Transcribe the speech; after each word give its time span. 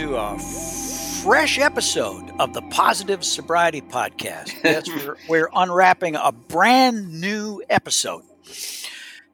to 0.00 0.16
a 0.16 0.38
fresh 0.38 1.58
episode 1.58 2.32
of 2.40 2.54
the 2.54 2.62
Positive 2.62 3.22
Sobriety 3.22 3.82
Podcast. 3.82 4.54
Yes, 4.64 4.88
we're, 4.88 5.16
we're 5.28 5.50
unwrapping 5.54 6.16
a 6.16 6.32
brand 6.32 7.20
new 7.20 7.62
episode. 7.68 8.22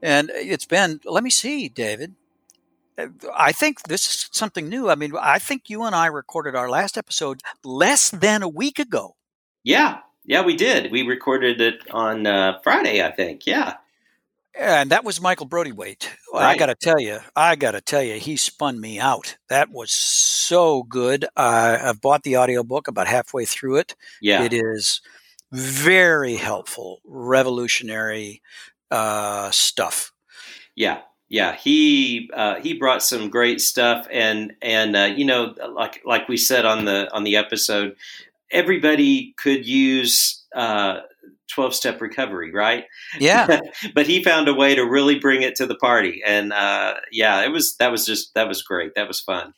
And 0.02 0.28
it's 0.34 0.64
been, 0.64 0.98
let 1.04 1.22
me 1.22 1.30
see, 1.30 1.68
David. 1.68 2.16
I 3.32 3.52
think 3.52 3.84
this 3.84 4.08
is 4.08 4.28
something 4.32 4.68
new. 4.68 4.90
I 4.90 4.96
mean, 4.96 5.12
I 5.20 5.38
think 5.38 5.70
you 5.70 5.84
and 5.84 5.94
I 5.94 6.06
recorded 6.06 6.56
our 6.56 6.68
last 6.68 6.98
episode 6.98 7.42
less 7.62 8.10
than 8.10 8.42
a 8.42 8.48
week 8.48 8.80
ago. 8.80 9.14
Yeah, 9.62 9.98
yeah, 10.24 10.44
we 10.44 10.56
did. 10.56 10.90
We 10.90 11.02
recorded 11.02 11.60
it 11.60 11.88
on 11.92 12.26
uh, 12.26 12.58
Friday, 12.64 13.04
I 13.04 13.12
think. 13.12 13.46
Yeah. 13.46 13.74
And 14.58 14.90
that 14.90 15.04
was 15.04 15.20
Michael 15.20 15.46
Brody-Waite. 15.46 16.16
Well, 16.32 16.42
I 16.42 16.56
got 16.56 16.66
to 16.66 16.74
tell 16.74 16.98
you, 16.98 17.18
I 17.34 17.56
got 17.56 17.72
to 17.72 17.80
tell 17.82 18.02
you, 18.02 18.14
he 18.14 18.36
spun 18.36 18.80
me 18.80 18.98
out. 18.98 19.36
That 19.50 19.70
was 19.70 19.92
so 19.92 20.82
good. 20.82 21.24
Uh, 21.36 21.78
I've 21.82 22.00
bought 22.00 22.22
the 22.22 22.38
audiobook 22.38 22.88
about 22.88 23.06
halfway 23.06 23.44
through 23.44 23.76
it. 23.76 23.94
Yeah. 24.22 24.42
It 24.42 24.54
is 24.54 25.02
very 25.52 26.36
helpful, 26.36 27.00
revolutionary 27.04 28.42
uh, 28.90 29.50
stuff. 29.50 30.12
Yeah, 30.74 31.00
yeah. 31.28 31.54
He 31.54 32.30
uh, 32.34 32.56
he 32.56 32.74
brought 32.74 33.02
some 33.02 33.30
great 33.30 33.60
stuff, 33.60 34.06
and 34.10 34.54
and 34.60 34.96
uh, 34.96 35.14
you 35.16 35.24
know, 35.24 35.54
like 35.70 36.02
like 36.04 36.28
we 36.28 36.36
said 36.36 36.64
on 36.64 36.84
the 36.84 37.12
on 37.12 37.24
the 37.24 37.36
episode, 37.36 37.96
everybody 38.50 39.34
could 39.38 39.66
use 39.66 40.44
twelve 41.52 41.74
step 41.74 42.00
recovery, 42.00 42.52
right? 42.52 42.84
Yeah. 43.18 43.60
but 43.94 44.06
he 44.06 44.22
found 44.22 44.48
a 44.48 44.54
way 44.54 44.74
to 44.74 44.82
really 44.82 45.18
bring 45.18 45.42
it 45.42 45.56
to 45.56 45.66
the 45.66 45.76
party, 45.76 46.22
and 46.26 46.52
uh, 46.52 46.94
yeah, 47.12 47.42
it 47.44 47.50
was 47.52 47.76
that 47.76 47.90
was 47.90 48.04
just 48.06 48.34
that 48.34 48.48
was 48.48 48.62
great. 48.62 48.94
That 48.94 49.08
was 49.08 49.20
fun. 49.20 49.52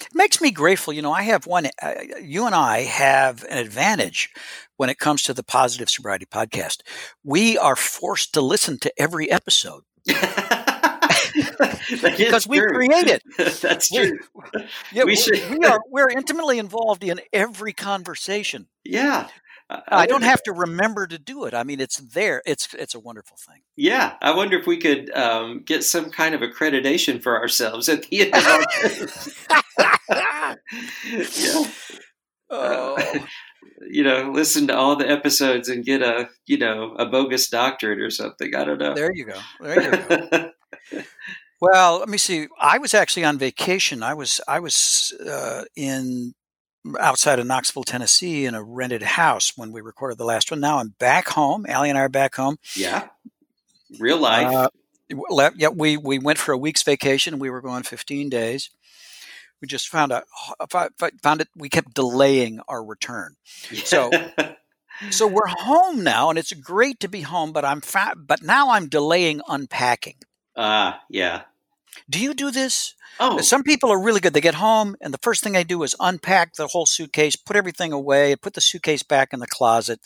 It 0.00 0.08
makes 0.14 0.40
me 0.40 0.50
grateful. 0.50 0.92
You 0.92 1.02
know, 1.02 1.12
I 1.12 1.22
have 1.22 1.46
one, 1.46 1.66
uh, 1.80 1.92
you 2.20 2.46
and 2.46 2.54
I 2.54 2.80
have 2.82 3.44
an 3.48 3.58
advantage 3.58 4.30
when 4.76 4.88
it 4.90 4.98
comes 4.98 5.22
to 5.24 5.34
the 5.34 5.44
Positive 5.44 5.88
Sobriety 5.88 6.26
Podcast. 6.26 6.78
We 7.22 7.56
are 7.58 7.76
forced 7.76 8.32
to 8.34 8.40
listen 8.40 8.78
to 8.80 8.92
every 9.00 9.30
episode 9.30 9.82
because 12.02 12.46
we 12.46 12.58
true. 12.58 12.72
create 12.72 13.06
it. 13.06 13.22
That's 13.60 13.90
We- 13.92 13.98
true. 14.08 14.18
Yeah, 14.92 15.04
We 15.04 15.16
we, 15.30 15.58
we 15.58 15.66
are 15.66 15.80
we're 15.88 16.10
intimately 16.10 16.58
involved 16.58 17.04
in 17.04 17.20
every 17.32 17.72
conversation. 17.72 18.66
Yeah. 18.84 19.28
I 19.70 20.06
don't 20.06 20.22
have 20.22 20.42
to 20.44 20.52
remember 20.52 21.06
to 21.06 21.18
do 21.18 21.44
it. 21.44 21.54
I 21.54 21.62
mean, 21.64 21.80
it's 21.80 21.96
there. 21.96 22.42
It's 22.44 22.72
it's 22.74 22.94
a 22.94 23.00
wonderful 23.00 23.36
thing. 23.36 23.62
Yeah, 23.76 24.14
I 24.20 24.34
wonder 24.34 24.58
if 24.58 24.66
we 24.66 24.76
could 24.76 25.10
um, 25.14 25.62
get 25.64 25.84
some 25.84 26.10
kind 26.10 26.34
of 26.34 26.42
accreditation 26.42 27.22
for 27.22 27.38
ourselves 27.40 27.88
at 27.88 28.02
the 28.04 28.32
end 28.32 28.34
of 28.34 28.46
our 28.46 28.62
yeah. 31.38 31.66
Oh, 32.50 33.18
You 33.88 34.04
know, 34.04 34.30
listen 34.32 34.66
to 34.68 34.76
all 34.76 34.96
the 34.96 35.10
episodes 35.10 35.68
and 35.68 35.84
get 35.84 36.02
a 36.02 36.28
you 36.46 36.58
know 36.58 36.94
a 36.98 37.06
bogus 37.06 37.48
doctorate 37.48 38.00
or 38.00 38.10
something. 38.10 38.54
I 38.54 38.64
don't 38.64 38.78
know. 38.78 38.94
there 38.94 39.12
you 39.14 39.24
go. 39.24 39.38
There 39.60 39.82
you 39.82 39.90
go. 40.08 40.50
Well, 41.60 42.00
let 42.00 42.10
me 42.10 42.18
see. 42.18 42.48
I 42.60 42.76
was 42.76 42.92
actually 42.92 43.24
on 43.24 43.38
vacation. 43.38 44.02
I 44.02 44.12
was 44.12 44.38
I 44.46 44.58
was 44.60 45.14
uh, 45.26 45.64
in 45.74 46.34
outside 47.00 47.38
of 47.38 47.46
Knoxville, 47.46 47.84
Tennessee, 47.84 48.44
in 48.44 48.54
a 48.54 48.62
rented 48.62 49.02
house 49.02 49.52
when 49.56 49.72
we 49.72 49.80
recorded 49.80 50.18
the 50.18 50.24
last 50.24 50.50
one. 50.50 50.60
Now 50.60 50.78
I'm 50.78 50.94
back 50.98 51.28
home. 51.28 51.64
Allie 51.68 51.88
and 51.90 51.98
I 51.98 52.02
are 52.02 52.08
back 52.08 52.34
home. 52.34 52.58
yeah, 52.76 53.08
real 53.98 54.18
life. 54.18 54.70
Uh, 55.10 55.50
yeah, 55.56 55.68
we 55.68 55.96
we 55.96 56.18
went 56.18 56.38
for 56.38 56.52
a 56.52 56.58
week's 56.58 56.82
vacation. 56.82 57.38
We 57.38 57.50
were 57.50 57.60
going 57.60 57.82
15 57.82 58.28
days. 58.28 58.70
We 59.60 59.68
just 59.68 59.88
found 59.88 60.12
fi- 60.68 60.88
found 61.22 61.40
it. 61.40 61.48
We 61.56 61.68
kept 61.68 61.94
delaying 61.94 62.60
our 62.68 62.84
return. 62.84 63.36
so- 63.84 64.10
So 65.10 65.26
we're 65.26 65.48
home 65.48 66.04
now, 66.04 66.30
and 66.30 66.38
it's 66.38 66.52
great 66.52 67.00
to 67.00 67.08
be 67.08 67.22
home. 67.22 67.50
But 67.52 67.64
I'm 67.64 67.80
fa- 67.80 68.14
but 68.16 68.44
now 68.44 68.70
I'm 68.70 68.88
delaying 68.88 69.40
unpacking. 69.48 70.14
ah, 70.56 71.00
yeah. 71.10 71.42
Do 72.08 72.20
you 72.20 72.34
do 72.34 72.50
this? 72.50 72.94
Oh, 73.20 73.40
Some 73.40 73.62
people 73.62 73.92
are 73.92 74.02
really 74.02 74.20
good. 74.20 74.34
They 74.34 74.40
get 74.40 74.56
home, 74.56 74.96
and 75.00 75.14
the 75.14 75.20
first 75.22 75.42
thing 75.42 75.52
they 75.52 75.62
do 75.62 75.82
is 75.84 75.94
unpack 76.00 76.54
the 76.54 76.66
whole 76.66 76.86
suitcase, 76.86 77.36
put 77.36 77.54
everything 77.54 77.92
away, 77.92 78.34
put 78.34 78.54
the 78.54 78.60
suitcase 78.60 79.04
back 79.04 79.32
in 79.32 79.38
the 79.38 79.46
closet. 79.46 80.00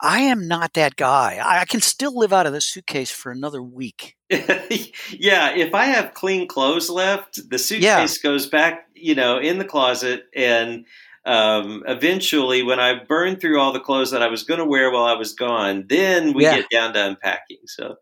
I 0.00 0.20
am 0.20 0.48
not 0.48 0.72
that 0.72 0.96
guy. 0.96 1.38
I, 1.44 1.60
I 1.60 1.64
can 1.66 1.82
still 1.82 2.16
live 2.16 2.32
out 2.32 2.46
of 2.46 2.54
this 2.54 2.64
suitcase 2.64 3.10
for 3.10 3.30
another 3.30 3.62
week. 3.62 4.16
yeah. 4.30 5.54
If 5.54 5.74
I 5.74 5.84
have 5.86 6.14
clean 6.14 6.48
clothes 6.48 6.88
left, 6.88 7.38
the 7.50 7.58
suitcase 7.58 8.16
goes 8.18 8.46
back, 8.46 8.88
you 8.94 9.14
know, 9.14 9.38
in 9.38 9.58
the 9.58 9.64
closet, 9.66 10.22
and 10.34 10.86
um, 11.28 11.84
eventually, 11.86 12.62
when 12.62 12.80
I 12.80 13.04
burn 13.04 13.36
through 13.36 13.60
all 13.60 13.72
the 13.72 13.80
clothes 13.80 14.10
that 14.12 14.22
I 14.22 14.28
was 14.28 14.42
going 14.42 14.58
to 14.58 14.66
wear 14.66 14.90
while 14.90 15.04
I 15.04 15.14
was 15.14 15.32
gone, 15.34 15.86
then 15.88 16.32
we 16.34 16.44
Yeah. 16.44 16.56
get 16.56 16.70
down 16.70 16.94
to 16.94 17.06
unpacking. 17.06 17.58
So, 17.66 17.96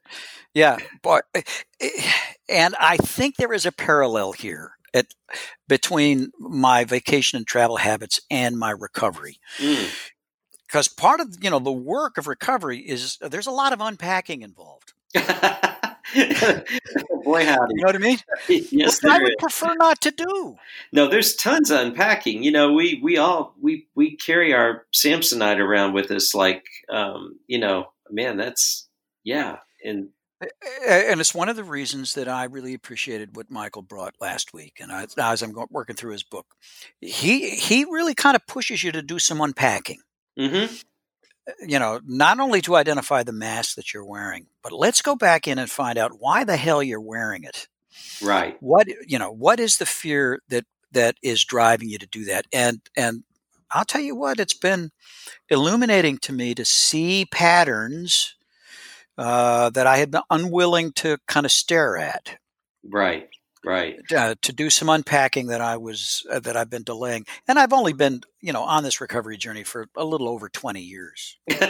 Yeah, 0.54 0.78
but 1.02 1.24
and 2.48 2.74
I 2.80 2.96
think 2.98 3.36
there 3.36 3.52
is 3.52 3.66
a 3.66 3.72
parallel 3.72 4.32
here 4.32 4.72
at, 4.94 5.06
between 5.68 6.30
my 6.38 6.84
vacation 6.84 7.36
and 7.36 7.46
travel 7.46 7.76
habits 7.76 8.20
and 8.30 8.58
my 8.58 8.70
recovery. 8.70 9.38
mm, 9.60 9.96
Because 10.66 10.88
part 10.88 11.20
of 11.20 11.36
you 11.40 11.50
know 11.50 11.58
the 11.58 11.72
work 11.72 12.18
of 12.18 12.26
recovery 12.26 12.78
is 12.78 13.18
there's 13.20 13.46
a 13.46 13.52
lot 13.52 13.72
of 13.72 13.80
unpacking 13.80 14.42
involved. 14.42 14.92
boy, 17.24 17.44
howdy. 17.44 17.74
You 17.74 17.82
know 17.82 17.86
what 17.86 17.94
I 17.94 17.98
mean? 17.98 18.18
yes, 18.70 19.00
Which 19.02 19.12
I 19.12 19.18
would 19.18 19.32
is. 19.32 19.36
prefer 19.38 19.74
not 19.78 20.00
to 20.02 20.10
do. 20.10 20.56
No, 20.92 21.08
there's 21.08 21.34
tons 21.34 21.70
of 21.70 21.80
unpacking. 21.80 22.42
You 22.42 22.52
know, 22.52 22.72
we 22.72 23.00
we 23.02 23.16
all 23.18 23.54
we 23.60 23.88
we 23.94 24.16
carry 24.16 24.52
our 24.54 24.86
Samsonite 24.94 25.58
around 25.58 25.92
with 25.94 26.10
us, 26.10 26.34
like, 26.34 26.64
um, 26.88 27.38
you 27.46 27.58
know, 27.58 27.86
man, 28.10 28.36
that's 28.36 28.88
yeah, 29.24 29.58
and 29.84 30.08
And 30.40 31.20
it's 31.20 31.34
one 31.34 31.48
of 31.48 31.56
the 31.56 31.64
reasons 31.64 32.14
that 32.14 32.28
I 32.28 32.44
really 32.44 32.74
appreciated 32.74 33.36
what 33.36 33.50
Michael 33.50 33.82
brought 33.82 34.14
last 34.20 34.52
week. 34.52 34.78
And 34.80 34.92
I, 34.92 35.06
as 35.18 35.42
I'm 35.42 35.54
working 35.70 35.96
through 35.96 36.12
his 36.12 36.22
book, 36.22 36.46
he 37.00 37.50
he 37.50 37.84
really 37.84 38.14
kind 38.14 38.36
of 38.36 38.46
pushes 38.46 38.82
you 38.84 38.92
to 38.92 39.02
do 39.02 39.18
some 39.18 39.40
unpacking. 39.40 40.00
hmm 40.38 40.66
You 41.60 41.78
know, 41.78 42.00
not 42.04 42.40
only 42.40 42.60
to 42.62 42.76
identify 42.76 43.22
the 43.22 43.32
mask 43.32 43.76
that 43.76 43.94
you're 43.94 44.04
wearing, 44.04 44.46
but 44.62 44.72
let's 44.72 45.02
go 45.02 45.14
back 45.14 45.46
in 45.46 45.58
and 45.58 45.70
find 45.70 45.98
out 45.98 46.18
why 46.18 46.44
the 46.44 46.56
hell 46.56 46.82
you're 46.82 47.00
wearing 47.00 47.44
it. 47.44 47.68
right. 48.20 48.56
What 48.60 48.88
you 49.06 49.18
know, 49.18 49.30
what 49.30 49.60
is 49.60 49.76
the 49.76 49.86
fear 49.86 50.40
that 50.48 50.64
that 50.92 51.16
is 51.22 51.44
driving 51.44 51.88
you 51.88 51.98
to 51.98 52.06
do 52.06 52.24
that? 52.24 52.46
And 52.52 52.80
and 52.96 53.22
I'll 53.70 53.84
tell 53.84 54.00
you 54.00 54.16
what, 54.16 54.40
it's 54.40 54.54
been 54.54 54.90
illuminating 55.48 56.18
to 56.18 56.32
me 56.32 56.54
to 56.54 56.64
see 56.64 57.26
patterns 57.30 58.36
uh, 59.18 59.70
that 59.70 59.86
I 59.86 59.98
had 59.98 60.10
been 60.10 60.22
unwilling 60.30 60.92
to 60.92 61.18
kind 61.26 61.46
of 61.46 61.52
stare 61.52 61.96
at. 61.96 62.38
Right, 62.84 63.28
right. 63.66 63.98
uh, 64.16 64.34
to 64.42 64.52
do 64.52 64.70
some 64.70 64.88
unpacking 64.88 65.48
that 65.48 65.60
I 65.60 65.76
was 65.76 66.24
uh, 66.30 66.38
that 66.40 66.56
I've 66.56 66.70
been 66.70 66.84
delaying, 66.84 67.26
and 67.48 67.58
I've 67.58 67.72
only 67.72 67.92
been 67.92 68.22
you 68.40 68.52
know 68.52 68.62
on 68.62 68.82
this 68.84 69.00
recovery 69.00 69.36
journey 69.36 69.64
for 69.64 69.88
a 69.96 70.04
little 70.04 70.28
over 70.28 70.48
twenty 70.48 70.82
years. 70.82 71.36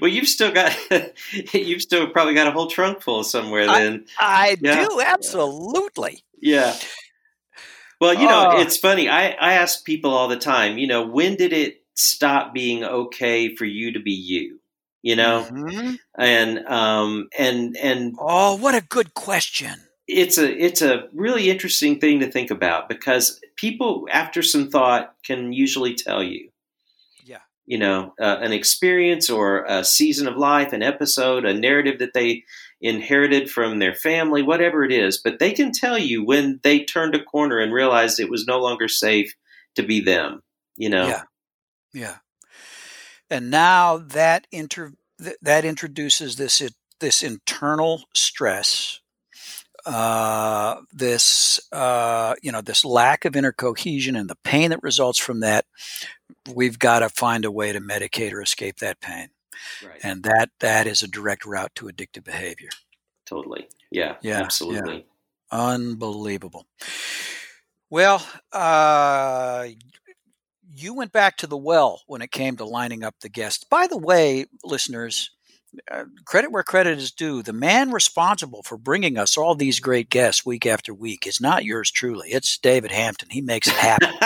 well, 0.00 0.08
you've 0.10 0.28
still 0.28 0.50
got 0.52 0.76
you've 1.54 1.82
still 1.82 2.08
probably 2.08 2.34
got 2.34 2.46
a 2.48 2.50
whole 2.52 2.66
trunk 2.68 3.00
full 3.02 3.24
somewhere. 3.24 3.66
Then, 3.66 4.06
I 4.18 4.56
Yeah. 4.60 4.84
do 4.86 5.00
absolutely. 5.00 6.24
yeah. 6.40 6.76
Well, 8.00 8.14
you 8.14 8.26
know, 8.26 8.50
Oh. 8.54 8.60
it's 8.60 8.76
funny. 8.78 9.08
I, 9.08 9.28
I 9.30 9.52
ask 9.54 9.84
people 9.84 10.10
all 10.12 10.26
the 10.26 10.36
time, 10.36 10.76
you 10.76 10.88
know, 10.88 11.06
when 11.06 11.36
did 11.36 11.52
it 11.52 11.84
stop 11.94 12.52
being 12.52 12.82
okay 12.82 13.54
for 13.54 13.64
you 13.64 13.92
to 13.92 14.00
be 14.00 14.10
you? 14.10 14.58
You 15.02 15.14
know, 15.16 15.46
Mhm. 15.48 15.98
and 16.18 16.58
um, 16.66 17.28
and 17.38 17.76
and 17.76 18.14
Oh, 18.18 18.56
what 18.56 18.74
a 18.74 18.80
good 18.80 19.14
question. 19.14 19.74
It's 20.12 20.38
a 20.38 20.50
it's 20.50 20.82
a 20.82 21.08
really 21.12 21.50
interesting 21.50 21.98
thing 21.98 22.20
to 22.20 22.30
think 22.30 22.50
about 22.50 22.88
because 22.88 23.40
people, 23.56 24.06
after 24.10 24.42
some 24.42 24.70
thought, 24.70 25.14
can 25.24 25.52
usually 25.52 25.94
tell 25.94 26.22
you. 26.22 26.48
Yeah. 27.24 27.38
you 27.66 27.78
know, 27.78 28.14
uh, 28.20 28.38
an 28.40 28.52
experience 28.52 29.30
or 29.30 29.64
a 29.64 29.84
season 29.84 30.26
of 30.26 30.36
life, 30.36 30.72
an 30.72 30.82
episode, 30.82 31.44
a 31.44 31.54
narrative 31.54 31.98
that 32.00 32.12
they 32.12 32.44
inherited 32.80 33.50
from 33.50 33.78
their 33.78 33.94
family, 33.94 34.42
whatever 34.42 34.84
it 34.84 34.92
is. 34.92 35.18
But 35.18 35.38
they 35.38 35.52
can 35.52 35.72
tell 35.72 35.96
you 35.96 36.24
when 36.24 36.60
they 36.62 36.84
turned 36.84 37.14
a 37.14 37.22
corner 37.22 37.58
and 37.58 37.72
realized 37.72 38.18
it 38.18 38.30
was 38.30 38.46
no 38.46 38.58
longer 38.60 38.88
safe 38.88 39.34
to 39.76 39.82
be 39.82 40.00
them. 40.00 40.42
You 40.76 40.90
know, 40.90 41.06
Yeah. 41.06 41.22
Yeah. 41.94 42.16
And 43.30 43.50
now 43.50 43.98
that 43.98 44.46
inter 44.50 44.92
th- 45.22 45.36
that 45.40 45.64
introduces 45.64 46.36
this 46.36 46.60
it, 46.60 46.74
this 47.00 47.22
internal 47.22 48.04
stress, 48.14 48.91
uh, 49.86 50.80
this 50.92 51.60
uh, 51.72 52.34
you 52.42 52.52
know 52.52 52.60
this 52.60 52.84
lack 52.84 53.24
of 53.24 53.36
inner 53.36 53.52
cohesion 53.52 54.16
and 54.16 54.28
the 54.28 54.36
pain 54.44 54.70
that 54.70 54.82
results 54.82 55.18
from 55.18 55.40
that. 55.40 55.64
We've 56.52 56.78
got 56.78 57.00
to 57.00 57.08
find 57.08 57.44
a 57.44 57.50
way 57.50 57.72
to 57.72 57.80
medicate 57.80 58.32
or 58.32 58.40
escape 58.40 58.78
that 58.78 59.00
pain, 59.00 59.28
right? 59.84 60.00
and 60.02 60.22
that 60.24 60.50
that 60.60 60.86
is 60.86 61.02
a 61.02 61.08
direct 61.08 61.44
route 61.44 61.72
to 61.76 61.86
addictive 61.86 62.24
behavior. 62.24 62.70
totally. 63.26 63.68
Yeah, 63.90 64.16
Yeah, 64.22 64.40
absolutely. 64.40 65.06
Unbelievable. 65.50 66.66
Well, 67.90 68.26
uh, 68.52 69.68
you 70.74 70.94
went 70.94 71.12
back 71.12 71.36
to 71.38 71.46
the 71.46 71.58
well 71.58 72.00
when 72.06 72.22
it 72.22 72.30
came 72.30 72.56
to 72.56 72.64
lining 72.64 73.04
up 73.04 73.16
the 73.20 73.28
guests. 73.28 73.64
By 73.64 73.86
the 73.86 73.98
way, 73.98 74.46
listeners, 74.64 75.30
uh, 75.90 76.04
credit 76.24 76.52
where 76.52 76.62
credit 76.62 76.98
is 76.98 77.12
due. 77.12 77.42
The 77.42 77.52
man 77.52 77.90
responsible 77.92 78.62
for 78.62 78.76
bringing 78.76 79.18
us 79.18 79.36
all 79.36 79.54
these 79.54 79.80
great 79.80 80.10
guests 80.10 80.44
week 80.44 80.66
after 80.66 80.92
week 80.92 81.26
is 81.26 81.40
not 81.40 81.64
yours 81.64 81.90
truly. 81.90 82.30
It's 82.30 82.58
David 82.58 82.90
Hampton. 82.90 83.28
He 83.30 83.40
makes 83.40 83.68
it 83.68 83.74
happen. 83.74 84.10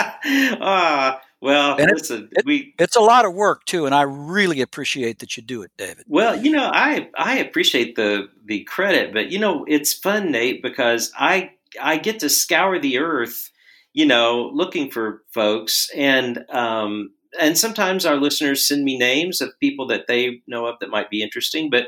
ah, 0.61 1.21
well, 1.41 1.77
And 1.77 1.91
listen, 1.93 2.29
it- 2.31 2.45
we 2.45 2.73
it's 2.79 2.95
a 2.95 3.01
lot 3.01 3.25
of 3.25 3.33
work 3.33 3.65
too, 3.65 3.85
and 3.85 3.93
I 3.95 4.01
really 4.03 4.61
appreciate 4.61 5.19
that 5.19 5.37
you 5.37 5.43
do 5.43 5.61
it, 5.61 5.71
David. 5.77 6.05
Well, 6.07 6.35
you 6.41 6.51
know, 6.51 6.69
I 6.73 7.09
I 7.17 7.37
appreciate 7.37 7.95
the 7.95 8.29
the 8.45 8.63
credit, 8.63 9.13
but 9.13 9.31
you 9.31 9.39
know, 9.39 9.63
it's 9.67 9.93
fun, 9.93 10.31
Nate, 10.31 10.61
because 10.61 11.11
I 11.17 11.51
I 11.81 11.97
get 11.97 12.19
to 12.21 12.29
scour 12.29 12.79
the 12.79 12.97
earth, 12.99 13.51
you 13.93 14.05
know, 14.05 14.49
looking 14.53 14.89
for 14.89 15.23
folks, 15.31 15.89
and 15.95 16.43
um, 16.49 17.11
and 17.39 17.57
sometimes 17.57 18.05
our 18.05 18.15
listeners 18.15 18.67
send 18.67 18.83
me 18.83 18.97
names 18.97 19.41
of 19.41 19.59
people 19.59 19.87
that 19.87 20.07
they 20.07 20.41
know 20.47 20.65
of 20.65 20.75
that 20.79 20.89
might 20.89 21.09
be 21.09 21.21
interesting, 21.21 21.69
but. 21.69 21.87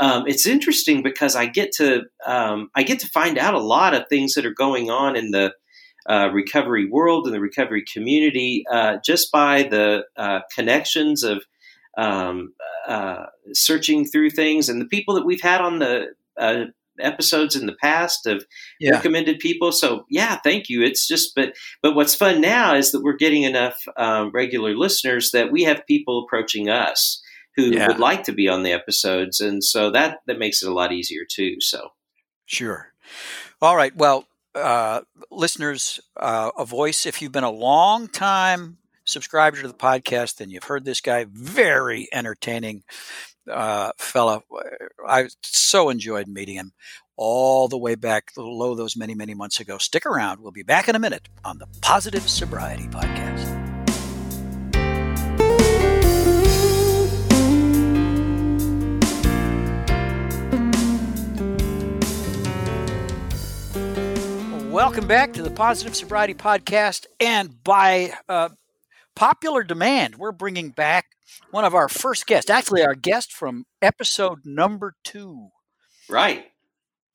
Um, 0.00 0.28
it's 0.28 0.46
interesting 0.46 1.02
because 1.02 1.34
I 1.34 1.46
get 1.46 1.72
to 1.78 2.02
um, 2.24 2.70
I 2.76 2.84
get 2.84 3.00
to 3.00 3.08
find 3.08 3.36
out 3.36 3.54
a 3.54 3.58
lot 3.58 3.94
of 3.94 4.06
things 4.06 4.34
that 4.34 4.46
are 4.46 4.54
going 4.54 4.90
on 4.90 5.16
in 5.16 5.32
the 5.32 5.52
uh, 6.08 6.30
recovery 6.32 6.88
world 6.88 7.26
and 7.26 7.34
the 7.34 7.40
recovery 7.40 7.84
community 7.92 8.64
uh, 8.70 8.96
just 9.04 9.30
by 9.30 9.64
the 9.64 10.04
uh, 10.16 10.40
connections 10.54 11.22
of 11.22 11.42
um, 11.96 12.54
uh, 12.86 13.26
searching 13.52 14.06
through 14.06 14.30
things, 14.30 14.68
and 14.68 14.80
the 14.80 14.86
people 14.86 15.14
that 15.14 15.26
we've 15.26 15.42
had 15.42 15.60
on 15.60 15.80
the 15.80 16.06
uh, 16.38 16.64
episodes 17.00 17.56
in 17.56 17.66
the 17.66 17.76
past 17.80 18.20
have 18.26 18.44
Yeah. 18.80 18.92
recommended 18.92 19.38
people. 19.38 19.72
So 19.72 20.04
yeah, 20.10 20.36
thank 20.42 20.68
you. 20.68 20.82
It's 20.82 21.06
just, 21.06 21.34
but 21.34 21.54
but 21.82 21.94
what's 21.94 22.14
fun 22.14 22.40
now 22.40 22.74
is 22.74 22.92
that 22.92 23.02
we're 23.02 23.16
getting 23.16 23.42
enough 23.44 23.76
um, 23.96 24.30
regular 24.32 24.74
listeners 24.76 25.30
that 25.32 25.50
we 25.52 25.64
have 25.64 25.86
people 25.86 26.22
approaching 26.24 26.68
us 26.68 27.22
who 27.56 27.72
Yeah. 27.74 27.88
would 27.88 27.98
like 27.98 28.22
to 28.24 28.32
be 28.32 28.48
on 28.48 28.62
the 28.62 28.72
episodes, 28.72 29.40
and 29.40 29.62
so 29.64 29.90
that 29.90 30.18
that 30.26 30.38
makes 30.38 30.62
it 30.62 30.68
a 30.68 30.74
lot 30.74 30.92
easier 30.92 31.22
too. 31.28 31.56
So 31.60 31.90
Sure. 32.46 32.92
All 33.60 33.76
right. 33.76 33.94
Well, 33.96 34.26
uh, 34.54 35.02
listeners, 35.30 36.00
uh, 36.16 36.50
a 36.56 36.64
voice. 36.64 37.04
If 37.06 37.20
you've 37.20 37.32
been 37.32 37.44
a 37.44 37.50
long 37.50 38.08
time 38.08 38.78
subscriber 39.04 39.60
to 39.62 39.68
the 39.68 39.74
podcast, 39.74 40.36
then 40.36 40.50
you've 40.50 40.64
heard 40.64 40.84
this 40.84 41.00
guy. 41.00 41.26
Very 41.30 42.08
entertaining 42.12 42.84
uh, 43.50 43.92
fella. 43.96 44.42
I 45.06 45.28
so 45.42 45.90
enjoyed 45.90 46.28
meeting 46.28 46.56
him 46.56 46.72
all 47.16 47.68
the 47.68 47.78
way 47.78 47.94
back 47.94 48.30
lo 48.36 48.74
those 48.74 48.96
many 48.96 49.14
many 49.14 49.34
months 49.34 49.60
ago. 49.60 49.78
Stick 49.78 50.06
around. 50.06 50.40
We'll 50.40 50.52
be 50.52 50.62
back 50.62 50.88
in 50.88 50.94
a 50.94 51.00
minute 51.00 51.28
on 51.44 51.58
the 51.58 51.66
Positive 51.80 52.28
Sobriety 52.28 52.86
Podcast. 52.88 53.68
Welcome 64.70 65.08
back 65.08 65.32
to 65.32 65.42
the 65.42 65.50
Positive 65.50 65.96
Sobriety 65.96 66.34
Podcast. 66.34 67.06
And 67.18 67.64
by 67.64 68.12
uh, 68.28 68.50
popular 69.16 69.64
demand, 69.64 70.14
we're 70.16 70.30
bringing 70.30 70.70
back 70.70 71.06
one 71.50 71.64
of 71.64 71.74
our 71.74 71.88
first 71.88 72.26
guests, 72.26 72.50
actually, 72.50 72.84
our 72.84 72.94
guest 72.94 73.32
from 73.32 73.64
episode 73.82 74.40
number 74.44 74.94
two. 75.04 75.48
right, 76.08 76.46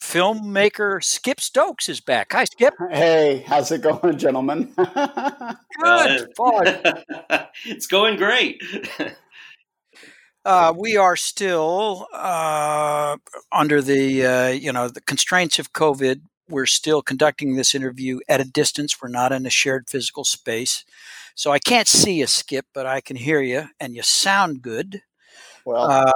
Filmmaker 0.03 1.01
Skip 1.01 1.39
Stokes 1.39 1.87
is 1.87 2.01
back. 2.01 2.33
Hi, 2.33 2.43
Skip. 2.43 2.73
Hey, 2.91 3.43
how's 3.47 3.71
it 3.71 3.81
going, 3.81 4.17
gentlemen? 4.17 4.73
Good. 4.77 6.27
Uh, 6.37 7.45
it's 7.65 7.87
going 7.87 8.17
great. 8.17 8.61
uh, 10.45 10.73
we 10.77 10.97
are 10.97 11.15
still 11.15 12.07
uh, 12.13 13.15
under 13.51 13.81
the 13.81 14.25
uh, 14.25 14.47
you 14.49 14.73
know 14.73 14.89
the 14.89 15.01
constraints 15.01 15.57
of 15.57 15.71
COVID. 15.71 16.21
We're 16.49 16.65
still 16.65 17.01
conducting 17.01 17.55
this 17.55 17.73
interview 17.73 18.19
at 18.27 18.41
a 18.41 18.45
distance. 18.45 19.01
We're 19.01 19.07
not 19.07 19.31
in 19.31 19.45
a 19.45 19.49
shared 19.49 19.89
physical 19.89 20.25
space, 20.25 20.83
so 21.35 21.51
I 21.51 21.59
can't 21.59 21.87
see 21.87 22.13
you, 22.19 22.27
Skip, 22.27 22.65
but 22.73 22.85
I 22.85 23.01
can 23.01 23.15
hear 23.15 23.41
you, 23.41 23.69
and 23.79 23.95
you 23.95 24.03
sound 24.03 24.61
good. 24.61 25.01
well, 25.65 25.89
Uh, 25.89 26.11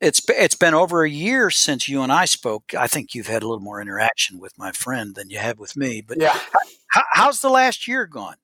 it's 0.00 0.22
it's 0.30 0.54
been 0.54 0.74
over 0.74 1.04
a 1.04 1.10
year 1.10 1.50
since 1.50 1.88
you 1.88 2.02
and 2.02 2.10
I 2.10 2.24
spoke. 2.24 2.74
I 2.74 2.86
think 2.86 3.14
you've 3.14 3.26
had 3.26 3.42
a 3.42 3.46
little 3.46 3.62
more 3.62 3.82
interaction 3.82 4.38
with 4.38 4.56
my 4.56 4.72
friend 4.72 5.14
than 5.14 5.28
you 5.28 5.38
have 5.38 5.58
with 5.58 5.76
me. 5.76 6.00
But 6.00 6.20
yeah, 6.20 6.38
how, 6.88 7.02
how's 7.12 7.40
the 7.40 7.50
last 7.50 7.86
year 7.86 8.06
gone? 8.06 8.36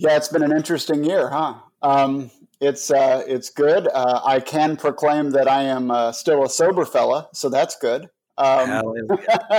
yeah, 0.00 0.16
it's 0.16 0.28
been 0.28 0.42
an 0.42 0.52
interesting 0.52 1.04
year, 1.04 1.28
huh? 1.28 1.54
Um, 1.82 2.30
it's 2.60 2.90
uh, 2.90 3.22
it's 3.26 3.50
good. 3.50 3.86
Uh, 3.86 4.20
I 4.24 4.40
can 4.40 4.76
proclaim 4.76 5.30
that 5.30 5.46
I 5.46 5.62
am 5.62 5.90
uh, 5.90 6.10
still 6.12 6.42
a 6.42 6.48
sober 6.48 6.84
fella, 6.86 7.28
so 7.32 7.48
that's 7.50 7.76
good. 7.76 8.08
Um, 8.38 8.68
Hallelujah. 8.68 9.06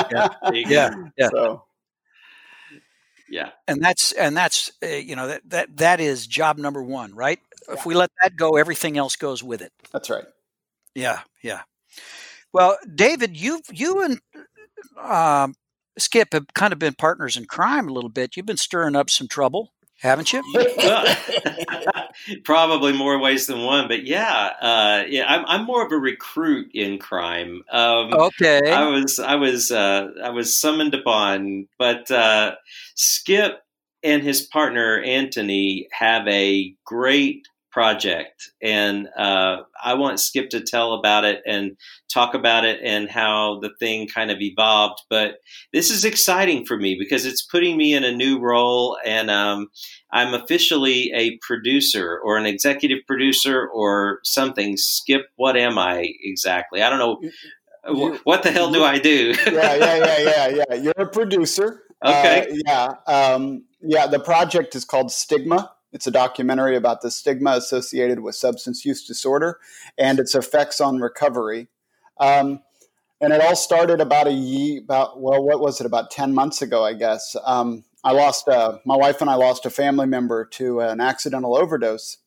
There. 0.10 0.30
Yeah, 0.68 0.96
yeah. 1.18 1.30
So 1.30 1.64
yeah. 3.32 3.50
and 3.68 3.82
that's 3.82 4.12
and 4.12 4.36
that's 4.36 4.72
uh, 4.84 4.88
you 4.88 5.16
know 5.16 5.28
that 5.28 5.42
that 5.50 5.78
that 5.78 6.00
is 6.00 6.28
job 6.28 6.58
number 6.58 6.84
one, 6.84 7.16
right? 7.16 7.40
If 7.70 7.86
we 7.86 7.96
let 7.96 8.12
that 8.22 8.36
go, 8.36 8.58
everything 8.58 8.98
else 8.98 9.16
goes 9.16 9.44
with 9.44 9.62
it. 9.62 9.72
that's 9.92 10.10
right. 10.10 10.26
Yeah, 10.94 11.22
yeah. 11.42 11.62
Well, 12.54 12.78
David, 12.94 13.38
you 13.38 13.62
you 13.72 14.04
and 14.04 14.22
um, 15.00 15.56
Skip 15.98 16.34
have 16.34 16.48
kind 16.54 16.74
of 16.74 16.80
been 16.80 16.94
partners 16.94 17.38
in 17.38 17.46
crime 17.46 17.88
a 17.88 17.94
little 17.94 18.10
bit. 18.10 18.36
You've 18.36 18.46
been 18.46 18.58
stirring 18.58 18.96
up 18.96 19.10
some 19.10 19.28
trouble, 19.28 19.74
haven't 20.02 20.34
you? 20.34 20.44
Well, 20.54 21.06
probably 22.44 22.92
more 22.92 23.20
ways 23.20 23.46
than 23.48 23.64
one, 23.64 23.88
but 23.88 24.04
yeah, 24.06 24.52
uh, 24.62 25.04
yeah. 25.08 25.26
I'm, 25.28 25.46
I'm 25.48 25.66
more 25.66 25.86
of 25.86 25.92
a 25.92 25.98
recruit 25.98 26.72
in 26.74 26.98
crime. 26.98 27.64
Um, 27.72 28.14
Okay. 28.14 28.72
I 28.72 28.88
was, 28.88 29.20
I 29.20 29.36
was, 29.36 29.72
uh, 29.72 30.10
I 30.24 30.30
was 30.30 30.60
summoned 30.60 30.94
upon, 30.94 31.68
but 31.78 32.10
uh, 32.10 32.56
Skip 32.96 33.62
and 34.04 34.24
his 34.24 34.42
partner 34.42 35.00
Anthony 35.02 35.88
have 35.92 36.28
a 36.28 36.74
great 36.86 37.48
project, 37.72 38.52
and 38.62 39.08
uh, 39.18 39.58
I 39.84 39.94
want 39.94 40.20
Skip 40.20 40.50
to 40.52 40.62
tell 40.62 40.94
about 40.94 41.24
it 41.26 41.42
and 41.46 41.78
talk 42.12 42.34
about 42.34 42.66
it 42.66 42.80
and 42.84 43.10
how 43.10 43.60
the 43.62 43.72
thing 43.80 44.08
kind 44.08 44.30
of 44.30 44.40
evolved. 44.42 45.02
But 45.10 45.36
this 45.74 45.90
is 45.90 46.04
exciting 46.06 46.66
for 46.66 46.78
me 46.78 46.96
because 47.00 47.26
it's 47.26 47.42
putting 47.42 47.78
me 47.78 47.94
in 47.94 48.04
a 48.04 48.12
new 48.12 48.40
role, 48.40 48.98
and 49.06 49.32
um, 49.32 49.70
I'm 50.12 50.34
officially 50.34 51.12
a 51.16 51.38
producer 51.38 52.20
or 52.24 52.38
an 52.38 52.46
executive 52.46 53.00
producer 53.08 53.68
or 53.68 54.20
something. 54.24 54.78
Skip, 54.78 55.28
what 55.36 55.56
am 55.58 55.78
I 55.78 56.14
exactly? 56.22 56.82
I 56.82 56.90
don't 56.90 57.00
know. 57.00 57.18
You- 57.22 57.32
what 58.26 58.44
the 58.44 58.52
hell 58.52 58.72
do 58.72 58.84
I 58.84 59.00
do? 59.00 59.34
yeah, 59.48 59.74
yeah, 59.74 59.96
yeah, 59.96 60.20
yeah, 60.20 60.48
yeah. 60.70 60.74
You're 60.76 60.94
a 60.98 61.08
producer. 61.08 61.84
Okay. 62.04 62.48
Uh, 62.50 62.56
yeah. 62.66 62.94
Um, 63.06 63.64
yeah. 63.80 64.08
The 64.08 64.20
project 64.20 64.76
is 64.76 64.84
called 64.84 65.12
Stigma. 65.12 65.72
It's 65.92 66.08
a 66.08 66.12
documentary 66.12 66.76
about 66.76 67.02
the 67.02 67.12
stigma 67.12 67.52
associated 67.52 68.22
with 68.22 68.36
substance 68.36 68.86
use 68.86 69.06
disorder 69.06 69.60
and 69.98 70.20
its 70.20 70.36
effects 70.36 70.80
on 70.80 71.00
recovery. 71.00 71.68
Um, 72.20 72.62
and 73.20 73.34
it 73.34 73.42
all 73.42 73.56
started 73.56 74.02
about 74.02 74.28
a 74.28 74.34
year, 74.34 74.82
about 74.82 75.22
well, 75.22 75.44
what 75.44 75.60
was 75.60 75.80
it? 75.80 75.86
About 75.86 76.10
ten 76.12 76.34
months 76.34 76.62
ago, 76.62 76.84
I 76.84 76.94
guess. 76.94 77.36
Um, 77.46 77.84
I 78.04 78.14
lost 78.14 78.48
uh, 78.48 78.80
my 78.86 78.96
wife 78.96 79.22
and 79.22 79.30
I 79.30 79.36
lost 79.36 79.66
a 79.66 79.70
family 79.70 80.08
member 80.08 80.46
to 80.46 80.80
an 80.80 81.00
accidental 81.00 81.56
overdose, 81.56 82.18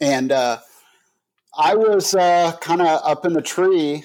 and 0.00 0.30
uh, 0.30 0.58
I 1.58 1.74
was 1.74 2.14
uh, 2.14 2.52
kind 2.60 2.82
of 2.82 3.00
up 3.02 3.24
in 3.24 3.32
the 3.32 3.42
tree, 3.42 4.04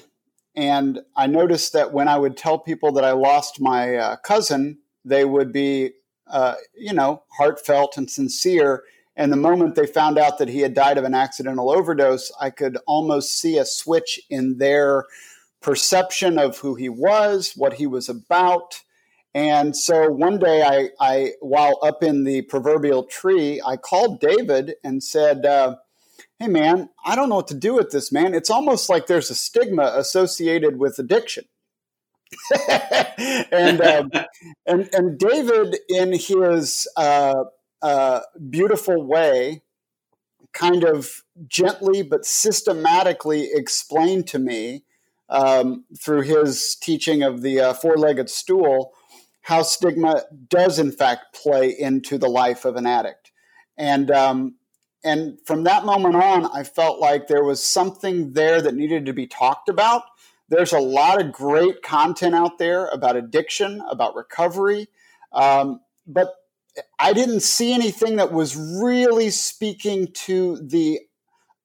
and 0.56 1.02
I 1.18 1.28
noticed 1.28 1.74
that 1.74 1.92
when 1.92 2.08
I 2.08 2.18
would 2.18 2.38
tell 2.38 2.60
people 2.60 2.94
that 2.94 3.04
I 3.04 3.12
lost 3.12 3.60
my 3.60 3.96
uh, 3.96 4.16
cousin, 4.18 4.80
they 5.04 5.26
would 5.26 5.52
be, 5.52 5.92
uh, 6.28 6.56
you 6.76 6.94
know, 6.94 7.24
heartfelt 7.38 7.98
and 7.98 8.10
sincere. 8.10 8.84
And 9.16 9.32
the 9.32 9.38
moment 9.38 9.76
they 9.76 9.88
found 9.88 10.18
out 10.18 10.40
that 10.40 10.50
he 10.50 10.60
had 10.60 10.74
died 10.74 10.98
of 10.98 11.06
an 11.06 11.14
accidental 11.14 11.70
overdose, 11.70 12.32
I 12.40 12.50
could 12.50 12.78
almost 12.86 13.40
see 13.40 13.58
a 13.58 13.66
switch 13.66 14.20
in 14.30 14.58
their 14.58 15.06
perception 15.62 16.38
of 16.38 16.58
who 16.60 16.76
he 16.76 16.90
was, 16.90 17.54
what 17.56 17.74
he 17.74 17.88
was 17.88 18.10
about. 18.10 18.82
And 19.34 19.76
so 19.76 20.10
one 20.10 20.40
day, 20.40 20.64
I, 20.64 20.90
I 21.00 21.32
while 21.42 21.80
up 21.82 22.04
in 22.04 22.24
the 22.24 22.44
proverbial 22.44 23.04
tree, 23.04 23.62
I 23.66 23.76
called 23.76 24.22
David 24.22 24.76
and 24.84 25.04
said, 25.04 25.46
uh, 25.46 25.76
"Hey, 26.40 26.48
man, 26.48 26.90
I 27.04 27.16
don't 27.16 27.28
know 27.28 27.36
what 27.36 27.50
to 27.50 27.54
do 27.54 27.74
with 27.74 27.92
this, 27.92 28.14
man. 28.14 28.34
It's 28.34 28.50
almost 28.50 28.90
like 28.90 29.08
there's 29.08 29.30
a 29.30 29.36
stigma 29.36 29.92
associated 29.96 30.80
with 30.80 31.00
addiction." 31.00 31.46
and 33.52 33.82
um, 33.82 34.12
and 34.66 34.90
and 34.94 35.20
David, 35.20 35.78
in 35.90 36.14
his 36.14 36.88
uh, 36.98 37.44
uh, 37.82 38.22
beautiful 38.50 39.04
way, 39.04 39.62
kind 40.54 40.84
of 40.84 41.24
gently 41.48 42.02
but 42.02 42.26
systematically 42.26 43.50
explained 43.54 44.28
to 44.28 44.40
me 44.40 44.84
um, 45.30 45.86
through 46.00 46.22
his 46.22 46.76
teaching 46.76 47.24
of 47.24 47.42
the 47.42 47.60
uh, 47.60 47.74
four-legged 47.74 48.30
stool 48.30 48.94
how 49.42 49.62
stigma 49.62 50.24
does 50.50 50.80
in 50.80 50.92
fact 50.92 51.36
play 51.36 51.70
into 51.70 52.18
the 52.18 52.28
life 52.28 52.66
of 52.66 52.76
an 52.76 52.88
addict. 52.88 53.32
And 53.78 54.10
um, 54.10 54.56
and 55.06 55.38
from 55.46 55.64
that 55.64 55.86
moment 55.86 56.16
on 56.16 56.46
i 56.48 56.64
felt 56.64 57.00
like 57.00 57.28
there 57.28 57.44
was 57.44 57.64
something 57.64 58.34
there 58.34 58.62
that 58.62 58.76
needed 58.76 59.06
to 59.06 59.14
be 59.14 59.28
talked 59.28 59.70
about 59.70 60.02
there's 60.50 60.74
a 60.74 60.80
lot 60.80 61.22
of 61.22 61.32
great 61.32 61.82
content 61.82 62.36
out 62.36 62.58
there 62.58 62.88
about 62.88 63.16
addiction 63.16 63.82
about 63.90 64.16
recovery 64.16 64.88
um, 65.34 65.80
but 66.08 66.34
i 67.00 67.14
didn't 67.14 67.42
see 67.42 67.74
anything 67.74 68.16
that 68.18 68.32
was 68.32 68.56
really 68.56 69.30
speaking 69.30 70.08
to 70.14 70.58
the 70.58 71.00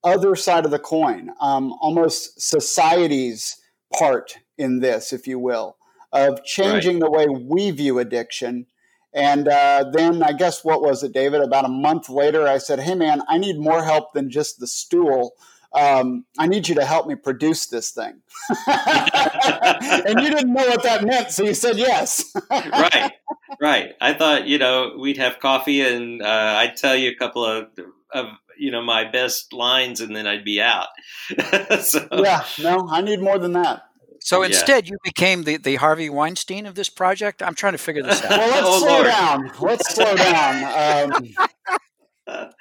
other 0.02 0.34
side 0.34 0.64
of 0.64 0.70
the 0.70 0.78
coin 0.78 1.30
um, 1.40 1.72
almost 1.80 2.40
society's 2.40 3.60
part 3.98 4.38
in 4.56 4.80
this 4.80 5.12
if 5.12 5.26
you 5.26 5.38
will 5.38 5.76
of 6.12 6.44
changing 6.44 7.00
right. 7.00 7.00
the 7.00 7.10
way 7.10 7.26
we 7.28 7.70
view 7.70 7.98
addiction. 7.98 8.66
And 9.12 9.48
uh, 9.48 9.90
then 9.92 10.22
I 10.22 10.32
guess 10.32 10.64
what 10.64 10.82
was 10.82 11.02
it, 11.02 11.12
David? 11.12 11.42
About 11.42 11.64
a 11.64 11.68
month 11.68 12.08
later, 12.08 12.46
I 12.46 12.58
said, 12.58 12.80
"Hey, 12.80 12.94
man, 12.94 13.22
I 13.28 13.38
need 13.38 13.58
more 13.58 13.82
help 13.82 14.12
than 14.12 14.30
just 14.30 14.60
the 14.60 14.68
stool. 14.68 15.32
Um, 15.72 16.24
I 16.38 16.46
need 16.46 16.68
you 16.68 16.74
to 16.76 16.84
help 16.84 17.06
me 17.06 17.14
produce 17.14 17.66
this 17.66 17.90
thing." 17.90 18.20
and 18.66 20.20
you 20.20 20.30
didn't 20.30 20.52
know 20.52 20.66
what 20.66 20.82
that 20.82 21.04
meant, 21.04 21.30
so 21.30 21.44
you 21.44 21.54
said 21.54 21.76
yes. 21.78 22.34
right, 22.50 23.12
right. 23.60 23.94
I 24.00 24.14
thought 24.14 24.46
you 24.46 24.58
know 24.58 24.96
we'd 24.98 25.18
have 25.18 25.38
coffee, 25.40 25.80
and 25.82 26.22
uh, 26.22 26.54
I'd 26.58 26.76
tell 26.76 26.96
you 26.96 27.10
a 27.10 27.14
couple 27.14 27.44
of 27.44 27.68
of 28.12 28.26
you 28.58 28.70
know 28.70 28.82
my 28.82 29.08
best 29.10 29.52
lines, 29.52 30.00
and 30.00 30.14
then 30.14 30.26
I'd 30.26 30.44
be 30.44 30.60
out. 30.60 30.88
so. 31.80 32.06
Yeah, 32.12 32.44
no, 32.60 32.88
I 32.90 33.00
need 33.00 33.20
more 33.20 33.38
than 33.38 33.52
that. 33.52 33.84
So 34.22 34.42
instead, 34.42 34.86
yeah. 34.86 34.92
you 34.92 34.98
became 35.02 35.44
the, 35.44 35.56
the 35.56 35.76
Harvey 35.76 36.10
Weinstein 36.10 36.66
of 36.66 36.74
this 36.74 36.90
project. 36.90 37.42
I'm 37.42 37.54
trying 37.54 37.72
to 37.72 37.78
figure 37.78 38.02
this 38.02 38.22
out. 38.22 38.30
well, 38.30 38.48
let's 38.50 38.66
oh, 38.66 38.78
slow 38.80 38.88
Lord. 38.88 39.06
down. 39.06 39.52
Let's 39.60 39.94
slow 39.94 40.14
down. 40.14 41.12
Um, 41.12 41.48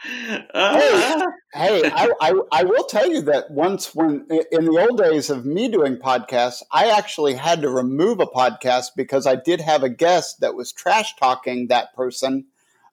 hey, 0.04 0.46
hey 1.54 1.92
I, 1.92 2.10
I, 2.22 2.34
I, 2.52 2.64
will 2.64 2.86
tell 2.86 3.10
you 3.10 3.22
that 3.24 3.52
once, 3.52 3.94
when 3.94 4.26
in 4.52 4.66
the 4.66 4.88
old 4.90 4.98
days 4.98 5.30
of 5.30 5.46
me 5.46 5.68
doing 5.68 5.98
podcasts, 5.98 6.62
I 6.72 6.90
actually 6.90 7.34
had 7.34 7.62
to 7.62 7.70
remove 7.70 8.20
a 8.20 8.26
podcast 8.26 8.92
because 8.96 9.28
I 9.28 9.36
did 9.36 9.62
have 9.62 9.84
a 9.84 9.90
guest 9.90 10.40
that 10.40 10.56
was 10.56 10.72
trash 10.72 11.16
talking 11.18 11.68
that 11.68 11.94
person 11.96 12.46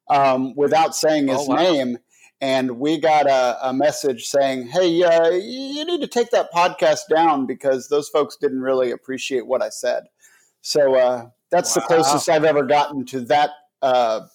um, 0.09 0.55
without 0.57 0.95
saying 0.95 1.29
his 1.29 1.39
oh, 1.41 1.47
wow. 1.47 1.57
name 1.57 1.99
and 2.41 2.79
we 2.79 2.99
got 2.99 3.29
a, 3.29 3.69
a 3.69 3.73
message 3.73 4.27
saying, 4.27 4.69
"Hey, 4.69 5.03
uh, 5.03 5.31
you 5.31 5.85
need 5.85 6.01
to 6.01 6.07
take 6.07 6.31
that 6.31 6.53
podcast 6.53 7.09
down 7.15 7.47
because 7.47 7.89
those 7.89 8.09
folks 8.09 8.37
didn't 8.37 8.61
really 8.61 8.91
appreciate 8.91 9.47
what 9.47 9.63
I 9.63 9.71
said." 9.71 10.05
So 10.61 10.97
uh, 10.97 11.29
that's 11.51 11.75
wow. 11.75 11.83
the 11.83 11.87
closest 11.87 12.29
I've 12.29 12.45
ever 12.45 12.63
gotten 12.63 13.07
to 13.07 13.21
that 13.23 13.51
uh, 13.81 14.27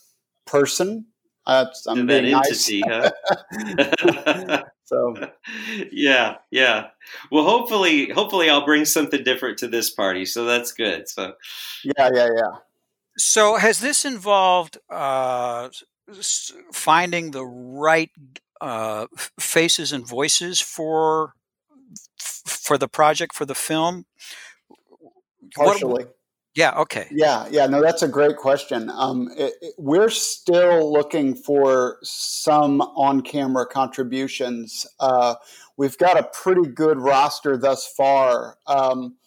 person. 0.45 1.07
I'm 1.48 2.05
that 2.07 2.24
entity, 2.24 2.81
nice. 2.81 3.12
huh? 3.53 4.63
so, 4.86 5.15
yeah, 5.91 6.36
yeah. 6.51 6.88
Well, 7.31 7.45
hopefully, 7.45 8.10
hopefully, 8.10 8.50
I'll 8.50 8.65
bring 8.65 8.86
something 8.86 9.24
different 9.24 9.57
to 9.60 9.67
this 9.67 9.89
party. 9.89 10.25
So 10.25 10.45
that's 10.45 10.71
good. 10.71 11.10
So, 11.10 11.33
yeah, 11.83 12.10
yeah, 12.13 12.29
yeah. 12.36 12.51
So, 13.17 13.57
has 13.57 13.79
this 13.79 14.05
involved 14.05 14.77
uh, 14.89 15.69
finding 16.71 17.31
the 17.31 17.45
right 17.45 18.12
uh, 18.60 19.07
faces 19.39 19.91
and 19.91 20.07
voices 20.07 20.62
for 20.62 21.33
for 22.19 22.77
the 22.77 22.88
project 22.88 23.33
for 23.33 23.45
the 23.45 23.55
film? 23.55 24.05
Partially. 25.55 26.05
What, 26.05 26.15
yeah. 26.55 26.74
Okay. 26.79 27.08
Yeah. 27.12 27.48
Yeah. 27.50 27.67
No, 27.67 27.81
that's 27.81 28.01
a 28.01 28.08
great 28.08 28.38
question. 28.38 28.89
Um, 28.89 29.29
it, 29.38 29.53
it, 29.62 29.74
we're 29.77 30.10
still 30.10 30.91
looking 30.91 31.36
for 31.36 31.98
some 32.03 32.81
on-camera 32.81 33.67
contributions. 33.67 34.86
Uh, 35.00 35.36
we've 35.77 35.98
got 35.98 36.20
a 36.20 36.29
pretty 36.34 36.70
good 36.70 36.98
roster 37.00 37.58
thus 37.58 37.88
far. 37.88 38.58
Um, 38.67 39.17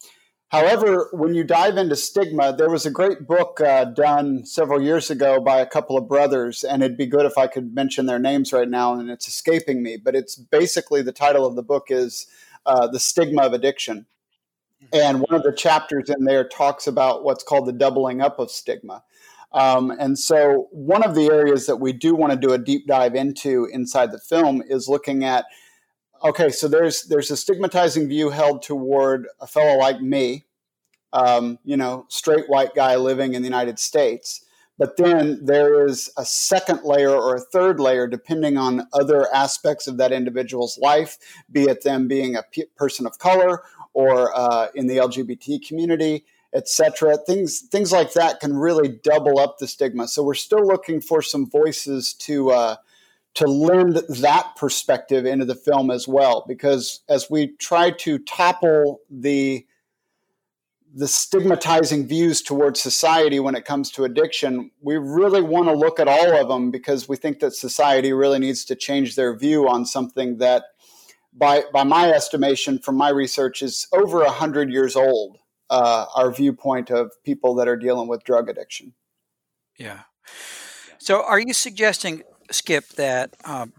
However, 0.54 1.09
when 1.12 1.35
you 1.35 1.43
dive 1.43 1.76
into 1.78 1.97
stigma, 1.97 2.54
there 2.57 2.71
was 2.71 2.87
a 2.87 2.90
great 2.90 3.26
book 3.26 3.61
uh, 3.61 3.87
done 3.87 4.47
several 4.47 4.81
years 4.81 5.11
ago 5.11 5.40
by 5.40 5.59
a 5.59 5.66
couple 5.66 5.99
of 5.99 6.07
brothers, 6.07 6.62
and 6.62 6.81
it'd 6.81 6.97
be 6.97 7.07
good 7.07 7.26
if 7.26 7.37
I 7.37 7.49
could 7.49 7.75
mention 7.75 8.07
their 8.07 8.21
names 8.21 8.52
right 8.52 8.69
now, 8.69 8.95
and 8.95 9.11
it's 9.11 9.26
escaping 9.26 9.83
me. 9.83 9.97
But 9.97 10.14
it's 10.14 10.37
basically 10.37 11.02
the 11.02 11.11
title 11.11 11.45
of 11.45 11.57
the 11.57 11.64
book 11.64 11.87
is 11.88 12.28
uh, 12.66 12.87
The 12.87 13.00
Stigma 13.00 13.43
of 13.43 13.52
Addiction. 13.52 14.07
And 14.92 15.20
one 15.20 15.34
of 15.34 15.42
the 15.42 15.52
chapters 15.52 16.10
in 16.10 16.24
there 16.24 16.46
talks 16.46 16.86
about 16.86 17.24
what's 17.24 17.44
called 17.44 17.66
the 17.66 17.72
doubling 17.72 18.20
up 18.20 18.38
of 18.38 18.50
stigma. 18.50 19.02
Um, 19.52 19.92
and 19.92 20.18
so, 20.18 20.68
one 20.72 21.04
of 21.04 21.14
the 21.14 21.26
areas 21.26 21.66
that 21.66 21.76
we 21.76 21.92
do 21.92 22.14
want 22.14 22.32
to 22.32 22.38
do 22.38 22.52
a 22.52 22.58
deep 22.58 22.88
dive 22.88 23.14
into 23.14 23.68
inside 23.72 24.10
the 24.10 24.18
film 24.18 24.62
is 24.68 24.88
looking 24.88 25.24
at 25.24 25.44
okay, 26.24 26.50
so 26.50 26.66
there's 26.66 27.04
there's 27.04 27.30
a 27.30 27.36
stigmatizing 27.36 28.08
view 28.08 28.30
held 28.30 28.62
toward 28.62 29.28
a 29.40 29.46
fellow 29.46 29.78
like 29.78 30.00
me, 30.00 30.46
um, 31.12 31.58
you 31.64 31.76
know, 31.76 32.06
straight 32.08 32.48
white 32.48 32.74
guy 32.74 32.96
living 32.96 33.34
in 33.34 33.42
the 33.42 33.48
United 33.48 33.78
States. 33.78 34.44
But 34.76 34.96
then 34.96 35.44
there 35.44 35.86
is 35.86 36.10
a 36.18 36.24
second 36.24 36.80
layer 36.82 37.10
or 37.10 37.36
a 37.36 37.40
third 37.40 37.78
layer, 37.78 38.08
depending 38.08 38.56
on 38.56 38.88
other 38.92 39.32
aspects 39.32 39.86
of 39.86 39.98
that 39.98 40.10
individual's 40.10 40.78
life, 40.78 41.16
be 41.52 41.62
it 41.64 41.84
them 41.84 42.08
being 42.08 42.34
a 42.34 42.42
person 42.76 43.06
of 43.06 43.20
color 43.20 43.62
or 43.94 44.36
uh, 44.36 44.68
in 44.74 44.86
the 44.86 44.98
LGBT 44.98 45.66
community, 45.66 46.26
etc. 46.52 47.16
Things 47.26 47.60
things 47.60 47.92
like 47.92 48.12
that 48.12 48.40
can 48.40 48.56
really 48.56 48.88
double 48.88 49.38
up 49.38 49.58
the 49.58 49.66
stigma. 49.66 50.06
So 50.08 50.22
we're 50.22 50.34
still 50.34 50.66
looking 50.66 51.00
for 51.00 51.22
some 51.22 51.48
voices 51.48 52.12
to 52.14 52.50
uh, 52.50 52.76
to 53.34 53.46
lend 53.46 53.96
that 54.08 54.52
perspective 54.56 55.26
into 55.26 55.44
the 55.44 55.54
film 55.54 55.90
as 55.90 56.06
well 56.06 56.44
because 56.46 57.00
as 57.08 57.28
we 57.28 57.48
try 57.56 57.90
to 57.90 58.18
topple 58.18 59.00
the 59.10 59.66
the 60.96 61.08
stigmatizing 61.08 62.06
views 62.06 62.40
towards 62.40 62.80
society 62.80 63.40
when 63.40 63.56
it 63.56 63.64
comes 63.64 63.90
to 63.90 64.04
addiction 64.04 64.70
we 64.80 64.96
really 64.96 65.42
want 65.42 65.66
to 65.66 65.74
look 65.74 65.98
at 65.98 66.06
all 66.06 66.36
of 66.36 66.48
them 66.48 66.70
because 66.70 67.08
we 67.08 67.16
think 67.16 67.40
that 67.40 67.52
society 67.52 68.12
really 68.12 68.38
needs 68.38 68.64
to 68.64 68.76
change 68.76 69.16
their 69.16 69.36
view 69.36 69.68
on 69.68 69.84
something 69.84 70.38
that 70.38 70.62
by 71.34 71.64
by 71.72 71.84
my 71.84 72.10
estimation 72.10 72.78
from 72.78 72.96
my 72.96 73.08
research 73.08 73.62
is 73.62 73.86
over 73.92 74.18
100 74.18 74.70
years 74.70 74.96
old 74.96 75.38
uh, 75.70 76.06
our 76.14 76.30
viewpoint 76.30 76.90
of 76.90 77.10
people 77.24 77.54
that 77.54 77.68
are 77.68 77.76
dealing 77.76 78.08
with 78.08 78.24
drug 78.24 78.48
addiction 78.48 78.92
yeah 79.78 80.00
so 80.98 81.22
are 81.22 81.38
you 81.38 81.52
suggesting 81.52 82.22
Skip, 82.50 82.88
that 82.90 83.34
um, 83.44 83.72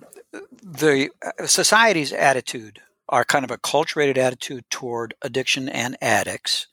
the 0.61 1.09
uh, 1.23 1.45
society's 1.45 2.11
attitude, 2.11 2.81
our 3.09 3.23
kind 3.23 3.45
of 3.45 3.51
a 3.51 3.57
culturated 3.57 4.17
attitude 4.17 4.65
toward 4.69 5.13
addiction 5.21 5.69
and 5.69 5.97
addicts, 6.01 6.67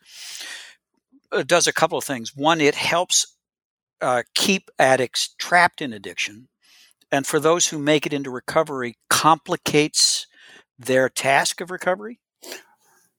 uh, 1.31 1.43
does 1.43 1.67
a 1.67 1.73
couple 1.73 1.99
of 1.99 2.05
things. 2.05 2.35
One, 2.35 2.61
it 2.61 2.75
helps 2.75 3.37
uh, 4.01 4.23
keep 4.35 4.71
addicts 4.79 5.35
trapped 5.39 5.81
in 5.81 5.93
addiction, 5.93 6.49
and 7.11 7.27
for 7.27 7.39
those 7.39 7.69
who 7.69 7.79
make 7.79 8.07
it 8.07 8.13
into 8.13 8.31
recovery, 8.31 8.97
complicates 9.11 10.27
their 10.79 11.09
task 11.09 11.61
of 11.61 11.71
recovery. 11.71 12.19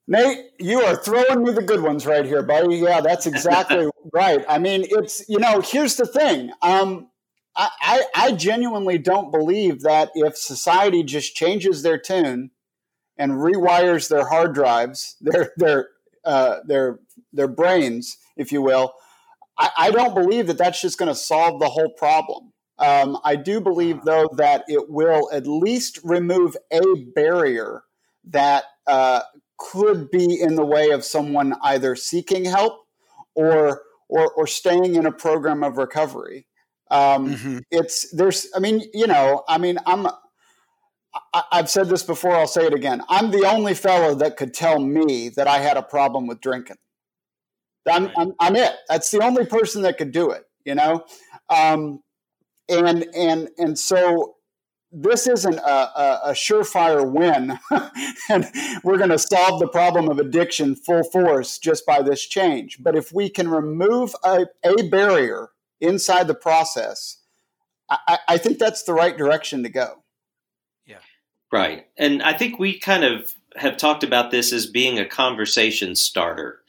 Nate, 0.08 0.52
you 0.60 0.82
are 0.82 0.98
throwing 0.98 1.44
me 1.44 1.52
the 1.52 1.62
good 1.62 1.82
ones 1.82 2.06
right 2.06 2.26
here, 2.26 2.44
buddy. 2.44 2.76
Yeah, 2.76 3.00
that's 3.00 3.26
exactly 3.26 3.88
right. 4.14 4.44
I 4.50 4.60
mean, 4.60 4.86
it's 4.90 5.28
you 5.30 5.40
know, 5.40 5.62
here's 5.62 5.96
the 5.96 6.06
thing. 6.06 6.52
Um, 6.62 7.10
I, 7.56 7.70
I, 7.82 8.04
I 8.16 8.32
genuinely 8.34 8.98
don't 8.98 9.32
believe 9.32 9.82
that 9.82 10.10
if 10.16 10.36
society 10.38 11.04
just 11.04 11.36
changes 11.36 11.84
their 11.84 11.98
tune 11.98 12.52
and 13.18 13.34
rewires 13.34 14.10
their 14.10 14.28
hard 14.28 14.54
drives, 14.54 15.16
their 15.22 15.52
their 15.58 15.90
uh, 16.26 16.58
their 16.66 17.00
their 17.32 17.48
brains, 17.48 18.18
if 18.36 18.52
you 18.52 18.62
will, 18.62 18.94
I, 19.58 19.70
I 19.78 19.92
don't 19.92 20.16
believe 20.16 20.48
that 20.48 20.58
that's 20.58 20.82
just 20.82 20.98
going 20.98 21.10
to 21.10 21.16
solve 21.16 21.60
the 21.60 21.70
whole 21.70 21.92
problem. 21.98 22.53
Um, 22.80 23.18
I 23.24 23.36
do 23.36 23.62
believe, 23.62 24.04
though, 24.04 24.30
that 24.38 24.64
it 24.68 24.90
will 24.90 25.30
at 25.32 25.48
least 25.48 26.00
remove 26.04 26.58
a 26.72 26.82
barrier 27.16 27.84
that 28.26 28.64
uh, 28.88 29.22
could 29.58 30.10
be 30.12 30.40
in 30.42 30.56
the 30.56 30.66
way 30.66 30.90
of 30.90 31.06
someone 31.06 31.56
either 31.62 31.96
seeking 31.96 32.46
help 32.46 32.86
or 33.36 33.84
or, 34.10 34.32
or 34.34 34.46
staying 34.46 34.96
in 34.96 35.06
a 35.06 35.12
program 35.12 35.64
of 35.64 35.78
recovery. 35.78 36.46
Um, 36.92 37.34
mm-hmm. 37.36 37.58
It's 37.72 38.12
there's, 38.12 38.48
I 38.56 38.60
mean, 38.60 38.84
you 38.94 39.08
know, 39.08 39.44
I 39.48 39.58
mean, 39.58 39.78
I'm. 39.86 40.08
I, 41.34 41.44
I've 41.52 41.70
said 41.70 41.90
this 41.90 42.04
before. 42.04 42.36
I'll 42.36 42.48
say 42.48 42.66
it 42.66 42.74
again. 42.74 43.04
I'm 43.08 43.32
the 43.32 43.46
only 43.46 43.76
fellow 43.76 44.16
that 44.16 44.36
could 44.36 44.54
tell 44.54 44.80
me 44.80 45.30
that 45.30 45.48
I 45.48 45.60
had 45.60 45.78
a 45.78 45.84
problem 45.84 46.26
with 46.28 46.42
drinking. 46.42 46.78
I'm, 47.88 48.10
I'm, 48.18 48.34
I'm 48.40 48.56
it. 48.56 48.74
That's 48.90 49.12
the 49.12 49.24
only 49.24 49.46
person 49.46 49.84
that 49.84 49.98
could 49.98 50.12
do 50.12 50.32
it. 50.32 50.44
You 50.66 50.76
know, 50.76 51.06
um, 51.50 52.00
and 52.74 53.06
and 53.16 53.50
and 53.58 53.78
so 53.78 54.36
this 54.94 55.26
isn't 55.28 55.58
a, 55.58 56.00
a, 56.00 56.22
a 56.26 56.32
surefire 56.32 57.10
win, 57.10 57.60
and 58.30 58.46
we're 58.84 58.98
going 58.98 59.10
to 59.10 59.18
solve 59.18 59.60
the 59.60 59.68
problem 59.68 60.08
of 60.08 60.20
addiction 60.20 60.76
full 60.76 61.04
force 61.04 61.58
just 61.58 61.86
by 61.86 62.02
this 62.04 62.26
change. 62.26 62.78
But 62.82 62.96
if 62.96 63.12
we 63.12 63.30
can 63.30 63.50
remove 63.50 64.16
a, 64.24 64.46
a 64.64 64.84
barrier 64.90 65.50
inside 65.82 66.28
the 66.28 66.36
process, 66.36 67.18
I, 67.90 68.20
I 68.30 68.38
think 68.38 68.60
that's 68.60 68.84
the 68.84 68.94
right 68.94 69.18
direction 69.18 69.64
to 69.64 69.70
go. 69.70 70.04
Yeah. 70.86 70.98
Right. 71.52 71.88
And 71.98 72.22
I 72.22 72.34
think 72.34 72.60
we 72.60 72.78
kind 72.80 73.04
of 73.04 73.34
have 73.56 73.78
talked 73.78 74.04
about 74.04 74.30
this 74.30 74.54
as 74.54 74.68
being 74.68 75.00
a 75.00 75.06
conversation 75.06 75.96
starter. 75.96 76.60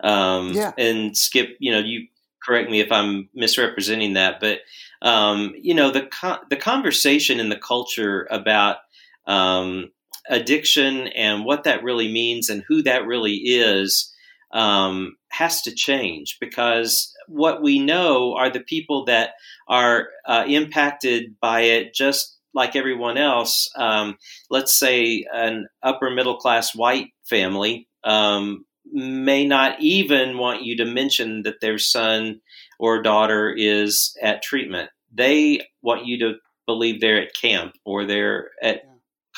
Um, 0.00 0.52
yeah. 0.52 0.72
And 0.78 1.16
Skip, 1.16 1.56
you 1.58 1.72
know, 1.72 1.78
you 1.80 2.06
correct 2.44 2.70
me 2.70 2.80
if 2.80 2.90
I'm 2.90 3.28
misrepresenting 3.34 4.14
that, 4.14 4.40
but 4.40 4.60
um, 5.02 5.52
you 5.60 5.74
know 5.74 5.90
the 5.90 6.08
the 6.48 6.56
conversation 6.56 7.40
in 7.40 7.48
the 7.48 7.58
culture 7.58 8.26
about 8.30 8.78
um, 9.26 9.90
addiction 10.28 11.08
and 11.08 11.44
what 11.44 11.64
that 11.64 11.82
really 11.82 12.10
means 12.10 12.48
and 12.48 12.64
who 12.66 12.82
that 12.82 13.06
really 13.06 13.34
is 13.34 14.12
um, 14.52 15.16
has 15.30 15.62
to 15.62 15.74
change 15.74 16.38
because 16.40 17.12
what 17.26 17.62
we 17.62 17.78
know 17.78 18.34
are 18.34 18.50
the 18.50 18.60
people 18.60 19.04
that 19.06 19.30
are 19.68 20.08
uh, 20.26 20.44
impacted 20.46 21.38
by 21.40 21.60
it 21.62 21.94
just 21.94 22.38
like 22.54 22.76
everyone 22.76 23.16
else. 23.16 23.70
Um, 23.76 24.18
let's 24.50 24.78
say 24.78 25.26
an 25.32 25.68
upper 25.82 26.10
middle 26.10 26.36
class 26.36 26.74
white 26.74 27.08
family 27.24 27.88
um, 28.04 28.66
may 28.92 29.46
not 29.46 29.80
even 29.80 30.36
want 30.36 30.62
you 30.62 30.76
to 30.76 30.84
mention 30.84 31.42
that 31.42 31.60
their 31.60 31.78
son 31.78 32.41
or 32.82 33.00
daughter 33.00 33.48
is 33.56 34.16
at 34.20 34.42
treatment. 34.42 34.90
They 35.14 35.60
want 35.82 36.04
you 36.04 36.18
to 36.18 36.34
believe 36.66 37.00
they're 37.00 37.22
at 37.22 37.34
camp 37.40 37.74
or 37.84 38.04
they're 38.04 38.50
at 38.60 38.82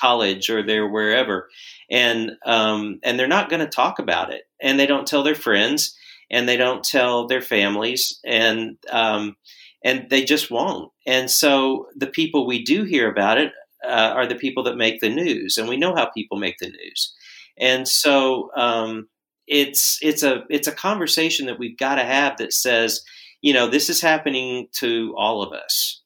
college 0.01 0.49
or 0.49 0.63
they're 0.63 0.89
wherever, 0.89 1.51
and 1.91 2.33
um, 2.47 3.01
and 3.03 3.19
they're 3.19 3.29
not 3.29 3.51
going 3.51 3.61
to 3.61 3.69
talk 3.69 3.99
about 3.99 4.33
it, 4.33 4.45
and 4.63 4.81
they 4.81 4.87
don't 4.87 5.07
tell 5.07 5.23
their 5.23 5.35
friends, 5.35 5.95
and 6.31 6.49
they 6.49 6.57
don't 6.57 6.83
tell 6.83 7.27
their 7.27 7.43
families, 7.43 8.19
and 8.25 8.79
um, 8.91 9.37
and 9.85 10.09
they 10.09 10.25
just 10.25 10.51
won't. 10.51 10.91
And 11.07 11.31
so 11.31 11.88
the 11.95 12.07
people 12.07 12.47
we 12.47 12.64
do 12.64 12.85
hear 12.85 13.11
about 13.11 13.37
it 13.37 13.53
uh, 13.87 14.14
are 14.16 14.27
the 14.27 14.37
people 14.37 14.62
that 14.62 14.79
make 14.79 15.01
the 15.01 15.11
news, 15.11 15.59
and 15.59 15.68
we 15.68 15.77
know 15.77 15.95
how 15.95 16.07
people 16.07 16.38
make 16.38 16.57
the 16.61 16.71
news. 16.71 17.14
And 17.59 17.87
so 17.87 18.51
um, 18.57 19.07
it's 19.47 19.99
it's 20.01 20.23
a 20.23 20.45
it's 20.49 20.66
a 20.66 20.73
conversation 20.73 21.45
that 21.45 21.59
we've 21.59 21.77
got 21.77 21.97
to 21.97 22.05
have 22.05 22.38
that 22.38 22.55
says 22.55 23.03
you 23.44 23.52
know, 23.52 23.66
this 23.66 23.90
is 23.90 24.00
happening 24.00 24.68
to 24.72 25.14
all 25.18 25.42
of 25.42 25.52
us. 25.52 26.00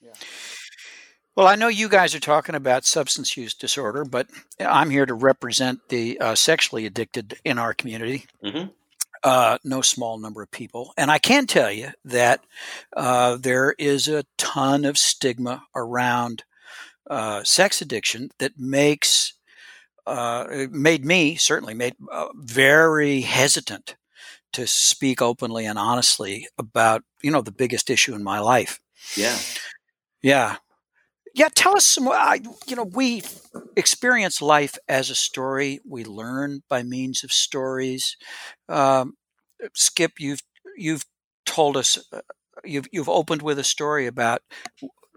Yeah. 0.00 0.12
Well, 1.34 1.48
I 1.48 1.56
know 1.56 1.66
you 1.66 1.88
guys 1.88 2.14
are 2.14 2.20
talking 2.20 2.54
about 2.54 2.84
substance 2.84 3.36
use 3.36 3.54
disorder, 3.54 4.04
but 4.04 4.28
I'm 4.60 4.90
here 4.90 5.04
to 5.04 5.14
represent 5.14 5.80
the 5.88 6.16
uh, 6.20 6.36
sexually 6.36 6.86
addicted 6.86 7.40
in 7.44 7.58
our 7.58 7.74
community. 7.74 8.26
Mm-hmm. 8.44 8.68
Uh, 9.24 9.58
no 9.64 9.80
small 9.82 10.16
number 10.16 10.40
of 10.40 10.52
people. 10.52 10.92
And 10.96 11.10
I 11.10 11.18
can 11.18 11.48
tell 11.48 11.72
you 11.72 11.88
that 12.04 12.44
uh, 12.96 13.36
there 13.36 13.74
is 13.76 14.06
a 14.06 14.24
ton 14.36 14.84
of 14.84 14.96
stigma 14.96 15.64
around 15.74 16.44
uh, 17.10 17.42
sex 17.42 17.82
addiction 17.82 18.30
that 18.38 18.52
makes, 18.56 19.32
uh, 20.06 20.66
made 20.70 21.04
me, 21.04 21.34
certainly 21.34 21.74
made 21.74 21.96
uh, 22.12 22.28
very 22.36 23.22
hesitant 23.22 23.96
to 24.52 24.66
speak 24.66 25.20
openly 25.22 25.66
and 25.66 25.78
honestly 25.78 26.48
about 26.58 27.02
you 27.22 27.30
know 27.30 27.42
the 27.42 27.52
biggest 27.52 27.90
issue 27.90 28.14
in 28.14 28.22
my 28.22 28.38
life. 28.38 28.80
Yeah, 29.16 29.38
yeah, 30.22 30.56
yeah. 31.34 31.48
Tell 31.54 31.76
us 31.76 31.86
some. 31.86 32.08
I, 32.08 32.40
you 32.66 32.76
know, 32.76 32.84
we 32.84 33.22
experience 33.76 34.42
life 34.42 34.76
as 34.88 35.10
a 35.10 35.14
story. 35.14 35.80
We 35.86 36.04
learn 36.04 36.62
by 36.68 36.82
means 36.82 37.24
of 37.24 37.32
stories. 37.32 38.16
Um, 38.68 39.14
Skip, 39.74 40.12
you've 40.18 40.42
you've 40.76 41.04
told 41.46 41.76
us. 41.76 41.98
Uh, 42.12 42.20
you've 42.64 42.86
you've 42.92 43.08
opened 43.08 43.42
with 43.42 43.58
a 43.58 43.64
story 43.64 44.06
about 44.06 44.42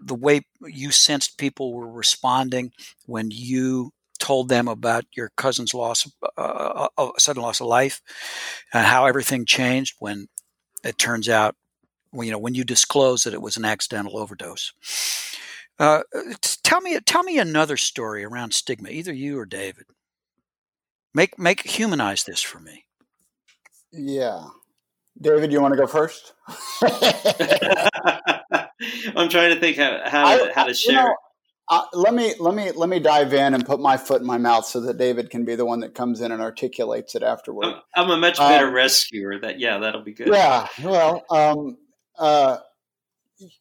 the 0.04 0.14
way 0.14 0.42
you 0.66 0.90
sensed 0.90 1.38
people 1.38 1.72
were 1.72 1.90
responding 1.90 2.72
when 3.06 3.30
you 3.30 3.92
told 4.18 4.48
them 4.48 4.68
about 4.68 5.04
your 5.16 5.30
cousin's 5.36 5.74
loss, 5.74 6.10
uh, 6.22 6.40
uh, 6.40 6.88
uh, 6.96 7.10
sudden 7.18 7.42
loss 7.42 7.60
of 7.60 7.66
life, 7.66 8.00
and 8.72 8.86
how 8.86 9.06
everything 9.06 9.44
changed 9.44 9.94
when 9.98 10.28
it 10.84 10.98
turns 10.98 11.28
out, 11.28 11.56
you 12.12 12.30
know, 12.30 12.38
when 12.38 12.54
you 12.54 12.64
disclose 12.64 13.24
that 13.24 13.34
it 13.34 13.42
was 13.42 13.56
an 13.56 13.64
accidental 13.64 14.18
overdose. 14.18 14.72
Uh, 15.78 16.02
tell 16.62 16.80
me, 16.80 16.98
tell 17.06 17.22
me 17.22 17.38
another 17.38 17.76
story 17.76 18.24
around 18.24 18.54
stigma, 18.54 18.90
either 18.90 19.12
you 19.12 19.38
or 19.38 19.46
David. 19.46 19.84
Make 21.14 21.38
make 21.38 21.60
humanize 21.62 22.24
this 22.24 22.40
for 22.40 22.60
me. 22.60 22.84
Yeah, 23.92 24.46
David, 25.20 25.52
you 25.52 25.60
want 25.60 25.74
to 25.74 25.78
go 25.78 25.86
first? 25.86 26.32
I'm 29.16 29.28
trying 29.28 29.54
to 29.54 29.60
think 29.60 29.76
how 29.76 30.00
how, 30.06 30.36
to, 30.38 30.52
how 30.54 30.64
to 30.64 30.74
share. 30.74 30.92
You 30.92 31.08
know, 31.08 31.16
uh, 31.72 31.86
let 31.94 32.12
me 32.12 32.34
let 32.38 32.54
me 32.54 32.70
let 32.72 32.90
me 32.90 32.98
dive 32.98 33.32
in 33.32 33.54
and 33.54 33.64
put 33.64 33.80
my 33.80 33.96
foot 33.96 34.20
in 34.20 34.26
my 34.26 34.36
mouth 34.36 34.66
so 34.66 34.78
that 34.80 34.98
David 34.98 35.30
can 35.30 35.46
be 35.46 35.54
the 35.54 35.64
one 35.64 35.80
that 35.80 35.94
comes 35.94 36.20
in 36.20 36.30
and 36.30 36.42
articulates 36.42 37.14
it 37.14 37.22
afterward. 37.22 37.74
I'm, 37.96 38.10
a 38.10 38.18
much 38.18 38.36
better 38.36 38.68
um, 38.68 38.74
rescuer. 38.74 39.38
That 39.38 39.58
yeah, 39.58 39.78
that'll 39.78 40.02
be 40.02 40.12
good. 40.12 40.28
Yeah, 40.28 40.68
well, 40.82 41.24
um, 41.30 41.78
uh, 42.18 42.58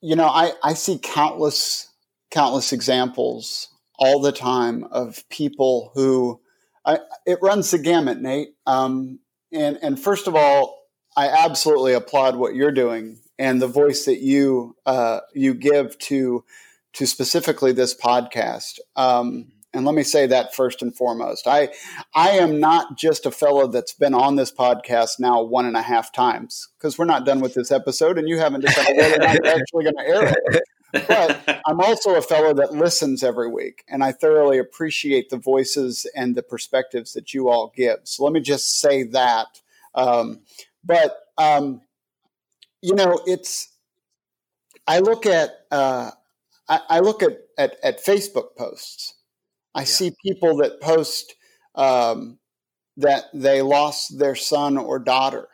you 0.01 0.17
know, 0.17 0.27
I 0.27 0.51
I 0.61 0.73
see 0.73 0.99
countless 1.01 1.87
countless 2.31 2.73
examples 2.73 3.69
all 3.97 4.19
the 4.19 4.33
time 4.33 4.83
of 4.91 5.23
people 5.29 5.91
who 5.95 6.41
I, 6.85 6.99
it 7.25 7.39
runs 7.41 7.71
the 7.71 7.79
gamut, 7.79 8.21
Nate. 8.21 8.55
Um, 8.67 9.19
and 9.53 9.79
and 9.81 9.97
first 9.97 10.27
of 10.27 10.35
all, 10.35 10.85
I 11.15 11.29
absolutely 11.29 11.93
applaud 11.93 12.35
what 12.35 12.55
you're 12.55 12.73
doing 12.73 13.21
and 13.39 13.61
the 13.61 13.67
voice 13.67 14.03
that 14.03 14.19
you 14.19 14.75
uh, 14.85 15.21
you 15.33 15.53
give 15.53 15.97
to 15.99 16.43
to 16.93 17.07
specifically 17.07 17.71
this 17.71 17.95
podcast. 17.95 18.79
Um, 18.95 19.51
and 19.73 19.85
let 19.85 19.95
me 19.95 20.03
say 20.03 20.27
that 20.27 20.53
first 20.53 20.81
and 20.81 20.95
foremost. 20.95 21.47
I 21.47 21.69
I 22.13 22.31
am 22.31 22.59
not 22.59 22.97
just 22.97 23.25
a 23.25 23.31
fellow 23.31 23.67
that's 23.67 23.93
been 23.93 24.13
on 24.13 24.35
this 24.35 24.51
podcast 24.51 25.19
now 25.19 25.41
one 25.41 25.65
and 25.65 25.77
a 25.77 25.81
half 25.81 26.11
times 26.11 26.67
because 26.77 26.97
we're 26.97 27.05
not 27.05 27.25
done 27.25 27.39
with 27.39 27.53
this 27.53 27.71
episode, 27.71 28.17
and 28.17 28.27
you 28.27 28.37
haven't 28.37 28.61
decided 28.61 28.97
whether 28.97 29.23
I'm 29.23 29.45
actually 29.45 29.83
going 29.85 29.95
to 29.97 30.05
air 30.05 30.27
it. 30.27 30.63
But 31.07 31.61
I'm 31.65 31.79
also 31.79 32.15
a 32.15 32.21
fellow 32.21 32.53
that 32.55 32.73
listens 32.73 33.23
every 33.23 33.47
week, 33.47 33.85
and 33.87 34.03
I 34.03 34.11
thoroughly 34.11 34.57
appreciate 34.57 35.29
the 35.29 35.37
voices 35.37 36.05
and 36.15 36.35
the 36.35 36.43
perspectives 36.43 37.13
that 37.13 37.33
you 37.33 37.47
all 37.47 37.71
give. 37.73 37.99
So 38.03 38.25
let 38.25 38.33
me 38.33 38.41
just 38.41 38.81
say 38.81 39.03
that. 39.03 39.61
Um, 39.95 40.41
but 40.83 41.17
um, 41.37 41.81
you 42.81 42.93
know, 42.93 43.21
it's 43.25 43.69
I 44.85 44.99
look 44.99 45.25
at. 45.25 45.51
Uh, 45.71 46.11
I, 46.71 46.79
I 46.89 46.99
look 47.01 47.21
at, 47.21 47.37
at, 47.57 47.75
at 47.83 48.03
Facebook 48.03 48.55
posts. 48.57 49.15
I 49.75 49.81
yeah. 49.81 49.85
see 49.85 50.15
people 50.25 50.55
that 50.57 50.79
post 50.79 51.35
um, 51.75 52.39
that 52.97 53.25
they 53.33 53.61
lost 53.61 54.17
their 54.17 54.35
son 54.35 54.77
or 54.77 54.97
daughter, 54.97 55.47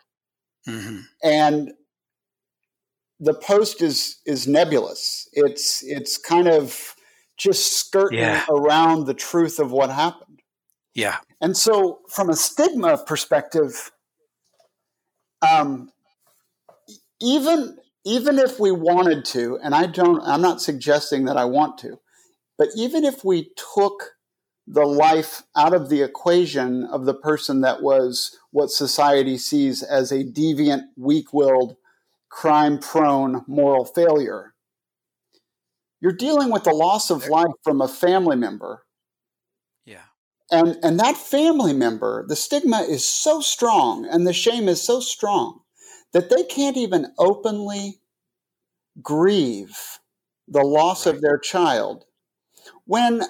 mm-hmm. 0.67 0.99
and 1.23 1.71
the 3.19 3.33
post 3.33 3.81
is 3.81 4.21
is 4.25 4.47
nebulous. 4.47 5.27
It's 5.33 5.83
it's 5.83 6.17
kind 6.17 6.47
of 6.47 6.95
just 7.37 7.77
skirting 7.77 8.19
yeah. 8.19 8.45
around 8.49 9.05
the 9.05 9.13
truth 9.13 9.59
of 9.59 9.71
what 9.71 9.91
happened. 9.91 10.41
Yeah. 10.95 11.17
And 11.41 11.55
so, 11.55 11.99
from 12.09 12.29
a 12.29 12.35
stigma 12.35 12.97
perspective, 13.05 13.91
um, 15.47 15.91
even 17.21 17.77
even 18.07 18.39
if 18.39 18.57
we 18.57 18.71
wanted 18.71 19.25
to, 19.25 19.59
and 19.61 19.75
I 19.75 19.85
don't, 19.85 20.21
I'm 20.23 20.41
not 20.41 20.61
suggesting 20.61 21.25
that 21.25 21.35
I 21.35 21.43
want 21.43 21.77
to, 21.79 21.99
but 22.57 22.69
even 22.73 23.03
if 23.03 23.25
we 23.25 23.51
took 23.75 24.11
the 24.65 24.85
life 24.85 25.43
out 25.57 25.73
of 25.73 25.89
the 25.89 26.03
equation 26.03 26.85
of 26.85 27.03
the 27.03 27.13
person 27.13 27.59
that 27.61 27.81
was 27.81 28.33
what 28.51 28.69
society 28.69 29.37
sees 29.37 29.83
as 29.83 30.13
a 30.13 30.23
deviant, 30.23 30.83
weak 30.95 31.33
willed, 31.33 31.75
crime 32.29 32.79
prone 32.79 33.43
moral 33.45 33.83
failure, 33.83 34.53
you're 35.99 36.13
dealing 36.13 36.49
with 36.49 36.63
the 36.63 36.71
loss 36.71 37.09
of 37.09 37.27
life 37.27 37.55
from 37.61 37.81
a 37.81 37.89
family 37.89 38.37
member. 38.37 38.83
Yeah. 39.85 40.05
And, 40.49 40.77
and 40.81 40.97
that 41.01 41.17
family 41.17 41.73
member, 41.73 42.23
the 42.25 42.37
stigma 42.37 42.85
is 42.87 43.05
so 43.05 43.41
strong 43.41 44.05
and 44.05 44.25
the 44.25 44.31
shame 44.31 44.69
is 44.69 44.81
so 44.81 45.01
strong 45.01 45.59
that 46.13 46.29
they 46.29 46.43
can't 46.43 46.77
even 46.77 47.13
openly 47.17 47.99
grieve 49.01 49.99
the 50.47 50.61
loss 50.61 51.05
of 51.05 51.21
their 51.21 51.37
child 51.37 52.05
when 52.85 53.21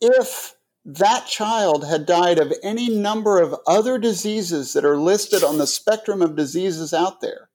if 0.00 0.54
that 0.84 1.26
child 1.26 1.86
had 1.86 2.06
died 2.06 2.38
of 2.38 2.52
any 2.62 2.88
number 2.88 3.40
of 3.40 3.54
other 3.66 3.98
diseases 3.98 4.72
that 4.72 4.84
are 4.84 4.96
listed 4.96 5.44
on 5.44 5.58
the 5.58 5.66
spectrum 5.66 6.22
of 6.22 6.36
diseases 6.36 6.94
out 6.94 7.20
there, 7.20 7.50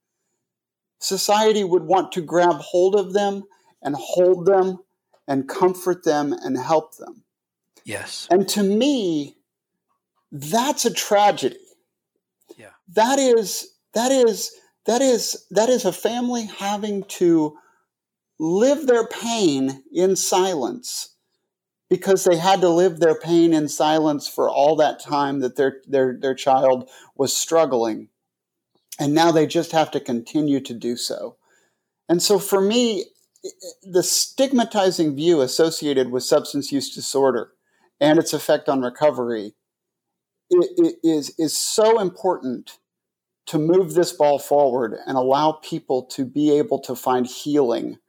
society 0.99 1.63
would 1.63 1.83
want 1.83 2.11
to 2.13 2.21
grab 2.21 2.55
hold 2.57 2.95
of 2.95 3.13
them 3.13 3.43
and 3.81 3.95
hold 3.95 4.45
them 4.45 4.79
and 5.27 5.49
comfort 5.49 6.03
them 6.03 6.33
and 6.33 6.57
help 6.57 6.97
them. 6.97 7.23
Yes. 7.83 8.27
And 8.29 8.47
to 8.49 8.63
me, 8.63 9.37
that's 10.31 10.85
a 10.85 10.93
tragedy. 10.93 11.57
Yeah. 12.57 12.71
That 12.93 13.19
is 13.19 13.74
that 13.95 14.11
is 14.11 14.51
that 14.85 15.01
is 15.01 15.45
that 15.51 15.69
is 15.69 15.85
a 15.85 15.91
family 15.91 16.45
having 16.45 17.03
to 17.03 17.57
live 18.39 18.85
their 18.85 19.07
pain 19.07 19.83
in 19.91 20.15
silence 20.15 21.15
because 21.89 22.23
they 22.23 22.35
had 22.35 22.61
to 22.61 22.69
live 22.69 22.99
their 22.99 23.17
pain 23.17 23.53
in 23.53 23.67
silence 23.67 24.27
for 24.27 24.49
all 24.49 24.75
that 24.75 24.99
time 24.99 25.39
that 25.39 25.55
their 25.55 25.81
their 25.87 26.17
their 26.19 26.35
child 26.35 26.89
was 27.15 27.35
struggling. 27.35 28.09
And 28.99 29.13
now 29.13 29.31
they 29.31 29.47
just 29.47 29.71
have 29.71 29.91
to 29.91 29.99
continue 29.99 30.59
to 30.61 30.73
do 30.73 30.95
so. 30.95 31.37
And 32.07 32.21
so 32.21 32.37
for 32.39 32.61
me 32.61 33.05
the 33.83 34.03
stigmatizing 34.03 35.15
view 35.15 35.41
associated 35.41 36.09
with 36.11 36.23
substance 36.23 36.71
use 36.71 36.93
disorder 36.93 37.51
and 37.99 38.17
its 38.17 38.33
effect 38.33 38.67
on 38.67 38.81
recovery 38.81 39.53
is 41.03 41.33
is 41.37 41.55
so 41.55 41.99
important 41.99 42.79
to 43.47 43.59
move 43.59 43.93
this 43.93 44.11
ball 44.11 44.39
forward 44.39 44.97
and 45.05 45.17
allow 45.17 45.53
people 45.53 46.03
to 46.03 46.25
be 46.25 46.57
able 46.57 46.79
to 46.79 46.95
find 46.95 47.27
healing 47.27 47.99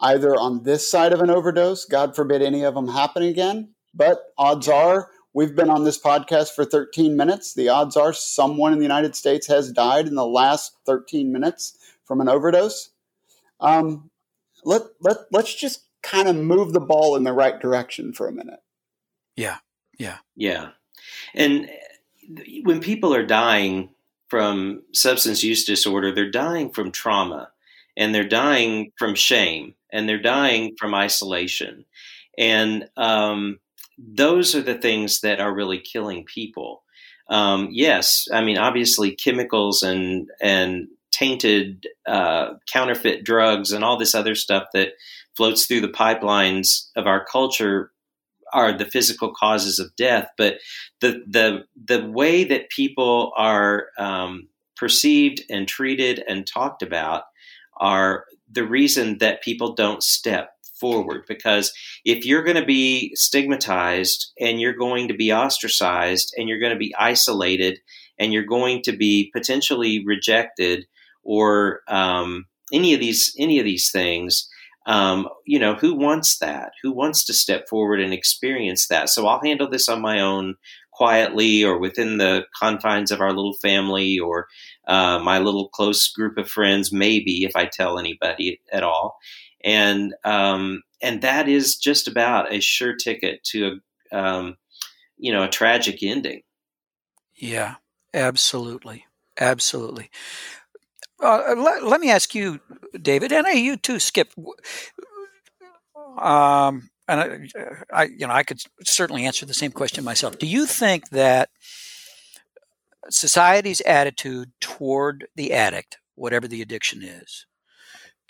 either 0.00 0.34
on 0.36 0.64
this 0.64 0.88
side 0.88 1.12
of 1.12 1.20
an 1.20 1.30
overdose, 1.30 1.84
God 1.84 2.14
forbid 2.14 2.42
any 2.42 2.62
of 2.62 2.74
them 2.74 2.88
happen 2.88 3.22
again. 3.22 3.70
But 3.94 4.32
odds 4.36 4.68
are, 4.68 5.10
we've 5.32 5.54
been 5.54 5.70
on 5.70 5.84
this 5.84 5.98
podcast 5.98 6.50
for 6.54 6.64
13 6.64 7.16
minutes. 7.16 7.54
The 7.54 7.68
odds 7.68 7.96
are 7.96 8.12
someone 8.12 8.72
in 8.72 8.78
the 8.78 8.84
United 8.84 9.16
States 9.16 9.46
has 9.46 9.72
died 9.72 10.06
in 10.06 10.14
the 10.14 10.26
last 10.26 10.76
13 10.84 11.32
minutes 11.32 11.78
from 12.04 12.20
an 12.20 12.28
overdose. 12.28 12.90
Um, 13.60 14.10
let, 14.64 14.82
let, 15.00 15.16
let's 15.32 15.54
just 15.54 15.84
kind 16.02 16.28
of 16.28 16.36
move 16.36 16.72
the 16.72 16.80
ball 16.80 17.16
in 17.16 17.24
the 17.24 17.32
right 17.32 17.58
direction 17.58 18.12
for 18.12 18.28
a 18.28 18.32
minute. 18.32 18.60
Yeah. 19.36 19.58
Yeah. 19.98 20.18
Yeah. 20.36 20.70
And 21.34 21.70
when 22.64 22.80
people 22.80 23.14
are 23.14 23.24
dying 23.24 23.93
from 24.34 24.82
substance 24.92 25.44
use 25.44 25.62
disorder, 25.64 26.12
they're 26.12 26.28
dying 26.28 26.68
from 26.68 26.90
trauma 26.90 27.50
and 27.96 28.12
they're 28.12 28.26
dying 28.26 28.90
from 28.98 29.14
shame 29.14 29.76
and 29.92 30.08
they're 30.08 30.20
dying 30.20 30.74
from 30.76 30.92
isolation. 30.92 31.84
And 32.36 32.88
um, 32.96 33.60
those 33.96 34.56
are 34.56 34.60
the 34.60 34.74
things 34.74 35.20
that 35.20 35.38
are 35.38 35.54
really 35.54 35.78
killing 35.78 36.24
people. 36.24 36.82
Um, 37.30 37.68
yes, 37.70 38.26
I 38.32 38.42
mean 38.42 38.58
obviously 38.58 39.14
chemicals 39.14 39.84
and 39.84 40.28
and 40.42 40.88
tainted 41.12 41.86
uh, 42.04 42.54
counterfeit 42.72 43.22
drugs 43.22 43.70
and 43.70 43.84
all 43.84 43.96
this 43.96 44.16
other 44.16 44.34
stuff 44.34 44.64
that 44.74 44.94
floats 45.36 45.66
through 45.66 45.82
the 45.82 45.88
pipelines 45.88 46.88
of 46.96 47.06
our 47.06 47.24
culture 47.24 47.92
are 48.54 48.76
the 48.76 48.86
physical 48.86 49.34
causes 49.34 49.78
of 49.78 49.94
death. 49.96 50.28
But 50.38 50.58
the 51.00 51.22
the 51.26 51.64
the 51.76 52.08
way 52.08 52.44
that 52.44 52.70
people 52.70 53.32
are 53.36 53.88
um, 53.98 54.48
perceived 54.76 55.42
and 55.50 55.68
treated 55.68 56.22
and 56.26 56.46
talked 56.46 56.82
about 56.82 57.24
are 57.78 58.24
the 58.50 58.66
reason 58.66 59.18
that 59.18 59.42
people 59.42 59.74
don't 59.74 60.02
step 60.02 60.50
forward 60.78 61.24
because 61.28 61.72
if 62.04 62.26
you're 62.26 62.42
going 62.42 62.56
to 62.56 62.64
be 62.64 63.14
stigmatized 63.14 64.32
and 64.40 64.60
you're 64.60 64.74
going 64.74 65.08
to 65.08 65.14
be 65.14 65.32
ostracized 65.32 66.34
and 66.36 66.48
you're 66.48 66.58
going 66.58 66.72
to 66.72 66.78
be 66.78 66.94
isolated 66.98 67.78
and 68.18 68.32
you're 68.32 68.44
going 68.44 68.82
to 68.82 68.92
be 68.92 69.30
potentially 69.32 70.04
rejected 70.04 70.86
or 71.22 71.80
um, 71.88 72.44
any 72.72 72.92
of 72.92 73.00
these 73.00 73.34
any 73.38 73.58
of 73.58 73.64
these 73.64 73.90
things 73.90 74.48
um, 74.86 75.28
you 75.46 75.58
know 75.58 75.74
who 75.74 75.94
wants 75.94 76.38
that 76.38 76.72
who 76.82 76.92
wants 76.92 77.24
to 77.24 77.32
step 77.32 77.68
forward 77.68 78.00
and 78.00 78.12
experience 78.12 78.88
that 78.88 79.08
so 79.08 79.26
i'll 79.26 79.40
handle 79.42 79.68
this 79.68 79.88
on 79.88 80.00
my 80.00 80.20
own 80.20 80.56
quietly 80.94 81.64
or 81.64 81.78
within 81.78 82.18
the 82.18 82.44
confines 82.58 83.10
of 83.10 83.20
our 83.20 83.32
little 83.32 83.54
family 83.54 84.18
or 84.18 84.46
uh, 84.86 85.18
my 85.18 85.38
little 85.38 85.68
close 85.68 86.08
group 86.08 86.38
of 86.38 86.48
friends, 86.48 86.92
maybe 86.92 87.44
if 87.44 87.56
I 87.56 87.66
tell 87.66 87.98
anybody 87.98 88.60
at 88.72 88.82
all. 88.82 89.18
And 89.62 90.14
um, 90.24 90.82
and 91.02 91.20
that 91.22 91.48
is 91.48 91.76
just 91.76 92.06
about 92.06 92.52
a 92.52 92.60
sure 92.60 92.94
ticket 92.94 93.42
to 93.44 93.80
a 94.12 94.16
um, 94.16 94.56
you 95.16 95.32
know 95.32 95.42
a 95.42 95.48
tragic 95.48 96.02
ending. 96.02 96.42
Yeah, 97.34 97.76
absolutely, 98.12 99.06
absolutely. 99.40 100.10
Uh, 101.22 101.54
let, 101.56 101.84
let, 101.84 102.00
me 102.00 102.10
ask 102.10 102.34
you, 102.34 102.60
David, 103.00 103.32
and 103.32 103.46
you 103.58 103.76
too, 103.76 103.98
Skip. 103.98 104.32
Um, 106.18 106.90
and 107.08 107.20
I, 107.20 107.48
I, 107.92 108.04
you 108.04 108.26
know, 108.26 108.32
I 108.32 108.42
could 108.42 108.60
certainly 108.84 109.24
answer 109.24 109.46
the 109.46 109.54
same 109.54 109.72
question 109.72 110.04
myself. 110.04 110.38
Do 110.38 110.46
you 110.46 110.66
think 110.66 111.10
that 111.10 111.50
society's 113.10 113.80
attitude 113.82 114.52
toward 114.60 115.26
the 115.36 115.52
addict, 115.52 115.98
whatever 116.14 116.48
the 116.48 116.62
addiction 116.62 117.02
is, 117.02 117.46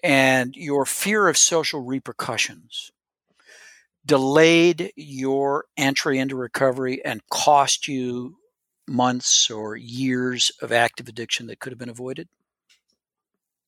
and 0.02 0.54
your 0.56 0.84
fear 0.84 1.28
of 1.28 1.36
social 1.36 1.82
repercussions 1.82 2.90
delayed 4.04 4.92
your 4.96 5.64
entry 5.76 6.18
into 6.18 6.36
recovery 6.36 7.02
and 7.04 7.26
cost 7.30 7.88
you 7.88 8.36
months 8.86 9.50
or 9.50 9.76
years 9.76 10.52
of 10.60 10.72
active 10.72 11.08
addiction 11.08 11.46
that 11.46 11.58
could 11.58 11.72
have 11.72 11.78
been 11.78 11.88
avoided? 11.88 12.28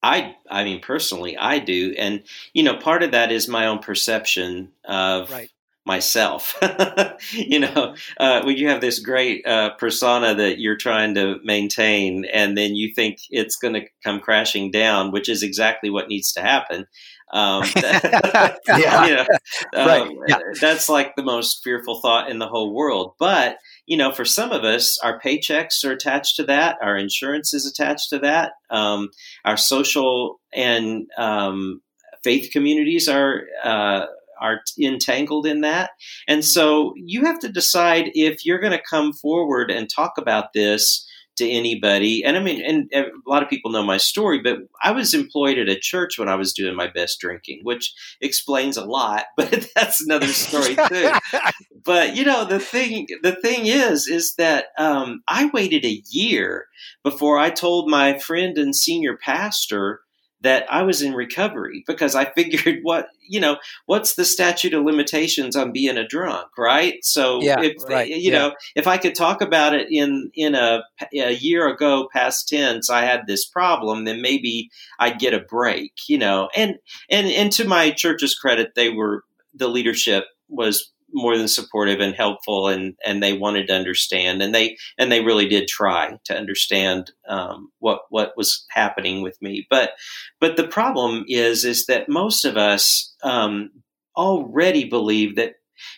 I, 0.07 0.37
I 0.49 0.65
mean, 0.65 0.81
personally, 0.81 1.37
I 1.37 1.59
do, 1.59 1.95
and 1.99 2.23
you 2.53 2.63
know, 2.63 2.77
part 2.77 3.03
of 3.03 3.11
that 3.11 3.33
is 3.33 3.49
my 3.49 3.67
own 3.67 3.81
perception 3.81 4.73
of 4.85 5.31
right 5.31 5.51
myself. 5.87 6.59
you 7.33 7.61
know, 7.61 7.95
uh, 8.19 8.43
when 8.43 8.57
you 8.57 8.69
have 8.69 8.81
this 8.81 8.99
great 8.99 9.47
uh, 9.47 9.71
persona 9.75 10.35
that 10.35 10.59
you're 10.59 10.77
trying 10.77 11.15
to 11.15 11.37
maintain, 11.45 12.27
and 12.27 12.59
then 12.59 12.75
you 12.75 12.93
think 12.93 13.19
it's 13.31 13.57
going 13.57 13.75
to 13.75 13.87
come 14.05 14.21
crashing 14.21 14.71
down, 14.71 15.13
which 15.13 15.29
is 15.29 15.43
exactly 15.43 15.89
what 15.89 16.09
needs 16.09 16.33
to 16.33 16.43
happen. 16.43 16.87
Um, 17.33 17.65
yeah. 17.77 18.57
You 18.69 19.15
know, 19.15 19.27
right. 19.75 20.03
Um, 20.03 20.19
yeah. 20.27 20.39
That's 20.61 20.89
like 20.89 21.17
the 21.17 21.23
most 21.23 21.63
fearful 21.63 22.01
thought 22.01 22.31
in 22.31 22.39
the 22.39 22.49
whole 22.49 22.75
world. 22.75 23.15
But, 23.19 23.59
you 23.87 23.97
know, 23.97 24.13
for 24.13 24.25
some 24.25 24.53
of 24.53 24.65
us, 24.65 24.99
our 25.03 25.21
paychecks 25.21 25.85
are 25.85 25.93
attached 25.93 26.37
to 26.37 26.45
that, 26.45 26.77
our 26.83 26.97
insurance 26.97 27.55
is 27.55 27.67
attached 27.67 28.11
to 28.11 28.19
that, 28.19 28.53
um, 28.71 29.11
our 29.45 29.57
social 29.57 30.41
and 30.53 31.07
um, 31.17 31.81
faith 32.23 32.51
communities 32.53 33.09
are. 33.09 33.43
Uh, 33.63 34.07
are 34.39 34.61
entangled 34.79 35.47
in 35.47 35.63
that. 35.63 35.93
And 36.29 36.45
so 36.45 36.93
you 36.97 37.25
have 37.25 37.39
to 37.39 37.49
decide 37.49 38.11
if 38.13 38.45
you're 38.45 38.61
going 38.61 38.77
to 38.77 38.83
come 38.91 39.15
forward 39.15 39.71
and 39.71 39.89
talk 39.89 40.19
about 40.19 40.53
this 40.53 41.09
to 41.37 41.49
anybody. 41.49 42.25
And 42.25 42.37
I 42.37 42.41
mean, 42.41 42.63
and 42.63 42.91
a 42.93 43.11
lot 43.27 43.43
of 43.43 43.51
people 43.51 43.71
know 43.71 43.85
my 43.85 43.97
story, 43.97 44.41
but 44.41 44.59
I 44.83 44.93
was 44.93 45.15
employed 45.15 45.59
at 45.59 45.69
a 45.69 45.79
church 45.79 46.19
when 46.19 46.29
I 46.29 46.35
was 46.35 46.53
doing 46.53 46.75
my 46.75 46.89
best 46.89 47.21
drinking, 47.21 47.61
which 47.63 47.95
explains 48.21 48.77
a 48.77 48.85
lot, 48.85 49.25
but 49.37 49.69
that's 49.75 50.03
another 50.03 50.29
story 50.29 50.77
too. 50.89 51.13
but 51.85 52.17
you 52.17 52.25
know, 52.25 52.45
the 52.45 52.61
thing, 52.61 53.07
the 53.23 53.37
thing 53.37 53.67
is, 53.67 54.07
is 54.07 54.35
that 54.37 54.67
um, 54.79 55.23
I 55.29 55.51
waited 55.53 55.85
a 55.85 56.03
year 56.11 56.67
before 57.03 57.39
I 57.39 57.51
told 57.51 57.91
my 57.91 58.19
friend 58.19 58.57
and 58.59 58.75
senior 58.75 59.17
pastor 59.17 60.01
that 60.43 60.71
I 60.71 60.83
was 60.83 61.03
in 61.03 61.15
recovery 61.15 61.85
because 61.87 62.15
I 62.15 62.25
figured 62.37 62.81
what 62.83 63.09
you 63.29 63.41
know 63.41 63.57
what's 63.87 64.15
the 64.15 64.25
statute 64.25 64.75
of 64.75 64.85
limitations 64.85 65.57
on 65.57 65.73
being 65.73 65.97
a 65.97 66.07
drunk, 66.07 66.49
right? 66.59 67.05
So 67.05 67.43
yeah, 67.43 67.61
if 67.61 67.75
right, 67.89 68.09
you 68.09 68.31
yeah. 68.31 68.39
know 68.39 68.55
if 68.75 68.87
I 68.87 68.99
could 68.99 69.15
talk 69.15 69.41
about 69.41 69.75
it 69.75 69.89
in 69.91 70.31
in 70.35 70.55
a, 70.55 70.83
a 71.13 71.33
year 71.33 71.69
ago 71.69 72.09
past 72.13 72.49
tense, 72.49 72.91
I 72.91 73.03
had 73.03 73.27
this 73.27 73.47
problem, 73.47 74.05
then 74.05 74.23
maybe 74.23 74.71
I'd 74.99 75.19
get 75.19 75.35
a 75.35 75.41
break, 75.41 75.93
you 76.09 76.19
know. 76.19 76.49
And 76.57 76.77
and 77.11 77.27
and 77.29 77.53
to 77.53 77.67
my 77.67 77.91
church's 77.91 78.35
credit, 78.35 78.75
they 78.75 78.91
were 78.91 79.25
the 79.55 79.69
leadership 79.69 80.25
was 80.49 80.93
more 81.17 81.37
than 81.37 81.49
supportive 81.49 81.99
and 81.99 82.15
helpful 82.15 82.69
and 82.69 82.95
and 83.05 83.23
they 83.23 83.33
wanted 83.33 83.67
to 83.67 83.75
understand 83.75 84.43
and 84.43 84.55
they 84.55 84.77
and 84.99 85.11
they 85.11 85.25
really 85.25 85.49
did 85.49 85.67
try 85.67 86.19
to 86.25 86.37
understand 86.37 87.11
um, 87.27 87.73
what 87.79 88.03
what 88.11 88.35
was 88.37 88.67
happening 88.71 89.23
with 89.23 89.41
me. 89.41 89.67
But 89.71 89.93
but 90.41 90.57
the 90.57 90.69
problem 90.69 91.25
is 91.27 91.65
is 91.65 91.87
that 91.87 92.09
most 92.09 92.45
of 92.45 92.57
us 92.57 93.15
um, 93.23 93.71
already 94.17 94.85
believe 94.85 95.37
that 95.37 95.55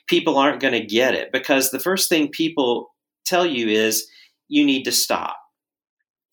people 0.09 0.39
aren't 0.39 0.61
going 0.61 0.73
to 0.73 0.87
get 0.87 1.15
it 1.15 1.33
because 1.33 1.71
the 1.71 1.81
first 1.81 2.09
thing 2.09 2.29
people 2.29 2.95
tell 3.27 3.45
you 3.45 3.69
is 3.69 4.09
you 4.49 4.65
need 4.65 4.85
to 4.85 4.93
stop. 4.93 5.37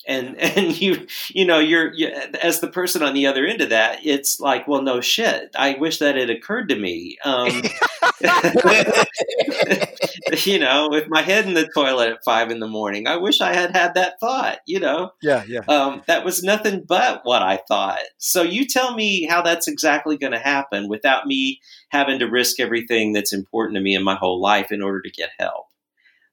And 0.08 0.38
and 0.40 0.80
you 0.80 1.08
you 1.30 1.46
know 1.46 1.58
you're 1.58 1.92
you, 1.94 2.10
as 2.42 2.60
the 2.60 2.68
person 2.68 3.02
on 3.02 3.16
the 3.16 3.26
other 3.26 3.48
end 3.48 3.62
of 3.62 3.72
that 3.72 4.06
it's 4.06 4.40
like 4.40 4.68
well 4.68 4.84
no 4.84 5.02
shit. 5.02 5.50
I 5.58 5.74
wish 5.80 5.98
that 5.98 6.16
had 6.16 6.30
occurred 6.30 6.70
to 6.70 6.76
me. 6.76 7.18
Um, 7.26 7.64
you 10.46 10.60
know 10.60 10.88
with 10.90 11.08
my 11.10 11.22
head 11.22 11.46
in 11.46 11.54
the 11.54 11.70
toilet 11.74 12.10
at 12.10 12.24
five 12.24 12.52
in 12.52 12.60
the 12.60 12.68
morning 12.68 13.08
i 13.08 13.18
wish 13.18 13.42
i 13.42 13.54
had 13.54 13.76
had 13.76 13.94
that 13.94 14.20
thought 14.20 14.60
you 14.66 14.80
know? 14.80 15.12
Yeah 15.22 15.44
yeah. 15.48 15.62
Um, 15.68 16.04
that 16.08 16.26
was 16.26 16.44
nothing 16.44 16.84
but 16.88 17.22
what 17.24 17.42
i 17.42 17.60
thought. 17.68 18.00
So 18.18 18.42
you 18.42 18.66
tell 18.66 18.96
me 18.96 19.26
how 19.26 19.42
that's 19.42 19.68
exactly 19.68 20.18
going 20.18 20.34
to 20.34 20.40
happen 20.40 20.90
without 20.90 21.26
me 21.26 21.62
having 21.90 22.20
to 22.20 22.26
risk 22.26 22.60
everything 22.60 23.14
that's 23.14 23.34
important 23.34 23.76
to 23.76 23.82
me 23.82 23.96
in 23.96 24.04
my 24.04 24.16
whole 24.16 24.42
life 24.42 24.72
in 24.72 24.82
order 24.82 25.02
to 25.02 25.12
get 25.12 25.30
help. 25.40 25.66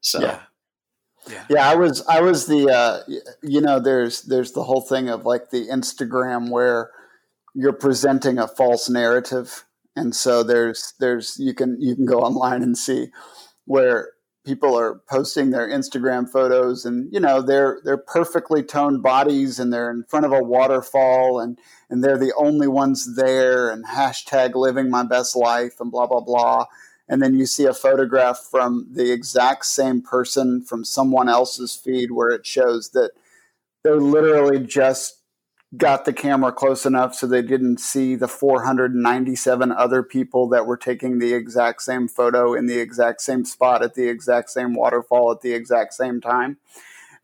So 0.00 0.20
yeah. 0.20 0.40
Yeah. 1.30 1.44
yeah, 1.48 1.70
I 1.70 1.76
was 1.76 2.04
I 2.08 2.20
was 2.20 2.46
the 2.46 2.68
uh, 2.68 3.00
you 3.42 3.60
know 3.60 3.78
there's 3.78 4.22
there's 4.22 4.52
the 4.52 4.64
whole 4.64 4.80
thing 4.80 5.08
of 5.08 5.24
like 5.24 5.50
the 5.50 5.68
Instagram 5.68 6.50
where 6.50 6.90
you're 7.54 7.72
presenting 7.72 8.38
a 8.38 8.48
false 8.48 8.88
narrative, 8.88 9.64
and 9.96 10.14
so 10.14 10.42
there's 10.42 10.94
there's 11.00 11.37
you 11.38 11.55
can 11.55 11.81
you 11.81 11.94
can 11.94 12.07
go 12.07 12.20
online 12.20 12.62
and 12.62 12.76
see 12.76 13.09
where 13.64 14.11
people 14.44 14.76
are 14.76 15.00
posting 15.09 15.50
their 15.50 15.68
Instagram 15.68 16.28
photos 16.28 16.85
and 16.85 17.12
you 17.12 17.20
know 17.20 17.40
they're 17.40 17.81
they're 17.85 17.96
perfectly 17.96 18.62
toned 18.62 19.02
bodies 19.02 19.59
and 19.59 19.72
they're 19.72 19.90
in 19.90 20.05
front 20.05 20.26
of 20.26 20.33
a 20.33 20.42
waterfall 20.42 21.40
and 21.40 21.59
and 21.90 22.02
they're 22.02 22.18
the 22.18 22.35
only 22.37 22.66
ones 22.66 23.16
there 23.16 23.70
and 23.70 23.87
hashtag 23.87 24.55
living 24.55 24.90
my 24.90 25.02
best 25.02 25.37
life 25.37 25.81
and 25.81 25.90
blah 25.90 26.07
blah 26.07 26.20
blah. 26.20 26.66
And 27.09 27.20
then 27.20 27.35
you 27.35 27.46
see 27.46 27.66
a 27.66 27.74
photograph 27.74 28.38
from 28.50 28.88
the 28.90 29.12
exact 29.12 29.66
same 29.66 30.00
person 30.00 30.64
from 30.64 30.85
someone 30.85 31.28
else's 31.28 31.74
feed 31.74 32.12
where 32.12 32.31
it 32.31 32.46
shows 32.46 32.90
that 32.90 33.11
they're 33.85 34.00
literally 34.00 34.64
just 34.64 35.21
got 35.76 36.04
the 36.04 36.12
camera 36.12 36.52
close 36.52 36.85
enough 36.85 37.14
so 37.14 37.26
they 37.26 37.42
didn't 37.42 37.80
see 37.80 38.14
the 38.14 38.28
497 38.28 39.72
other 39.72 40.02
people 40.02 40.48
that 40.48 40.66
were 40.66 40.76
taking 40.76 41.18
the 41.18 41.32
exact 41.32 41.82
same 41.82 42.08
photo 42.08 42.52
in 42.54 42.66
the 42.66 42.78
exact 42.78 43.22
same 43.22 43.44
spot 43.44 43.82
at 43.82 43.94
the 43.94 44.08
exact 44.08 44.50
same 44.50 44.74
waterfall 44.74 45.32
at 45.32 45.40
the 45.40 45.54
exact 45.54 45.94
same 45.94 46.20
time. 46.20 46.58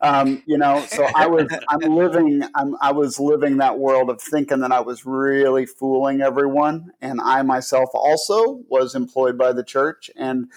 Um, 0.01 0.43
you 0.45 0.57
know, 0.57 0.83
so 0.87 1.05
I 1.13 1.27
was 1.27 1.47
I'm 1.69 1.95
living 1.95 2.41
I'm, 2.55 2.75
I 2.81 2.91
was 2.91 3.19
living 3.19 3.57
that 3.57 3.77
world 3.77 4.09
of 4.09 4.21
thinking 4.21 4.61
that 4.61 4.71
I 4.71 4.79
was 4.79 5.05
really 5.05 5.65
fooling 5.65 6.21
everyone, 6.21 6.91
and 7.01 7.19
I 7.21 7.41
myself 7.41 7.89
also 7.93 8.61
was 8.69 8.95
employed 8.95 9.37
by 9.37 9.51
the 9.51 9.63
church, 9.63 10.09
and 10.15 10.47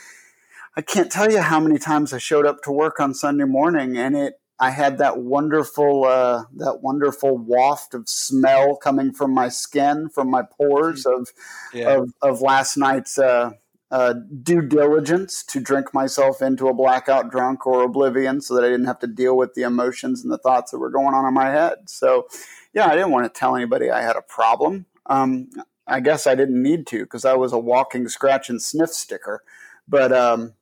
I 0.76 0.80
can't 0.80 1.10
tell 1.10 1.30
you 1.30 1.40
how 1.40 1.58
many 1.60 1.78
times 1.78 2.12
I 2.12 2.18
showed 2.18 2.46
up 2.46 2.62
to 2.62 2.72
work 2.72 3.00
on 3.00 3.14
Sunday 3.14 3.44
morning, 3.44 3.98
and 3.98 4.16
it 4.16 4.40
I 4.62 4.70
had 4.70 4.98
that 4.98 5.18
wonderful 5.18 6.04
uh, 6.04 6.44
that 6.54 6.82
wonderful 6.82 7.36
waft 7.36 7.94
of 7.94 8.08
smell 8.08 8.76
coming 8.76 9.12
from 9.12 9.34
my 9.34 9.48
skin, 9.48 10.08
from 10.08 10.30
my 10.30 10.42
pores 10.42 11.04
of 11.04 11.32
yeah. 11.74 11.96
of, 11.96 12.12
of 12.22 12.42
last 12.42 12.76
night's 12.76 13.18
uh, 13.18 13.50
uh, 13.90 14.14
due 14.44 14.62
diligence 14.62 15.42
to 15.48 15.58
drink 15.58 15.92
myself 15.92 16.40
into 16.40 16.68
a 16.68 16.74
blackout 16.74 17.28
drunk 17.28 17.66
or 17.66 17.82
oblivion 17.82 18.40
so 18.40 18.54
that 18.54 18.62
I 18.62 18.68
didn't 18.68 18.86
have 18.86 19.00
to 19.00 19.08
deal 19.08 19.36
with 19.36 19.54
the 19.54 19.62
emotions 19.62 20.22
and 20.22 20.32
the 20.32 20.38
thoughts 20.38 20.70
that 20.70 20.78
were 20.78 20.90
going 20.90 21.12
on 21.12 21.26
in 21.26 21.34
my 21.34 21.50
head. 21.50 21.90
So, 21.90 22.28
yeah, 22.72 22.86
I 22.86 22.94
didn't 22.94 23.10
want 23.10 23.24
to 23.24 23.36
tell 23.36 23.56
anybody 23.56 23.90
I 23.90 24.02
had 24.02 24.14
a 24.14 24.22
problem. 24.22 24.86
Um, 25.06 25.50
I 25.88 25.98
guess 25.98 26.28
I 26.28 26.36
didn't 26.36 26.62
need 26.62 26.86
to 26.86 27.00
because 27.00 27.24
I 27.24 27.34
was 27.34 27.52
a 27.52 27.58
walking 27.58 28.06
scratch 28.06 28.48
and 28.48 28.62
sniff 28.62 28.90
sticker. 28.90 29.42
But 29.88 30.12
um, 30.12 30.54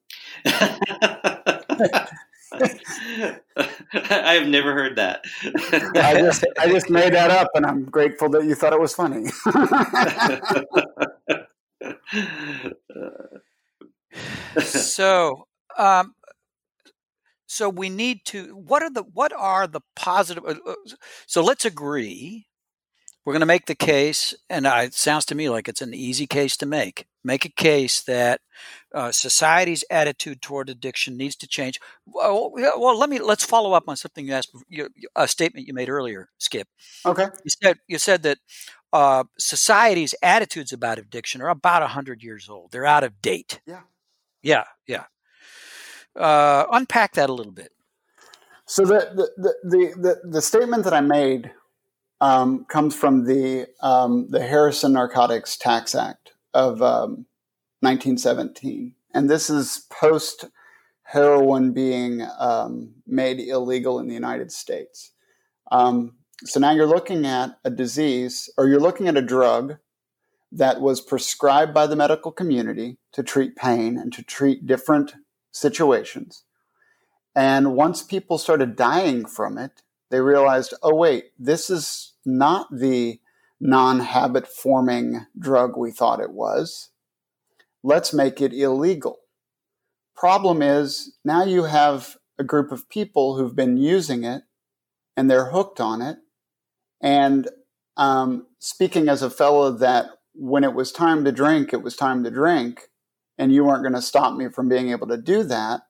I 3.93 4.35
have 4.35 4.49
never 4.49 4.73
heard 4.75 4.97
that. 4.97 5.25
I 5.95 6.21
just 6.21 6.45
I 6.59 6.69
just 6.69 6.91
made 6.91 7.15
that 7.15 7.31
up, 7.31 7.49
and 7.55 7.65
I'm 7.65 7.85
grateful 7.85 8.29
that 8.31 8.45
you 8.45 8.55
thought 8.55 8.73
it 8.73 8.81
was 8.81 8.95
funny. 8.95 9.27
so 14.63 15.47
um, 15.79 16.15
so 17.47 17.69
we 17.69 17.89
need 17.89 18.25
to 18.27 18.57
what 18.57 18.83
are 18.83 18.91
the 18.91 19.03
what 19.03 19.33
are 19.33 19.67
the 19.67 19.81
positive 19.97 20.45
uh, 20.45 20.55
uh, 20.67 20.75
so 21.27 21.43
let's 21.43 21.65
agree 21.65 22.47
we're 23.25 23.33
going 23.33 23.41
to 23.41 23.47
make 23.47 23.67
the 23.67 23.75
case 23.75 24.35
and 24.49 24.67
it 24.67 24.95
sounds 24.95 25.25
to 25.27 25.35
me 25.35 25.49
like 25.49 25.69
it's 25.69 25.83
an 25.83 25.95
easy 25.95 26.27
case 26.27 26.57
to 26.57 26.67
make 26.67 27.07
make 27.25 27.45
a 27.45 27.51
case 27.51 28.03
that 28.03 28.41
uh, 28.95 29.13
society's 29.13 29.85
attitude 29.91 30.43
toward 30.43 30.69
addiction 30.69 31.17
needs 31.17 31.37
to 31.37 31.47
change 31.47 31.79
well, 32.07 32.53
well, 32.55 32.99
let 32.99 33.09
me 33.09 33.19
let's 33.19 33.45
follow 33.45 33.73
up 33.73 33.85
on 33.89 33.97
something 33.97 34.27
you 34.27 34.35
asked 34.35 34.51
a 35.17 35.29
statement 35.29 35.67
you 35.67 35.75
made 35.75 35.89
earlier 35.89 36.29
skip 36.39 36.67
okay 37.07 37.27
you 37.45 37.51
said 37.63 37.77
you 37.87 37.99
said 37.99 38.23
that 38.23 38.39
uh, 38.93 39.25
society's 39.39 40.15
attitudes 40.23 40.73
about 40.73 40.99
addiction 40.99 41.41
are 41.41 41.49
about 41.49 41.83
100 41.83 42.23
years 42.23 42.49
old. 42.49 42.73
They're 42.73 42.87
out 42.87 43.05
of 43.05 43.23
date. 43.23 43.61
Yeah. 43.67 43.83
Yeah, 44.43 44.65
yeah. 44.87 45.05
Uh, 46.17 46.65
unpack 46.73 47.15
that 47.15 47.31
a 47.31 47.33
little 47.33 47.53
bit. 47.53 47.73
So 48.67 48.85
the 48.85 49.31
the 49.41 49.55
the 49.65 49.95
the, 49.97 50.29
the 50.29 50.43
statement 50.43 50.85
that 50.85 50.95
I 50.95 51.01
made 51.01 51.51
um, 52.21 52.65
comes 52.67 52.95
from 52.95 53.25
the 53.25 53.67
um, 53.83 54.29
the 54.31 54.41
Harrison 54.41 54.93
Narcotics 54.93 55.57
Tax 55.57 55.95
Act 55.95 56.33
of 56.55 56.81
um, 56.81 57.27
1917, 57.81 58.95
and 59.13 59.29
this 59.29 59.51
is 59.51 59.87
post 59.91 60.47
heroin 61.03 61.73
being 61.73 62.27
um, 62.39 62.95
made 63.07 63.41
illegal 63.41 63.99
in 63.99 64.07
the 64.07 64.15
United 64.15 64.53
States. 64.53 65.13
Um, 65.73 66.15
so 66.45 66.61
now 66.61 66.71
you're 66.71 66.87
looking 66.87 67.27
at 67.27 67.59
a 67.65 67.71
disease 67.71 68.49
or 68.57 68.69
you're 68.69 68.81
looking 68.81 69.09
at 69.09 69.17
a 69.17 69.23
drug 69.23 69.79
that 70.53 70.81
was 70.81 71.01
prescribed 71.01 71.75
by 71.75 71.87
the 71.87 71.97
medical 71.97 72.33
community 72.33 72.99
to 73.13 73.23
treat 73.23 73.57
pain 73.57 73.99
and 73.99 74.13
to 74.13 74.23
treat 74.23 74.67
different 74.67 75.15
situations. 75.53 76.45
And 77.35 77.75
once 77.75 78.03
people 78.03 78.39
started 78.39 78.77
dying 78.77 79.27
from 79.27 79.59
it, 79.59 79.83
they 80.11 80.21
realized, 80.21 80.75
oh, 80.83 80.95
wait, 80.95 81.27
this 81.39 81.71
is 81.71 82.15
not 82.25 82.67
the 82.73 83.21
non 83.61 84.01
habit 84.01 84.49
forming 84.49 85.27
drug 85.39 85.77
we 85.77 85.93
thought 85.93 86.21
it 86.21 86.33
was. 86.33 86.91
Let's 87.83 88.13
make 88.13 88.41
it 88.41 88.53
illegal. 88.53 89.19
Problem 90.15 90.63
is, 90.63 91.17
now 91.25 91.45
you 91.45 91.65
have 91.65 92.17
a 92.39 92.45
group 92.45 92.73
of 92.73 92.89
people 92.89 93.37
who've 93.37 93.57
been 93.57 93.77
using 93.77 94.25
it 94.25 94.43
and 95.17 95.31
they're 95.31 95.51
hooked 95.51 95.81
on 95.81 96.03
it 96.03 96.19
and 97.01 97.49
um, 97.97 98.47
speaking 98.59 99.09
as 99.09 99.23
a 99.23 99.31
fellow 99.31 99.71
that 99.73 100.07
when 100.35 100.65
it 100.65 100.75
was 100.75 100.93
time 100.93 101.25
to 101.25 101.33
drink, 101.33 101.73
it 101.73 101.83
was 101.83 101.97
time 101.97 102.25
to 102.25 102.31
drink, 102.31 102.89
and 103.37 103.53
you 103.53 103.65
weren't 103.65 103.83
going 103.83 103.95
to 103.95 104.03
stop 104.03 104.37
me 104.37 104.49
from 104.49 104.69
being 104.69 104.91
able 104.91 105.09
to 105.09 105.17
do 105.17 105.43
that, 105.45 105.83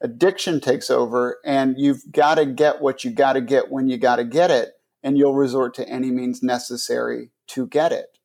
addiction 0.00 0.60
takes 0.60 0.90
over, 0.90 1.38
and 1.44 1.74
you've 1.78 2.10
got 2.10 2.36
to 2.36 2.46
get 2.46 2.80
what 2.80 3.04
you 3.04 3.10
got 3.10 3.34
to 3.34 3.40
get 3.40 3.70
when 3.70 3.88
you 3.88 3.98
got 3.98 4.16
to 4.16 4.24
get 4.24 4.50
it, 4.50 4.72
and 5.02 5.18
you'll 5.18 5.34
resort 5.34 5.74
to 5.74 5.88
any 5.88 6.10
means 6.10 6.42
necessary 6.42 7.30
to 7.48 7.66
get 7.66 7.92
it. 7.92 8.18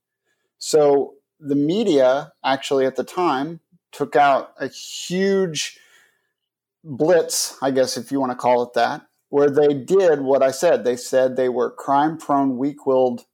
So 0.58 1.16
the 1.42 1.56
media 1.56 2.32
actually 2.46 2.86
at 2.86 2.96
the 2.96 3.04
time 3.04 3.60
took 3.92 4.16
out 4.16 4.54
a 4.60 4.68
huge 4.68 5.78
blitz, 6.84 7.58
I 7.62 7.72
guess, 7.72 7.98
if 7.98 8.12
you 8.12 8.20
want 8.20 8.32
to 8.32 8.38
call 8.38 8.64
it 8.64 8.74
that, 8.74 9.02
where 9.30 9.50
they 9.50 9.74
did 9.74 10.22
what 10.22 10.44
I 10.44 10.52
said. 10.52 10.84
They 10.84 10.96
said 10.96 11.36
they 11.36 11.50
were 11.50 11.72
crime 11.72 12.18
prone, 12.18 12.58
weak 12.58 12.86
willed 12.86 13.26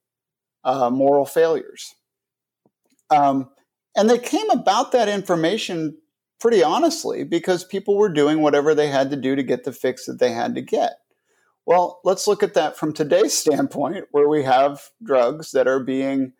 uh, 0.64 0.90
moral 0.90 1.26
failures. 1.26 1.96
Um, 3.10 3.50
and 3.96 4.10
they 4.10 4.20
came 4.20 4.50
about 4.50 4.92
that 4.94 5.10
information 5.10 5.98
pretty 6.40 6.64
honestly 6.64 7.24
because 7.24 7.64
people 7.64 7.98
were 7.98 8.10
doing 8.10 8.42
whatever 8.42 8.76
they 8.76 8.88
had 8.88 9.10
to 9.10 9.16
do 9.16 9.36
to 9.36 9.44
get 9.44 9.64
the 9.64 9.72
fix 9.72 10.06
that 10.06 10.20
they 10.20 10.32
had 10.32 10.56
to 10.56 10.62
get. 10.62 11.00
Well, 11.66 12.00
let's 12.04 12.28
look 12.28 12.44
at 12.44 12.54
that 12.54 12.78
from 12.78 12.94
today's 12.94 13.34
standpoint, 13.38 14.06
where 14.12 14.30
we 14.30 14.44
have 14.44 14.90
drugs 15.04 15.52
that 15.52 15.68
are 15.68 15.84
being 15.84 16.34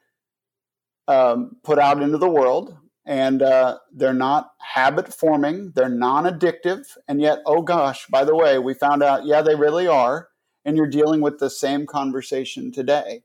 um, 1.08 1.58
put 1.64 1.80
out 1.80 2.02
into 2.02 2.18
the 2.18 2.30
world 2.30 2.78
and 3.08 3.42
uh, 3.42 3.78
they're 3.94 4.14
not 4.14 4.52
habit 4.60 5.14
forming, 5.14 5.72
they're 5.72 5.88
non 5.88 6.26
addictive, 6.26 6.98
and 7.08 7.22
yet, 7.22 7.40
oh 7.46 7.62
gosh, 7.62 8.06
by 8.08 8.26
the 8.26 8.36
way, 8.36 8.60
we 8.60 8.74
found 8.74 9.02
out, 9.02 9.26
yeah, 9.26 9.42
they 9.42 9.56
really 9.56 9.88
are, 9.88 10.28
and 10.66 10.76
you're 10.76 10.90
dealing 10.90 11.22
with 11.22 11.40
the 11.40 11.50
same 11.50 11.86
conversation 11.86 12.70
today. 12.70 13.24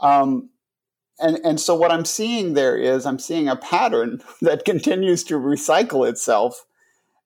Um, 0.00 0.48
and, 1.20 1.38
and 1.44 1.60
so, 1.60 1.74
what 1.74 1.92
I'm 1.92 2.06
seeing 2.06 2.54
there 2.54 2.78
is, 2.78 3.04
I'm 3.04 3.18
seeing 3.18 3.46
a 3.46 3.56
pattern 3.56 4.22
that 4.40 4.64
continues 4.64 5.22
to 5.24 5.34
recycle 5.34 6.08
itself, 6.08 6.64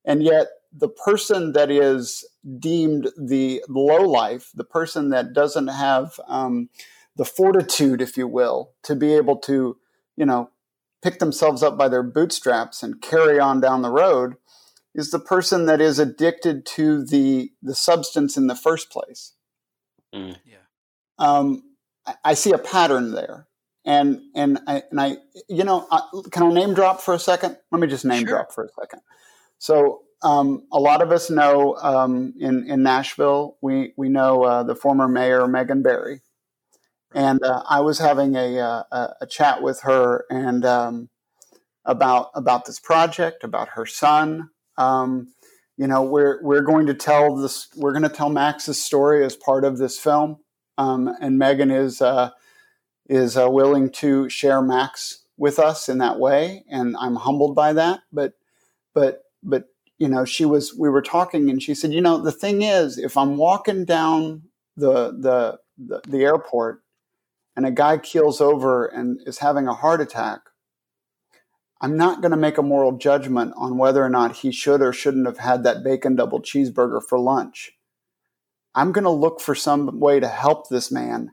and 0.03 0.21
yet, 0.21 0.47
the 0.75 0.89
person 0.89 1.53
that 1.53 1.71
is 1.71 2.27
deemed 2.59 3.09
the 3.17 3.63
low 3.69 4.01
life, 4.01 4.51
the 4.53 4.63
person 4.65 5.11
that 5.11 5.31
doesn't 5.31 5.67
have 5.69 6.19
um, 6.27 6.67
the 7.15 7.25
fortitude, 7.25 8.01
if 8.01 8.17
you 8.17 8.27
will, 8.27 8.73
to 8.83 8.95
be 8.95 9.13
able 9.13 9.37
to, 9.37 9.77
you 10.15 10.25
know, 10.25 10.49
pick 11.01 11.19
themselves 11.19 11.61
up 11.61 11.77
by 11.77 11.89
their 11.89 12.03
bootstraps 12.03 12.81
and 12.81 13.01
carry 13.01 13.39
on 13.39 13.59
down 13.59 13.81
the 13.81 13.91
road 13.91 14.35
is 14.95 15.11
the 15.11 15.19
person 15.19 15.65
that 15.65 15.81
is 15.81 15.99
addicted 15.99 16.65
to 16.65 17.03
the 17.03 17.51
the 17.61 17.75
substance 17.75 18.37
in 18.37 18.47
the 18.47 18.55
first 18.55 18.89
place. 18.89 19.33
Mm. 20.13 20.37
Yeah. 20.45 20.57
Um, 21.17 21.63
I, 22.05 22.15
I, 22.23 22.33
see 22.35 22.51
a 22.51 22.57
pattern 22.57 23.13
there, 23.13 23.47
and 23.85 24.21
and 24.35 24.59
I 24.67 24.83
and 24.91 25.01
I 25.01 25.17
you 25.49 25.63
know 25.63 25.87
I, 25.91 26.01
can 26.31 26.43
I 26.43 26.53
name 26.53 26.73
drop 26.73 27.01
for 27.01 27.13
a 27.13 27.19
second? 27.19 27.57
Let 27.71 27.81
me 27.81 27.87
just 27.87 28.05
name 28.05 28.19
sure. 28.19 28.29
drop 28.29 28.53
for 28.53 28.63
a 28.63 28.69
second. 28.79 29.01
So 29.57 30.03
um, 30.21 30.67
a 30.71 30.79
lot 30.79 31.01
of 31.01 31.11
us 31.11 31.29
know 31.29 31.75
um, 31.81 32.33
in 32.39 32.69
in 32.69 32.83
Nashville 32.83 33.57
we 33.61 33.93
we 33.97 34.09
know 34.09 34.43
uh, 34.43 34.63
the 34.63 34.75
former 34.75 35.07
mayor 35.07 35.47
Megan 35.47 35.81
Barry, 35.81 36.21
and 37.13 37.43
uh, 37.43 37.63
I 37.69 37.81
was 37.81 37.99
having 37.99 38.35
a, 38.35 38.59
uh, 38.59 38.83
a, 38.91 39.09
a 39.21 39.27
chat 39.27 39.61
with 39.61 39.81
her 39.81 40.25
and 40.29 40.65
um, 40.65 41.09
about 41.85 42.29
about 42.33 42.65
this 42.65 42.79
project, 42.79 43.43
about 43.43 43.69
her 43.69 43.85
son. 43.85 44.49
Um, 44.77 45.33
you 45.77 45.87
know, 45.87 46.03
we're 46.03 46.41
we're 46.43 46.61
going 46.61 46.85
to 46.87 46.93
tell 46.93 47.35
this. 47.35 47.67
We're 47.75 47.93
going 47.93 48.03
to 48.03 48.09
tell 48.09 48.29
Max's 48.29 48.81
story 48.81 49.25
as 49.25 49.35
part 49.35 49.65
of 49.65 49.77
this 49.77 49.99
film, 49.99 50.37
um, 50.77 51.13
and 51.19 51.37
Megan 51.37 51.71
is 51.71 52.01
uh, 52.01 52.29
is 53.07 53.37
uh, 53.37 53.49
willing 53.49 53.89
to 53.91 54.29
share 54.29 54.61
Max 54.61 55.25
with 55.37 55.59
us 55.59 55.89
in 55.89 55.97
that 55.97 56.19
way, 56.19 56.63
and 56.69 56.95
I'm 56.99 57.15
humbled 57.15 57.55
by 57.55 57.73
that. 57.73 58.01
But 58.11 58.33
but 58.93 59.23
but 59.41 59.65
you 59.97 60.07
know, 60.07 60.25
she 60.25 60.45
was. 60.45 60.75
We 60.77 60.89
were 60.89 61.01
talking, 61.01 61.49
and 61.49 61.61
she 61.61 61.73
said, 61.73 61.91
you 61.91 62.01
know, 62.01 62.21
the 62.21 62.31
thing 62.31 62.61
is, 62.61 62.97
if 62.97 63.17
I'm 63.17 63.37
walking 63.37 63.85
down 63.85 64.43
the 64.77 65.11
the, 65.11 65.59
the, 65.77 66.01
the 66.07 66.23
airport 66.23 66.82
and 67.55 67.65
a 67.65 67.71
guy 67.71 67.97
keels 67.97 68.41
over 68.41 68.85
and 68.85 69.19
is 69.25 69.39
having 69.39 69.67
a 69.67 69.73
heart 69.73 70.01
attack, 70.01 70.41
I'm 71.81 71.97
not 71.97 72.21
going 72.21 72.31
to 72.31 72.37
make 72.37 72.57
a 72.57 72.63
moral 72.63 72.93
judgment 72.93 73.53
on 73.57 73.77
whether 73.77 74.03
or 74.03 74.09
not 74.09 74.37
he 74.37 74.51
should 74.51 74.81
or 74.81 74.93
shouldn't 74.93 75.25
have 75.25 75.39
had 75.39 75.63
that 75.63 75.83
bacon 75.83 76.15
double 76.15 76.41
cheeseburger 76.41 77.01
for 77.03 77.19
lunch. 77.19 77.73
I'm 78.73 78.91
going 78.91 79.03
to 79.03 79.09
look 79.09 79.41
for 79.41 79.53
some 79.53 79.99
way 79.99 80.19
to 80.19 80.27
help 80.27 80.69
this 80.69 80.91
man 80.91 81.31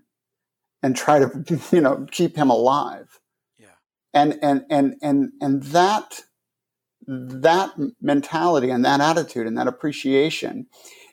and 0.83 0.97
try 0.97 1.21
to, 1.21 1.61
you 1.73 1.81
know, 1.81 2.07
keep 2.11 2.37
him 2.37 2.51
alive. 2.51 3.21
Yeah. 3.59 3.67
And 4.13 4.39
and 4.43 4.65
and 4.69 4.97
and 5.01 5.33
and 5.41 5.63
that 5.63 6.23
that 7.07 7.73
mentality 8.01 8.71
and 8.71 8.85
that 8.85 9.01
attitude 9.01 9.47
and 9.47 9.57
that 9.57 9.69
appreciation 9.69 10.67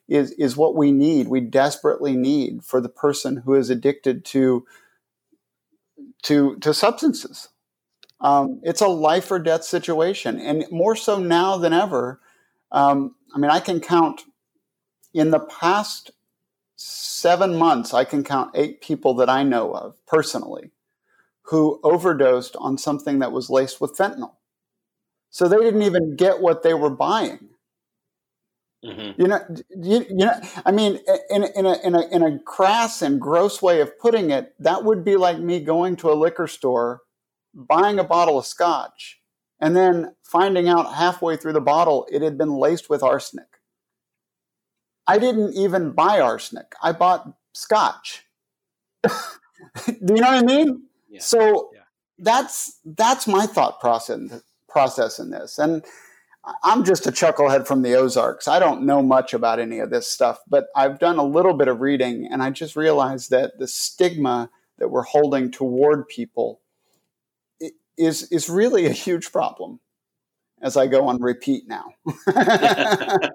is 0.08 0.32
is 0.32 0.58
what 0.58 0.76
we 0.76 0.92
need. 0.92 1.28
We 1.28 1.42
desperately 1.42 2.16
need 2.16 2.64
for 2.64 2.82
the 2.82 2.90
person 2.90 3.38
who 3.38 3.54
is 3.54 3.70
addicted 3.70 4.26
to 4.26 4.66
to 6.28 6.58
to 6.58 6.74
substances. 6.74 7.50
Um, 8.20 8.60
it's 8.64 8.82
a 8.82 8.88
life 8.88 9.32
or 9.32 9.40
death 9.40 9.64
situation, 9.64 10.40
and 10.40 10.66
more 10.72 10.96
so 10.96 11.20
now 11.20 11.58
than 11.58 11.74
ever. 11.74 12.20
Um, 12.72 13.16
I 13.34 13.40
mean, 13.40 13.52
I 13.52 13.60
can 13.60 13.80
count 13.80 14.22
in 15.14 15.32
the 15.32 15.40
past 15.40 16.12
seven 16.76 17.56
months. 17.56 17.94
I 17.94 18.04
can 18.04 18.24
count 18.24 18.52
eight 18.56 18.82
people 18.82 19.14
that 19.16 19.30
I 19.30 19.44
know 19.44 19.74
of 19.74 19.96
personally 20.06 20.72
who 21.44 21.80
overdosed 21.84 22.58
on 22.58 22.78
something 22.78 23.20
that 23.20 23.32
was 23.32 23.50
laced 23.50 23.80
with 23.80 23.96
fentanyl. 23.96 24.34
So 25.30 25.48
they 25.48 25.58
didn't 25.58 25.84
even 25.84 26.18
get 26.18 26.42
what 26.42 26.62
they 26.62 26.74
were 26.74 26.90
buying. 26.90 27.50
Mm-hmm. 28.86 29.22
You 29.22 29.28
know, 29.28 29.40
you, 29.70 30.06
you 30.10 30.26
know. 30.26 30.40
I 30.66 30.72
mean, 30.72 31.00
in, 31.30 31.44
in 31.56 31.66
a 31.66 31.78
in 31.84 31.96
a 31.96 32.08
in 32.10 32.24
a 32.24 32.40
crass 32.40 33.02
and 33.02 33.20
gross 33.20 33.62
way 33.62 33.82
of 33.82 33.98
putting 34.00 34.30
it, 34.30 34.54
that 34.60 34.84
would 34.84 35.04
be 35.04 35.18
like 35.18 35.40
me 35.40 35.60
going 35.60 35.96
to 35.98 36.12
a 36.12 36.14
liquor 36.14 36.48
store, 36.48 37.02
buying 37.54 37.98
a 37.98 38.04
bottle 38.04 38.38
of 38.38 38.46
scotch, 38.46 39.20
and 39.60 39.76
then 39.76 40.14
finding 40.24 40.70
out 40.70 40.94
halfway 40.94 41.38
through 41.38 41.54
the 41.54 41.62
bottle 41.62 42.08
it 42.12 42.22
had 42.22 42.38
been 42.38 42.54
laced 42.54 42.90
with 42.90 43.02
arsenic. 43.02 43.48
I 45.08 45.18
didn't 45.18 45.54
even 45.56 45.92
buy 45.92 46.20
arsenic. 46.20 46.74
I 46.84 46.92
bought 46.92 47.34
scotch. 47.54 48.26
Do 49.04 49.10
you 49.88 50.22
know 50.22 50.32
what 50.32 50.44
I 50.44 50.44
mean? 50.44 50.84
Yeah. 51.10 51.22
So 51.22 51.72
yeah. 51.74 51.82
that's 52.20 52.80
that's 52.86 53.28
my 53.28 53.48
thought 53.48 53.80
process 53.80 54.42
process 54.70 55.18
in 55.18 55.32
this, 55.32 55.58
and 55.58 55.84
I'm 56.64 56.84
just 56.86 57.08
a 57.08 57.12
chucklehead 57.12 57.68
from 57.68 57.82
the 57.82 57.96
Ozarks. 57.96 58.48
I 58.48 58.60
don't 58.60 58.84
know 58.84 59.02
much 59.02 59.34
about 59.34 59.60
any 59.60 59.80
of 59.80 59.90
this 59.90 60.08
stuff, 60.08 60.40
but 60.48 60.68
I've 60.76 61.00
done 61.00 61.18
a 61.18 61.24
little 61.24 61.54
bit 61.54 61.68
of 61.68 61.82
reading 61.82 62.28
and 62.32 62.42
I 62.42 62.52
just 62.52 62.76
realized 62.76 63.32
that 63.32 63.58
the 63.60 63.68
stigma 63.68 64.50
that 64.78 64.90
we're 64.90 65.04
holding 65.04 65.52
toward 65.52 66.08
people 66.08 66.62
is 67.98 68.32
is 68.32 68.50
really 68.50 68.86
a 68.86 68.92
huge 68.92 69.32
problem 69.32 69.80
as 70.62 70.78
I 70.78 70.88
go 70.88 71.08
on 71.08 71.22
repeat 71.22 71.68
now. 71.68 71.86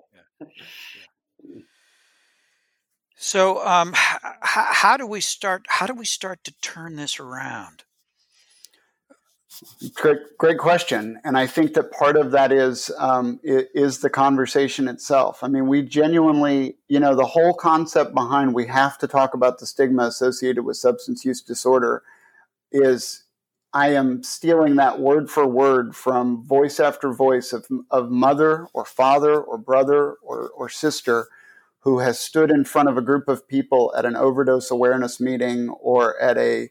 so 3.16 3.66
um, 3.66 3.90
h- 3.90 4.20
how 4.40 4.96
do 4.96 5.06
we 5.06 5.20
start 5.20 5.66
how 5.68 5.86
do 5.86 5.94
we 5.94 6.04
start 6.04 6.44
to 6.44 6.52
turn 6.60 6.96
this 6.96 7.20
around? 7.20 7.84
Great, 9.94 10.18
great 10.38 10.58
question, 10.58 11.20
and 11.24 11.38
I 11.38 11.46
think 11.46 11.74
that 11.74 11.92
part 11.92 12.16
of 12.16 12.32
that 12.32 12.50
is 12.50 12.90
um, 12.98 13.38
is 13.44 14.00
the 14.00 14.10
conversation 14.10 14.88
itself. 14.88 15.44
I 15.44 15.48
mean, 15.48 15.68
we 15.68 15.82
genuinely, 15.82 16.76
you 16.88 16.98
know, 16.98 17.14
the 17.14 17.26
whole 17.26 17.54
concept 17.54 18.14
behind 18.14 18.54
we 18.54 18.66
have 18.66 18.98
to 18.98 19.06
talk 19.06 19.34
about 19.34 19.58
the 19.58 19.66
stigma 19.66 20.04
associated 20.04 20.64
with 20.64 20.76
substance 20.76 21.24
use 21.24 21.40
disorder 21.42 22.02
is 22.72 23.24
I 23.72 23.90
am 23.90 24.22
stealing 24.22 24.76
that 24.76 24.98
word 24.98 25.30
for 25.30 25.46
word 25.46 25.96
from 25.96 26.44
voice 26.44 26.78
after 26.78 27.12
voice 27.12 27.52
of, 27.52 27.66
of 27.90 28.10
mother 28.10 28.66
or 28.74 28.84
father 28.84 29.40
or 29.40 29.56
brother 29.56 30.14
or, 30.22 30.48
or 30.50 30.68
sister 30.68 31.28
who 31.80 32.00
has 32.00 32.18
stood 32.18 32.50
in 32.50 32.64
front 32.64 32.88
of 32.88 32.96
a 32.96 33.02
group 33.02 33.28
of 33.28 33.48
people 33.48 33.92
at 33.96 34.04
an 34.04 34.14
overdose 34.14 34.70
awareness 34.70 35.20
meeting 35.20 35.70
or 35.70 36.20
at 36.20 36.36
a 36.36 36.70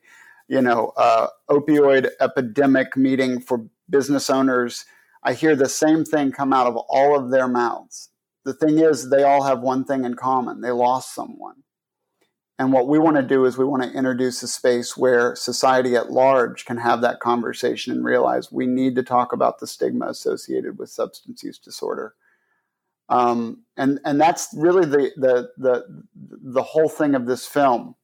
you 0.51 0.61
know, 0.61 0.91
uh, 0.97 1.27
opioid 1.49 2.09
epidemic 2.19 2.97
meeting 2.97 3.39
for 3.39 3.67
business 3.89 4.29
owners, 4.29 4.83
I 5.23 5.31
hear 5.31 5.55
the 5.55 5.69
same 5.69 6.03
thing 6.03 6.33
come 6.33 6.51
out 6.51 6.67
of 6.67 6.75
all 6.75 7.17
of 7.17 7.31
their 7.31 7.47
mouths. 7.47 8.09
The 8.43 8.53
thing 8.53 8.77
is, 8.77 9.09
they 9.09 9.23
all 9.23 9.43
have 9.43 9.61
one 9.61 9.85
thing 9.85 10.03
in 10.03 10.15
common 10.15 10.59
they 10.59 10.71
lost 10.71 11.15
someone. 11.15 11.63
And 12.59 12.73
what 12.73 12.89
we 12.89 12.99
want 12.99 13.15
to 13.15 13.23
do 13.23 13.45
is 13.45 13.57
we 13.57 13.63
want 13.63 13.83
to 13.83 13.93
introduce 13.93 14.43
a 14.43 14.47
space 14.47 14.97
where 14.97 15.37
society 15.37 15.95
at 15.95 16.11
large 16.11 16.65
can 16.65 16.77
have 16.77 16.99
that 16.99 17.21
conversation 17.21 17.93
and 17.93 18.03
realize 18.03 18.51
we 18.51 18.67
need 18.67 18.95
to 18.97 19.03
talk 19.03 19.31
about 19.31 19.59
the 19.59 19.67
stigma 19.67 20.07
associated 20.07 20.77
with 20.77 20.89
substance 20.89 21.43
use 21.43 21.59
disorder. 21.59 22.13
Um, 23.07 23.63
and 23.77 24.01
and 24.03 24.19
that's 24.19 24.49
really 24.53 24.85
the, 24.85 25.11
the 25.15 25.49
the 25.57 26.03
the 26.43 26.63
whole 26.63 26.89
thing 26.89 27.15
of 27.15 27.25
this 27.25 27.45
film 27.45 27.95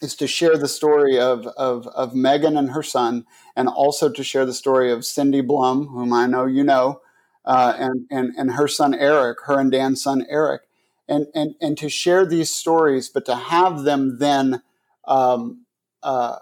is 0.00 0.14
to 0.16 0.26
share 0.26 0.56
the 0.56 0.68
story 0.68 1.18
of, 1.18 1.46
of, 1.56 1.86
of 1.88 2.14
Megan 2.14 2.56
and 2.56 2.70
her 2.70 2.82
son, 2.82 3.26
and 3.56 3.68
also 3.68 4.08
to 4.08 4.22
share 4.22 4.46
the 4.46 4.54
story 4.54 4.92
of 4.92 5.04
Cindy 5.04 5.40
Blum, 5.40 5.88
whom 5.88 6.12
I 6.12 6.26
know 6.26 6.46
you 6.46 6.62
know, 6.62 7.00
uh, 7.44 7.74
and, 7.78 8.06
and, 8.10 8.34
and 8.36 8.52
her 8.52 8.68
son 8.68 8.94
Eric, 8.94 9.38
her 9.46 9.58
and 9.58 9.72
Dan's 9.72 10.02
son 10.02 10.24
Eric, 10.28 10.62
and, 11.08 11.26
and, 11.34 11.54
and 11.60 11.76
to 11.78 11.88
share 11.88 12.26
these 12.26 12.50
stories, 12.50 13.08
but 13.08 13.24
to 13.26 13.34
have 13.34 13.82
them 13.82 14.18
then 14.18 14.62
um, 15.06 15.64
uh, 16.02 16.36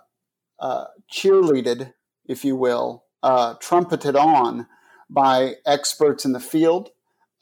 uh, 0.58 0.84
cheerleaded, 1.10 1.92
if 2.26 2.44
you 2.44 2.56
will, 2.56 3.04
uh, 3.22 3.54
trumpeted 3.54 4.16
on 4.16 4.66
by 5.08 5.54
experts 5.64 6.24
in 6.24 6.32
the 6.32 6.40
field, 6.40 6.90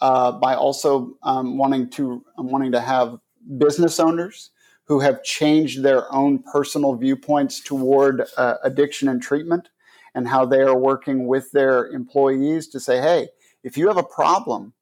uh, 0.00 0.32
by 0.32 0.54
also 0.54 1.16
um, 1.22 1.56
wanting 1.56 1.88
to 1.88 2.24
um, 2.36 2.50
wanting 2.50 2.72
to 2.72 2.80
have 2.80 3.18
business 3.58 3.98
owners 3.98 4.50
who 4.86 5.00
have 5.00 5.22
changed 5.22 5.82
their 5.82 6.12
own 6.12 6.42
personal 6.42 6.94
viewpoints 6.94 7.60
toward 7.60 8.24
uh, 8.36 8.56
addiction 8.62 9.08
and 9.08 9.22
treatment 9.22 9.70
and 10.14 10.28
how 10.28 10.44
they 10.44 10.60
are 10.60 10.76
working 10.76 11.26
with 11.26 11.50
their 11.52 11.86
employees 11.86 12.68
to 12.68 12.78
say, 12.80 13.00
hey, 13.00 13.28
if 13.62 13.76
you 13.76 13.88
have 13.88 13.96
a 13.96 14.04
problem, 14.04 14.74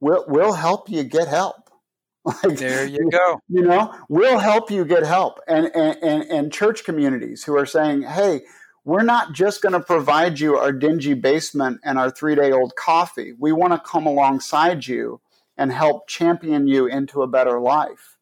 we'll, 0.00 0.24
we'll 0.26 0.54
help 0.54 0.88
you 0.88 1.04
get 1.04 1.28
help. 1.28 1.56
Like, 2.44 2.58
there 2.58 2.86
you 2.86 3.08
go. 3.10 3.40
You 3.48 3.62
know, 3.62 3.94
we'll 4.10 4.38
help 4.38 4.70
you 4.70 4.84
get 4.84 5.04
help. 5.04 5.40
And, 5.48 5.70
and, 5.74 5.96
and, 6.02 6.22
and 6.24 6.52
church 6.52 6.84
communities 6.84 7.44
who 7.44 7.56
are 7.56 7.64
saying, 7.64 8.02
hey, 8.02 8.42
we're 8.84 9.02
not 9.02 9.32
just 9.32 9.62
going 9.62 9.72
to 9.72 9.80
provide 9.80 10.38
you 10.38 10.56
our 10.56 10.70
dingy 10.70 11.14
basement 11.14 11.80
and 11.82 11.98
our 11.98 12.10
three 12.10 12.34
day 12.34 12.52
old 12.52 12.76
coffee. 12.76 13.32
We 13.38 13.52
want 13.52 13.72
to 13.72 13.78
come 13.78 14.06
alongside 14.06 14.86
you 14.86 15.22
and 15.56 15.72
help 15.72 16.08
champion 16.08 16.66
you 16.66 16.86
into 16.86 17.22
a 17.22 17.26
better 17.26 17.58
life. 17.58 18.18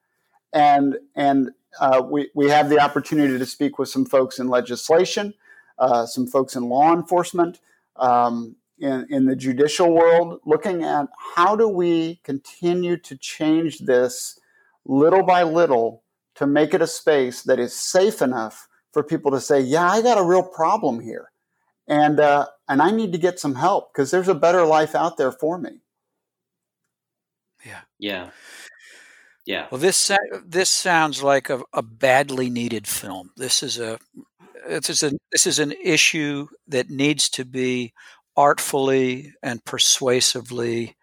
And, 0.52 0.96
and 1.14 1.50
uh, 1.80 2.02
we, 2.04 2.30
we 2.34 2.48
have 2.48 2.68
the 2.68 2.80
opportunity 2.80 3.38
to 3.38 3.46
speak 3.46 3.78
with 3.78 3.88
some 3.88 4.04
folks 4.04 4.38
in 4.38 4.48
legislation, 4.48 5.34
uh, 5.78 6.06
some 6.06 6.26
folks 6.26 6.56
in 6.56 6.68
law 6.68 6.92
enforcement, 6.92 7.60
um, 7.96 8.56
in, 8.78 9.06
in 9.10 9.26
the 9.26 9.36
judicial 9.36 9.92
world, 9.92 10.40
looking 10.44 10.84
at 10.84 11.08
how 11.34 11.56
do 11.56 11.68
we 11.68 12.20
continue 12.24 12.96
to 12.96 13.16
change 13.16 13.80
this 13.80 14.38
little 14.84 15.22
by 15.22 15.42
little 15.42 16.02
to 16.36 16.46
make 16.46 16.74
it 16.74 16.82
a 16.82 16.86
space 16.86 17.42
that 17.42 17.58
is 17.58 17.74
safe 17.74 18.22
enough 18.22 18.68
for 18.92 19.02
people 19.02 19.30
to 19.32 19.40
say, 19.40 19.60
"Yeah, 19.60 19.90
I 19.90 20.02
got 20.02 20.18
a 20.18 20.22
real 20.22 20.42
problem 20.42 21.00
here, 21.00 21.30
and 21.86 22.20
uh, 22.20 22.46
and 22.68 22.80
I 22.80 22.90
need 22.90 23.12
to 23.12 23.18
get 23.18 23.38
some 23.38 23.56
help 23.56 23.92
because 23.92 24.10
there's 24.10 24.28
a 24.28 24.34
better 24.34 24.64
life 24.64 24.94
out 24.94 25.16
there 25.16 25.32
for 25.32 25.58
me." 25.58 25.80
Yeah, 27.66 27.80
yeah, 27.98 28.30
yeah. 29.48 29.66
Well, 29.70 29.80
this 29.80 30.10
this 30.44 30.68
sounds 30.68 31.22
like 31.22 31.48
a, 31.48 31.62
a 31.72 31.82
badly 31.82 32.50
needed 32.50 32.86
film. 32.86 33.30
This 33.38 33.62
is 33.62 33.78
a 33.78 33.98
this 34.68 34.90
is 34.90 35.02
a 35.02 35.12
this 35.32 35.46
is 35.46 35.58
an 35.58 35.72
issue 35.82 36.48
that 36.66 36.90
needs 36.90 37.30
to 37.30 37.46
be 37.46 37.94
artfully 38.36 39.32
and 39.42 39.64
persuasively 39.64 40.96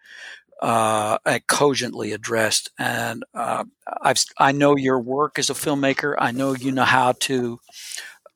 uh, 0.62 1.18
and 1.26 1.44
cogently 1.48 2.12
addressed. 2.12 2.70
And 2.78 3.24
uh, 3.34 3.64
I've 4.00 4.24
I 4.38 4.52
know 4.52 4.76
your 4.76 5.00
work 5.00 5.40
as 5.40 5.50
a 5.50 5.54
filmmaker. 5.54 6.14
I 6.16 6.30
know 6.30 6.54
you 6.54 6.70
know 6.70 6.84
how 6.84 7.14
to 7.22 7.58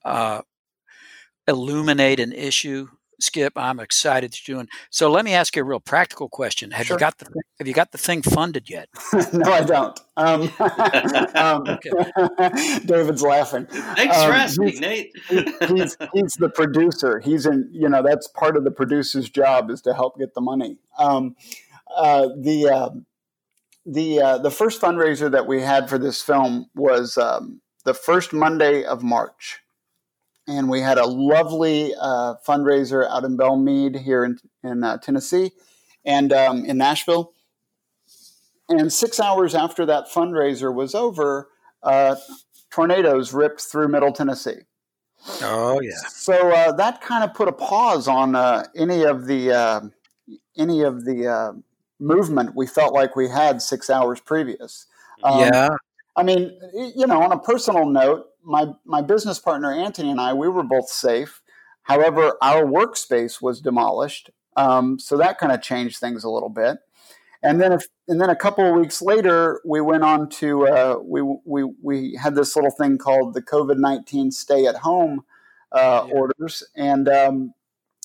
uh, 0.03 0.41
illuminate 1.47 2.19
an 2.19 2.33
issue. 2.33 2.89
Skip, 3.21 3.53
I'm 3.55 3.79
excited 3.79 4.31
that 4.31 4.47
you're 4.47 4.57
doing. 4.57 4.67
So 4.89 5.11
let 5.11 5.25
me 5.25 5.33
ask 5.33 5.55
you 5.55 5.61
a 5.61 5.65
real 5.65 5.79
practical 5.79 6.29
question. 6.29 6.71
Have 6.71 6.87
sure. 6.87 6.95
you 6.95 6.99
got 6.99 7.17
the 7.17 7.27
Have 7.59 7.67
you 7.67 7.73
got 7.73 7.91
the 7.91 7.97
thing 7.97 8.21
funded 8.21 8.69
yet? 8.69 8.89
no, 9.33 9.51
I 9.51 9.63
don't. 9.63 9.99
Um, 10.17 10.51
um, 11.35 11.63
David's 12.85 13.21
laughing. 13.21 13.67
Thanks 13.67 14.17
um, 14.17 14.27
for 14.27 14.33
asking, 14.33 14.79
Nate. 14.79 15.11
he's 15.29 15.97
he's 16.13 16.33
the 16.39 16.51
producer. 16.53 17.19
He's 17.19 17.45
in. 17.45 17.69
You 17.71 17.89
know, 17.89 18.03
that's 18.03 18.27
part 18.27 18.57
of 18.57 18.63
the 18.63 18.71
producer's 18.71 19.29
job 19.29 19.69
is 19.69 19.81
to 19.81 19.93
help 19.93 20.17
get 20.17 20.33
the 20.33 20.41
money. 20.41 20.77
Um, 20.97 21.35
uh, 21.95 22.29
the 22.37 22.69
uh, 22.69 22.89
the 23.85 24.21
uh, 24.21 24.37
the 24.37 24.51
first 24.51 24.81
fundraiser 24.81 25.31
that 25.31 25.47
we 25.47 25.61
had 25.61 25.89
for 25.89 25.97
this 25.97 26.21
film 26.21 26.69
was 26.75 27.17
um, 27.17 27.61
the 27.85 27.93
first 27.93 28.33
Monday 28.33 28.83
of 28.83 29.03
March 29.03 29.59
and 30.51 30.69
we 30.69 30.81
had 30.81 30.97
a 30.97 31.05
lovely 31.05 31.93
uh, 31.99 32.35
fundraiser 32.47 33.07
out 33.09 33.23
in 33.23 33.37
Belle 33.37 33.57
Meade 33.57 33.95
here 33.95 34.23
in, 34.23 34.37
in 34.63 34.83
uh, 34.83 34.97
Tennessee 34.97 35.51
and 36.05 36.33
um, 36.33 36.65
in 36.65 36.77
Nashville. 36.77 37.33
And 38.69 38.91
six 38.91 39.19
hours 39.19 39.55
after 39.55 39.85
that 39.85 40.07
fundraiser 40.07 40.73
was 40.73 40.95
over, 40.95 41.49
uh, 41.83 42.15
tornadoes 42.69 43.33
ripped 43.33 43.61
through 43.61 43.87
Middle 43.89 44.13
Tennessee. 44.13 44.61
Oh 45.41 45.79
yeah. 45.81 45.97
So 46.09 46.33
uh, 46.33 46.71
that 46.73 47.01
kind 47.01 47.23
of 47.23 47.33
put 47.33 47.47
a 47.47 47.51
pause 47.51 48.07
on 48.07 48.35
uh, 48.35 48.65
any 48.75 49.03
of 49.03 49.27
the 49.27 49.51
uh, 49.51 49.81
any 50.57 50.81
of 50.81 51.05
the 51.05 51.61
movement 51.99 52.55
we 52.55 52.65
felt 52.65 52.93
like 52.93 53.15
we 53.15 53.29
had 53.29 53.61
six 53.61 53.89
hours 53.89 54.19
previous. 54.19 54.87
Um, 55.23 55.39
yeah. 55.41 55.69
I 56.15 56.23
mean, 56.23 56.57
you 56.95 57.07
know, 57.07 57.21
on 57.21 57.31
a 57.31 57.39
personal 57.39 57.85
note, 57.85 58.30
my 58.43 58.67
my 58.85 59.01
business 59.01 59.39
partner 59.39 59.71
Anthony 59.71 60.11
and 60.11 60.21
I 60.21 60.33
we 60.33 60.47
were 60.47 60.63
both 60.63 60.89
safe. 60.89 61.41
However, 61.83 62.37
our 62.41 62.63
workspace 62.63 63.41
was 63.41 63.59
demolished, 63.59 64.29
um, 64.55 64.99
so 64.99 65.17
that 65.17 65.39
kind 65.39 65.51
of 65.51 65.61
changed 65.61 65.97
things 65.97 66.23
a 66.23 66.29
little 66.29 66.49
bit. 66.49 66.79
And 67.43 67.59
then, 67.59 67.71
if, 67.71 67.87
and 68.07 68.21
then 68.21 68.29
a 68.29 68.35
couple 68.35 68.67
of 68.67 68.79
weeks 68.79 69.01
later, 69.01 69.61
we 69.65 69.81
went 69.81 70.03
on 70.03 70.29
to 70.29 70.67
uh, 70.67 70.99
we 71.03 71.21
we 71.43 71.63
we 71.81 72.19
had 72.21 72.35
this 72.35 72.55
little 72.55 72.71
thing 72.71 72.97
called 72.97 73.33
the 73.33 73.41
COVID 73.41 73.77
nineteen 73.77 74.31
stay 74.31 74.67
at 74.67 74.75
home 74.75 75.23
uh, 75.71 76.05
yeah. 76.07 76.13
orders, 76.13 76.63
and 76.75 77.09
um, 77.09 77.53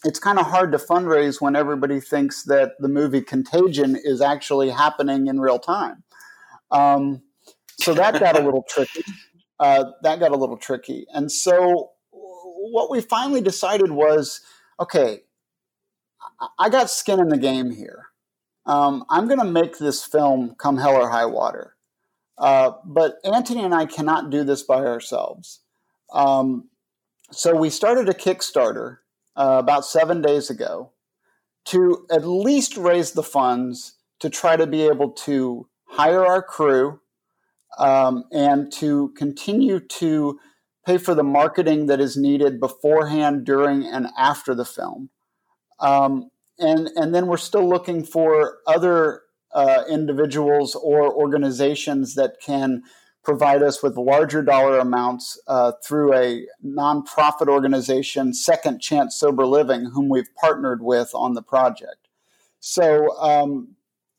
it's 0.04 0.18
kind 0.18 0.38
of 0.38 0.46
hard 0.46 0.72
to 0.72 0.78
fundraise 0.78 1.40
when 1.40 1.54
everybody 1.54 2.00
thinks 2.00 2.44
that 2.44 2.72
the 2.78 2.88
movie 2.88 3.20
Contagion 3.20 3.96
is 3.96 4.22
actually 4.22 4.70
happening 4.70 5.26
in 5.26 5.38
real 5.38 5.58
time. 5.58 6.02
Um, 6.70 7.22
so 7.78 7.92
that 7.92 8.18
got 8.18 8.40
a 8.40 8.42
little 8.42 8.64
tricky 8.68 9.04
uh, 9.58 9.84
that 10.02 10.20
got 10.20 10.32
a 10.32 10.36
little 10.36 10.56
tricky. 10.56 11.06
And 11.12 11.30
so 11.30 11.92
what 12.10 12.90
we 12.90 13.00
finally 13.00 13.40
decided 13.40 13.90
was 13.90 14.40
okay, 14.78 15.20
I 16.58 16.68
got 16.68 16.90
skin 16.90 17.20
in 17.20 17.28
the 17.28 17.38
game 17.38 17.70
here. 17.70 18.06
Um, 18.66 19.04
I'm 19.08 19.26
going 19.26 19.38
to 19.38 19.44
make 19.44 19.78
this 19.78 20.04
film 20.04 20.54
come 20.58 20.76
hell 20.76 20.96
or 20.96 21.08
high 21.08 21.26
water. 21.26 21.76
Uh, 22.36 22.72
but 22.84 23.16
Anthony 23.24 23.64
and 23.64 23.74
I 23.74 23.86
cannot 23.86 24.30
do 24.30 24.44
this 24.44 24.62
by 24.62 24.84
ourselves. 24.84 25.60
Um, 26.12 26.68
so 27.30 27.56
we 27.56 27.70
started 27.70 28.08
a 28.08 28.14
Kickstarter 28.14 28.98
uh, 29.36 29.56
about 29.58 29.84
seven 29.84 30.20
days 30.20 30.50
ago 30.50 30.92
to 31.66 32.06
at 32.10 32.26
least 32.26 32.76
raise 32.76 33.12
the 33.12 33.22
funds 33.22 33.94
to 34.20 34.30
try 34.30 34.56
to 34.56 34.66
be 34.66 34.82
able 34.82 35.10
to 35.10 35.68
hire 35.84 36.24
our 36.24 36.42
crew 36.42 37.00
um, 37.78 38.24
and 38.32 38.72
to 38.72 39.12
continue 39.16 39.80
to 39.80 40.38
pay 40.84 40.98
for 40.98 41.14
the 41.14 41.24
marketing 41.24 41.86
that 41.86 42.00
is 42.00 42.16
needed 42.16 42.60
beforehand, 42.60 43.44
during, 43.44 43.84
and 43.84 44.08
after 44.16 44.54
the 44.54 44.64
film. 44.64 45.10
Um, 45.80 46.30
and, 46.58 46.88
and 46.96 47.14
then 47.14 47.26
we're 47.26 47.36
still 47.36 47.68
looking 47.68 48.04
for 48.04 48.58
other 48.66 49.22
uh, 49.52 49.82
individuals 49.90 50.74
or 50.74 51.12
organizations 51.12 52.14
that 52.14 52.36
can 52.40 52.82
provide 53.26 53.62
us 53.62 53.82
with 53.82 53.96
larger 53.96 54.40
dollar 54.40 54.78
amounts 54.78 55.38
uh, 55.48 55.72
through 55.84 56.14
a 56.14 56.46
nonprofit 56.64 57.48
organization, 57.48 58.32
Second 58.32 58.80
Chance 58.80 59.16
Sober 59.16 59.44
Living, 59.44 59.86
whom 59.86 60.08
we've 60.08 60.32
partnered 60.36 60.80
with 60.80 61.10
on 61.12 61.34
the 61.34 61.42
project. 61.42 62.06
So 62.60 63.18
um, 63.18 63.76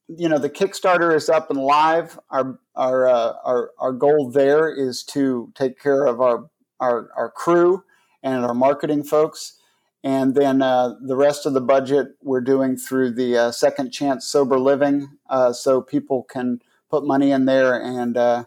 you 0.08 0.28
know 0.30 0.38
the 0.38 0.50
Kickstarter 0.50 1.16
is 1.16 1.30
up 1.30 1.50
and 1.50 1.60
live. 1.60 2.20
Our 2.30 2.60
our 2.78 3.08
uh, 3.08 3.34
our 3.44 3.72
our 3.80 3.92
goal 3.92 4.30
there 4.30 4.70
is 4.70 5.04
to 5.04 5.52
take 5.56 5.80
care 5.80 6.06
of 6.06 6.22
our 6.22 6.50
our, 6.80 7.10
our 7.18 7.32
crew 7.32 7.84
and 8.24 8.46
our 8.46 8.54
marketing 8.54 9.04
folks, 9.04 9.60
and 10.04 10.36
then 10.36 10.62
uh, 10.62 10.94
the 11.02 11.16
rest 11.16 11.46
of 11.46 11.54
the 11.54 11.62
budget 11.62 12.10
we're 12.22 12.42
doing 12.42 12.78
through 12.78 13.12
the 13.12 13.38
uh, 13.38 13.52
Second 13.52 13.92
Chance 13.92 14.26
Sober 14.26 14.60
Living, 14.60 15.10
uh, 15.30 15.52
so 15.52 15.82
people 15.82 16.24
can 16.24 16.62
put 16.90 17.06
money 17.06 17.32
in 17.32 17.46
there 17.46 17.82
and 17.82 18.16
uh, 18.16 18.46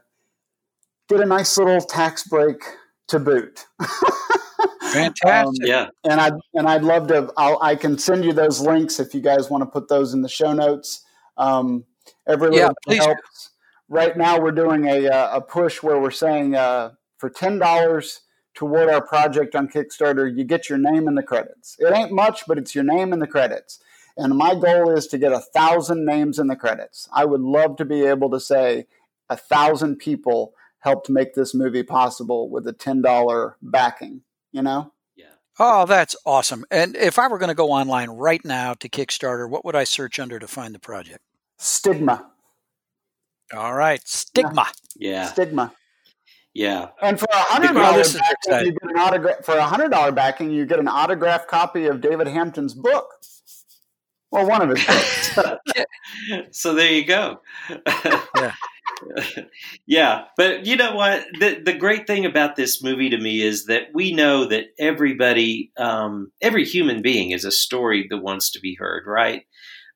get 1.08 1.20
a 1.20 1.26
nice 1.26 1.58
little 1.58 1.80
tax 1.80 2.26
break 2.26 2.62
to 3.08 3.18
boot. 3.18 3.66
Fantastic. 4.92 5.26
Um, 5.28 5.54
yeah. 5.60 5.88
And 6.04 6.20
I 6.20 6.30
and 6.54 6.68
I'd 6.68 6.82
love 6.82 7.08
to. 7.08 7.32
I'll, 7.36 7.60
I 7.62 7.74
can 7.74 7.98
send 7.98 8.24
you 8.24 8.32
those 8.32 8.60
links 8.60 9.00
if 9.00 9.14
you 9.14 9.20
guys 9.20 9.50
want 9.50 9.62
to 9.62 9.66
put 9.66 9.88
those 9.88 10.14
in 10.14 10.22
the 10.22 10.28
show 10.28 10.52
notes. 10.52 11.04
Um, 11.36 11.84
every 12.26 12.50
little 12.50 12.74
yeah, 12.86 12.96
helps. 13.04 13.49
Right 13.90 14.16
now, 14.16 14.40
we're 14.40 14.52
doing 14.52 14.86
a, 14.86 15.08
uh, 15.08 15.36
a 15.38 15.40
push 15.40 15.82
where 15.82 15.98
we're 15.98 16.12
saying 16.12 16.54
uh, 16.54 16.92
for 17.18 17.28
ten 17.28 17.58
dollars 17.58 18.20
toward 18.54 18.88
our 18.88 19.04
project 19.04 19.56
on 19.56 19.68
Kickstarter, 19.68 20.32
you 20.32 20.44
get 20.44 20.68
your 20.68 20.78
name 20.78 21.08
in 21.08 21.16
the 21.16 21.24
credits. 21.24 21.76
It 21.80 21.92
ain't 21.92 22.12
much, 22.12 22.44
but 22.46 22.56
it's 22.56 22.72
your 22.72 22.84
name 22.84 23.12
in 23.12 23.18
the 23.18 23.26
credits. 23.26 23.80
And 24.16 24.36
my 24.36 24.54
goal 24.54 24.90
is 24.90 25.08
to 25.08 25.18
get 25.18 25.32
a 25.32 25.40
thousand 25.40 26.04
names 26.04 26.38
in 26.38 26.46
the 26.46 26.54
credits. 26.54 27.08
I 27.12 27.24
would 27.24 27.40
love 27.40 27.76
to 27.78 27.84
be 27.84 28.04
able 28.04 28.30
to 28.30 28.38
say 28.38 28.86
a 29.28 29.36
thousand 29.36 29.96
people 29.96 30.54
helped 30.78 31.10
make 31.10 31.34
this 31.34 31.52
movie 31.52 31.82
possible 31.82 32.48
with 32.48 32.68
a 32.68 32.72
ten 32.72 33.02
dollar 33.02 33.56
backing. 33.60 34.22
You 34.52 34.62
know. 34.62 34.92
Yeah. 35.16 35.32
Oh, 35.58 35.84
that's 35.86 36.14
awesome. 36.24 36.64
And 36.70 36.96
if 36.96 37.18
I 37.18 37.26
were 37.26 37.38
going 37.38 37.48
to 37.48 37.54
go 37.54 37.70
online 37.70 38.10
right 38.10 38.44
now 38.44 38.74
to 38.74 38.88
Kickstarter, 38.88 39.50
what 39.50 39.64
would 39.64 39.74
I 39.74 39.82
search 39.82 40.20
under 40.20 40.38
to 40.38 40.46
find 40.46 40.74
the 40.74 40.78
project? 40.78 41.24
Stigma. 41.58 42.30
All 43.54 43.74
right, 43.74 44.06
stigma. 44.06 44.68
Yeah. 44.96 45.26
Stigma. 45.26 45.72
Yeah. 46.54 46.88
And 47.00 47.18
for 47.18 47.28
a 47.32 47.36
hundred 47.36 47.74
dollars 47.74 48.14
backing, 48.14 48.66
you 48.66 48.72
get 48.72 48.90
an 48.90 48.98
autograph. 48.98 49.44
For 49.44 49.56
a 49.56 49.62
hundred 49.62 49.90
dollar 49.90 50.12
backing, 50.12 50.50
you 50.50 50.66
get 50.66 50.78
an 50.78 50.88
autographed 50.88 51.48
copy 51.48 51.86
of 51.86 52.00
David 52.00 52.26
Hampton's 52.26 52.74
book. 52.74 53.06
Well, 54.30 54.46
one 54.46 54.62
of 54.62 54.76
his 54.76 54.84
books. 55.34 55.38
so 56.50 56.74
there 56.74 56.92
you 56.92 57.04
go. 57.04 57.40
yeah. 58.36 58.52
yeah, 59.86 60.24
but 60.36 60.66
you 60.66 60.76
know 60.76 60.94
what? 60.94 61.24
The 61.38 61.60
the 61.64 61.72
great 61.72 62.06
thing 62.06 62.26
about 62.26 62.56
this 62.56 62.82
movie 62.82 63.10
to 63.10 63.18
me 63.18 63.42
is 63.42 63.66
that 63.66 63.88
we 63.94 64.12
know 64.12 64.44
that 64.46 64.66
everybody, 64.78 65.72
um, 65.76 66.32
every 66.40 66.64
human 66.64 67.02
being, 67.02 67.30
is 67.30 67.44
a 67.44 67.50
story 67.50 68.06
that 68.10 68.18
wants 68.18 68.50
to 68.52 68.60
be 68.60 68.76
heard, 68.78 69.04
right? 69.06 69.44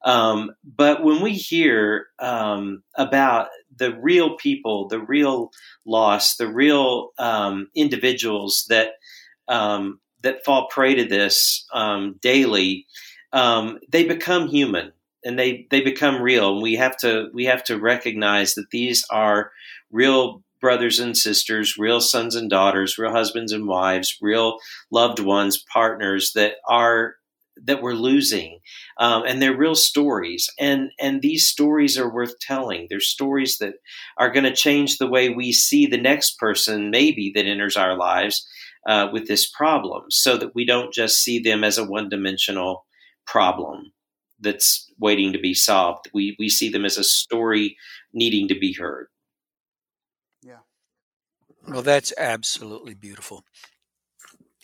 Um, 0.05 0.52
but 0.62 1.02
when 1.02 1.22
we 1.22 1.32
hear 1.32 2.09
um, 2.18 2.82
about 2.96 3.48
the 3.76 3.96
real 3.96 4.36
people, 4.36 4.86
the 4.88 5.00
real 5.00 5.50
loss, 5.86 6.36
the 6.36 6.48
real 6.48 7.11
um, 7.18 7.68
individuals 7.74 8.66
that 8.68 8.92
um, 9.48 10.00
that 10.22 10.44
fall 10.44 10.68
prey 10.68 10.94
to 10.94 11.05
this 11.05 11.66
um, 11.72 12.18
daily, 12.22 12.86
um, 13.32 13.78
they 13.90 14.05
become 14.05 14.48
human 14.48 14.92
and 15.24 15.38
they 15.38 15.66
they 15.70 15.80
become 15.80 16.22
real. 16.22 16.52
And 16.52 16.62
we 16.62 16.74
have 16.76 16.96
to 16.98 17.30
we 17.32 17.46
have 17.46 17.64
to 17.64 17.78
recognize 17.78 18.55
that 18.55 18.70
these 18.70 19.05
are 19.11 19.50
real 19.90 20.42
brothers 20.61 20.98
and 20.98 21.16
sisters, 21.16 21.76
real 21.76 22.00
sons 22.00 22.34
and 22.34 22.48
daughters, 22.48 22.96
real 22.98 23.12
husbands 23.12 23.52
and 23.52 23.66
wives, 23.66 24.16
real 24.20 24.59
loved 24.90 25.18
ones, 25.18 25.62
partners 25.72 26.32
that 26.34 26.55
are 26.68 27.16
that 27.62 27.82
we're 27.82 27.94
losing, 27.94 28.61
um, 28.98 29.24
and 29.26 29.40
they're 29.40 29.57
real 29.57 29.74
stories. 29.74 30.50
And 30.59 30.90
and 31.00 31.22
these 31.22 31.48
stories 31.48 31.98
are 31.98 32.12
worth 32.12 32.38
telling. 32.40 32.86
They're 32.88 33.00
stories 33.00 33.59
that 33.59 33.74
are 34.18 34.30
going 34.30 34.44
to 34.44 34.55
change 34.55 34.98
the 34.98 35.07
way 35.07 35.28
we 35.28 35.52
see 35.52 35.86
the 35.86 36.00
next 36.00 36.38
person, 36.38 36.90
maybe 36.90 37.32
that 37.34 37.46
enters 37.46 37.76
our 37.76 37.96
lives 37.96 38.46
uh, 38.86 39.09
with 39.12 39.28
this 39.28 39.48
problem, 39.48 40.05
so 40.11 40.36
that 40.36 40.55
we 40.55 40.64
don't 40.64 40.92
just 40.92 41.18
see 41.18 41.38
them 41.38 41.64
as 41.64 41.78
a 41.78 41.84
one 41.84 42.09
dimensional 42.09 42.86
problem 43.26 43.92
that's 44.40 44.90
waiting 44.98 45.32
to 45.32 45.38
be 45.38 45.55
solved. 45.55 46.09
We 46.12 46.36
we 46.38 46.48
see 46.48 46.68
them 46.68 46.84
as 46.84 46.98
a 46.98 47.05
story 47.05 47.76
needing 48.12 48.48
to 48.48 48.59
be 48.59 48.74
heard. 48.74 49.09
Yeah. 50.42 50.59
Well, 51.66 51.82
that's 51.82 52.12
absolutely 52.18 52.94
beautiful. 52.94 53.44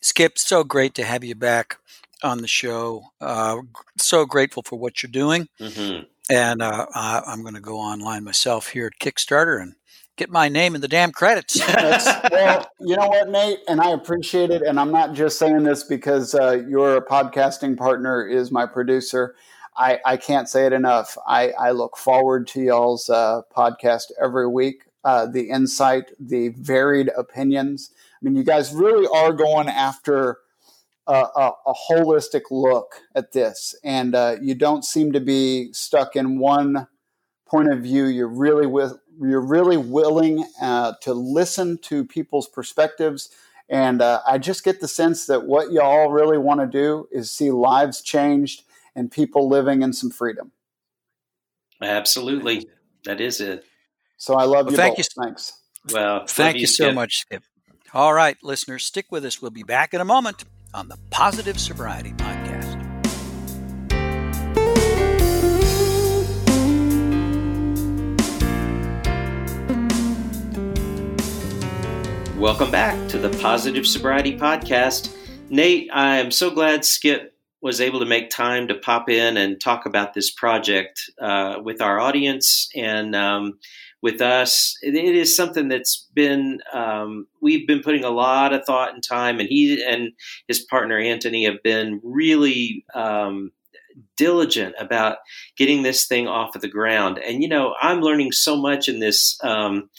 Skip, 0.03 0.39
so 0.39 0.65
great 0.65 0.95
to 0.95 1.05
have 1.05 1.23
you 1.23 1.35
back 1.35 1.77
on 2.23 2.39
the 2.39 2.49
show. 2.49 3.05
Uh, 3.21 3.59
so 3.99 4.27
grateful 4.27 4.63
for 4.63 4.79
what 4.79 5.03
you're 5.03 5.11
doing. 5.11 5.49
Mm-hmm. 5.61 6.05
And 6.31 6.63
uh, 6.63 6.87
I, 6.95 7.23
I'm 7.27 7.43
going 7.43 7.55
to 7.55 7.61
go 7.61 7.79
online 7.79 8.25
myself 8.25 8.69
here 8.69 8.87
at 8.87 8.99
Kickstarter 9.01 9.61
and 9.61 9.75
get 10.17 10.31
my 10.31 10.49
name 10.49 10.75
in 10.75 10.81
the 10.81 10.89
damn 10.89 11.13
credits. 11.13 11.59
well, 12.31 12.71
you 12.79 12.95
know 12.97 13.09
what, 13.09 13.29
Nate, 13.29 13.61
and 13.67 13.81
I 13.81 13.91
appreciate 13.91 14.51
it. 14.51 14.63
And 14.63 14.79
I'm 14.79 14.93
not 14.93 15.15
just 15.15 15.39
saying 15.39 15.65
this 15.65 15.83
because 15.83 16.35
uh, 16.35 16.63
your 16.69 17.05
podcasting 17.05 17.77
partner 17.77 18.27
is 18.27 18.53
my 18.53 18.67
producer. 18.67 19.35
I, 19.77 19.99
I 20.05 20.17
can't 20.19 20.49
say 20.49 20.67
it 20.67 20.73
enough. 20.73 21.17
I, 21.27 21.53
I 21.53 21.71
look 21.71 21.97
forward 21.97 22.47
to 22.49 22.61
y'all's 22.61 23.09
uh, 23.09 23.43
podcast 23.57 24.13
every 24.23 24.47
week. 24.47 24.85
Uh, 25.03 25.27
the 25.27 25.49
insight, 25.49 26.11
the 26.21 26.49
varied 26.49 27.11
opinions. 27.17 27.91
I 27.97 28.25
mean, 28.25 28.37
you 28.37 28.45
guys 28.45 28.75
really 28.75 29.09
are 29.15 29.33
going 29.33 29.69
after 29.69 30.39
a, 31.11 31.29
a, 31.37 31.53
a 31.67 31.75
holistic 31.91 32.43
look 32.51 32.95
at 33.15 33.33
this, 33.33 33.75
and 33.83 34.15
uh, 34.15 34.37
you 34.41 34.55
don't 34.55 34.85
seem 34.85 35.13
to 35.13 35.21
be 35.21 35.73
stuck 35.73 36.15
in 36.15 36.39
one 36.39 36.87
point 37.49 37.73
of 37.73 37.81
view. 37.81 38.07
You're 38.07 38.29
really 38.29 38.67
with 38.67 38.97
you're 39.21 39.41
really 39.41 39.77
willing 39.77 40.45
uh, 40.63 40.95
to 41.03 41.13
listen 41.13 41.79
to 41.79 42.05
people's 42.05 42.49
perspectives. 42.49 43.29
And 43.69 44.01
uh, 44.01 44.21
I 44.27 44.39
just 44.39 44.65
get 44.65 44.81
the 44.81 44.89
sense 44.89 45.27
that 45.27 45.45
what 45.45 45.71
y'all 45.73 46.11
really 46.11 46.39
want 46.39 46.61
to 46.61 46.67
do 46.67 47.07
is 47.13 47.31
see 47.31 47.51
lives 47.51 48.01
changed 48.01 48.63
and 48.97 49.11
people 49.11 49.49
living 49.49 49.83
in 49.83 49.93
some 49.93 50.11
freedom. 50.11 50.53
Absolutely. 51.83 52.69
That 53.05 53.21
is 53.21 53.41
it. 53.41 53.65
So 54.17 54.35
I 54.35 54.45
love 54.45 54.67
Well, 54.67 54.73
you 54.73 54.77
thank 54.77 54.97
both. 54.97 55.07
you. 55.17 55.23
Thanks. 55.25 55.53
Well, 55.93 56.27
Thank 56.27 56.55
love 56.55 56.61
you 56.61 56.67
so 56.67 56.93
much, 56.93 57.19
Skip. 57.19 57.43
All 57.93 58.13
right, 58.13 58.37
listeners, 58.43 58.85
stick 58.85 59.07
with 59.11 59.25
us. 59.25 59.41
We'll 59.41 59.51
be 59.51 59.63
back 59.63 59.95
in 59.95 60.01
a 60.01 60.05
moment 60.05 60.45
on 60.73 60.89
the 60.89 60.99
Positive 61.11 61.59
Sobriety 61.59 62.13
Podcast. 62.13 62.77
Welcome 72.37 72.71
back 72.71 73.09
to 73.09 73.19
the 73.19 73.37
Positive 73.41 73.87
Sobriety 73.87 74.37
Podcast. 74.37 75.15
Nate, 75.51 75.91
I 75.93 76.19
am 76.19 76.31
so 76.31 76.51
glad 76.51 76.85
Skip 76.85 77.35
was 77.61 77.81
able 77.81 78.01
to 78.01 78.07
make 78.07 78.31
time 78.31 78.69
to 78.69 78.75
pop 78.75 79.11
in 79.11 79.37
and 79.37 79.61
talk 79.61 79.85
about 79.85 80.15
this 80.15 80.31
project 80.31 81.03
uh, 81.21 81.57
with 81.63 81.83
our 81.83 82.01
audience 82.01 82.71
and 82.75 83.15
um, 83.15 83.59
with 84.03 84.21
us. 84.21 84.77
It, 84.83 84.95
it 84.95 85.15
is 85.15 85.37
something 85.37 85.69
that's 85.69 86.09
been, 86.15 86.61
um, 86.73 87.27
we've 87.41 87.67
been 87.67 87.83
putting 87.83 88.05
a 88.05 88.11
lot 88.11 88.53
of 88.53 88.65
thought 88.65 88.95
and 88.95 89.03
time, 89.03 89.41
and 89.41 89.49
he 89.49 89.85
and 89.85 90.13
his 90.49 90.61
partner 90.61 90.99
Anthony 90.99 91.45
have 91.45 91.63
been 91.63 92.01
really. 92.03 92.85
Um, 92.95 93.53
diligent 94.17 94.75
about 94.79 95.19
getting 95.57 95.83
this 95.83 96.07
thing 96.07 96.29
off 96.29 96.55
of 96.55 96.63
the 96.63 96.69
ground 96.69 97.19
and 97.19 97.43
you 97.43 97.49
know 97.49 97.75
i'm 97.83 98.01
learning 98.01 98.31
so 98.31 98.57
much 98.57 98.89
in 98.89 99.01
this 99.01 99.37
um, 99.43 99.91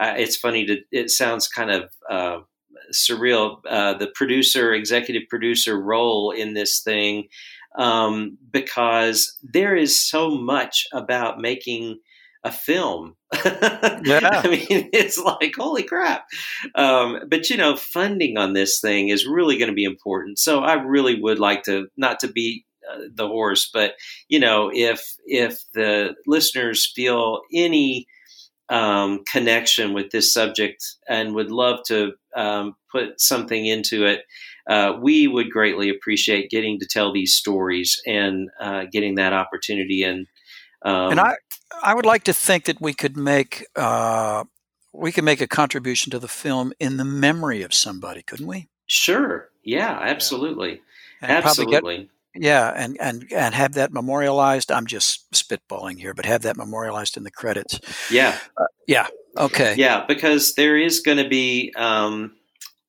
uh, 0.00 0.14
it's 0.16 0.36
funny 0.36 0.66
to 0.66 0.78
it 0.90 1.10
sounds 1.10 1.46
kind 1.48 1.70
of 1.70 1.84
uh, 2.10 2.38
surreal 2.92 3.58
uh, 3.70 3.94
the 3.94 4.08
producer 4.14 4.74
executive 4.74 5.22
producer 5.28 5.80
role 5.80 6.32
in 6.32 6.54
this 6.54 6.80
thing 6.80 7.28
um, 7.76 8.38
because 8.50 9.36
there 9.42 9.76
is 9.76 10.00
so 10.00 10.30
much 10.30 10.86
about 10.92 11.38
making 11.38 11.98
a 12.46 12.52
film 12.52 13.16
Yeah. 13.44 14.40
i 14.44 14.48
mean 14.48 14.88
it's 14.92 15.18
like 15.18 15.54
holy 15.56 15.82
crap 15.82 16.26
um, 16.74 17.20
but 17.28 17.50
you 17.50 17.56
know 17.56 17.76
funding 17.76 18.38
on 18.38 18.52
this 18.52 18.80
thing 18.80 19.08
is 19.08 19.26
really 19.26 19.58
going 19.58 19.70
to 19.70 19.74
be 19.74 19.84
important 19.84 20.38
so 20.38 20.60
i 20.60 20.74
really 20.74 21.20
would 21.20 21.38
like 21.38 21.64
to 21.64 21.88
not 21.96 22.20
to 22.20 22.28
beat 22.28 22.64
uh, 22.90 23.00
the 23.12 23.26
horse 23.26 23.68
but 23.72 23.94
you 24.28 24.38
know 24.38 24.70
if 24.72 25.16
if 25.26 25.60
the 25.74 26.14
listeners 26.26 26.90
feel 26.94 27.40
any 27.52 28.06
um, 28.68 29.22
connection 29.30 29.92
with 29.92 30.10
this 30.10 30.32
subject 30.32 30.84
and 31.08 31.34
would 31.34 31.50
love 31.50 31.80
to 31.86 32.12
um, 32.36 32.74
put 32.90 33.20
something 33.20 33.66
into 33.66 34.04
it, 34.04 34.24
uh, 34.68 34.94
we 35.00 35.28
would 35.28 35.50
greatly 35.50 35.88
appreciate 35.88 36.50
getting 36.50 36.78
to 36.80 36.86
tell 36.86 37.12
these 37.12 37.36
stories 37.36 38.00
and 38.06 38.50
uh, 38.60 38.84
getting 38.90 39.14
that 39.14 39.32
opportunity. 39.32 40.02
And 40.02 40.26
um, 40.86 41.10
and 41.12 41.20
I, 41.20 41.34
I 41.82 41.94
would 41.94 42.06
like 42.06 42.24
to 42.24 42.32
think 42.32 42.64
that 42.64 42.80
we 42.80 42.94
could 42.94 43.16
make 43.16 43.66
uh, 43.76 44.44
we 44.92 45.12
could 45.12 45.24
make 45.24 45.40
a 45.40 45.46
contribution 45.48 46.10
to 46.12 46.18
the 46.18 46.28
film 46.28 46.72
in 46.80 46.96
the 46.96 47.04
memory 47.04 47.62
of 47.62 47.74
somebody, 47.74 48.22
couldn't 48.22 48.46
we? 48.46 48.68
sure, 48.86 49.50
yeah, 49.64 49.98
absolutely, 50.00 50.80
And 51.20 51.42
probably 51.42 51.66
get- 51.66 51.84
absolutely, 51.84 52.10
yeah, 52.34 52.72
and, 52.76 52.96
and 53.00 53.26
and 53.32 53.54
have 53.54 53.74
that 53.74 53.92
memorialized. 53.92 54.70
I'm 54.70 54.86
just 54.86 55.30
spitballing 55.32 55.98
here, 55.98 56.14
but 56.14 56.24
have 56.26 56.42
that 56.42 56.56
memorialized 56.56 57.16
in 57.16 57.24
the 57.24 57.30
credits. 57.30 57.80
yeah, 58.10 58.38
Yeah. 58.86 59.06
Okay. 59.38 59.74
yeah, 59.76 60.04
because 60.06 60.54
there 60.54 60.78
is 60.78 61.00
going 61.00 61.18
to 61.22 61.28
be, 61.28 61.72
um, 61.76 62.36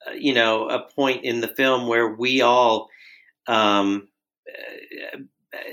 uh, 0.08 0.12
you 0.12 0.34
know, 0.34 0.70
a 0.70 0.80
point 0.96 1.26
in 1.26 1.42
the 1.42 1.50
film 1.50 1.88
where 1.88 2.08
we 2.16 2.42
all, 2.42 2.88
um, 3.48 4.08
uh, 4.48 5.18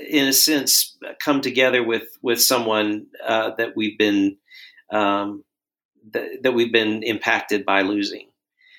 in 0.09 0.27
a 0.27 0.33
sense, 0.33 0.97
come 1.23 1.41
together 1.41 1.83
with 1.83 2.17
with 2.21 2.41
someone 2.41 3.07
uh, 3.25 3.51
that 3.57 3.75
we've 3.75 3.97
been 3.97 4.37
um, 4.91 5.43
that, 6.11 6.43
that 6.43 6.53
we've 6.53 6.71
been 6.71 7.03
impacted 7.03 7.65
by 7.65 7.81
losing. 7.81 8.29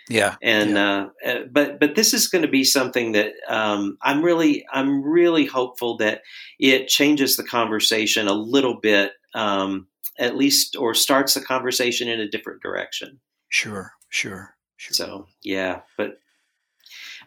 Yeah. 0.08 0.36
And 0.40 0.78
uh, 0.78 1.08
uh, 1.24 1.38
but 1.50 1.80
but 1.80 1.96
this 1.96 2.14
is 2.14 2.28
going 2.28 2.42
to 2.42 2.48
be 2.48 2.62
something 2.64 3.12
that 3.12 3.32
um, 3.48 3.98
I'm 4.02 4.22
really 4.22 4.64
I'm 4.72 5.02
really 5.02 5.46
hopeful 5.46 5.96
that 5.98 6.22
it 6.58 6.88
changes 6.88 7.36
the 7.36 7.44
conversation 7.44 8.28
a 8.28 8.32
little 8.32 8.78
bit, 8.80 9.12
um, 9.34 9.88
at 10.18 10.36
least, 10.36 10.76
or 10.76 10.94
starts 10.94 11.34
the 11.34 11.40
conversation 11.40 12.08
in 12.08 12.20
a 12.20 12.28
different 12.28 12.62
direction. 12.62 13.20
Sure. 13.48 13.92
Sure. 14.10 14.54
Sure. 14.76 14.94
So 14.94 15.26
yeah, 15.42 15.80
but 15.96 16.20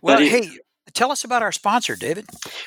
well, 0.01 0.17
but 0.17 0.23
it- 0.23 0.31
hey, 0.31 0.57
tell 0.93 1.11
us 1.11 1.23
about 1.23 1.41
our 1.41 1.51
sponsor, 1.51 1.95
David. 1.95 2.25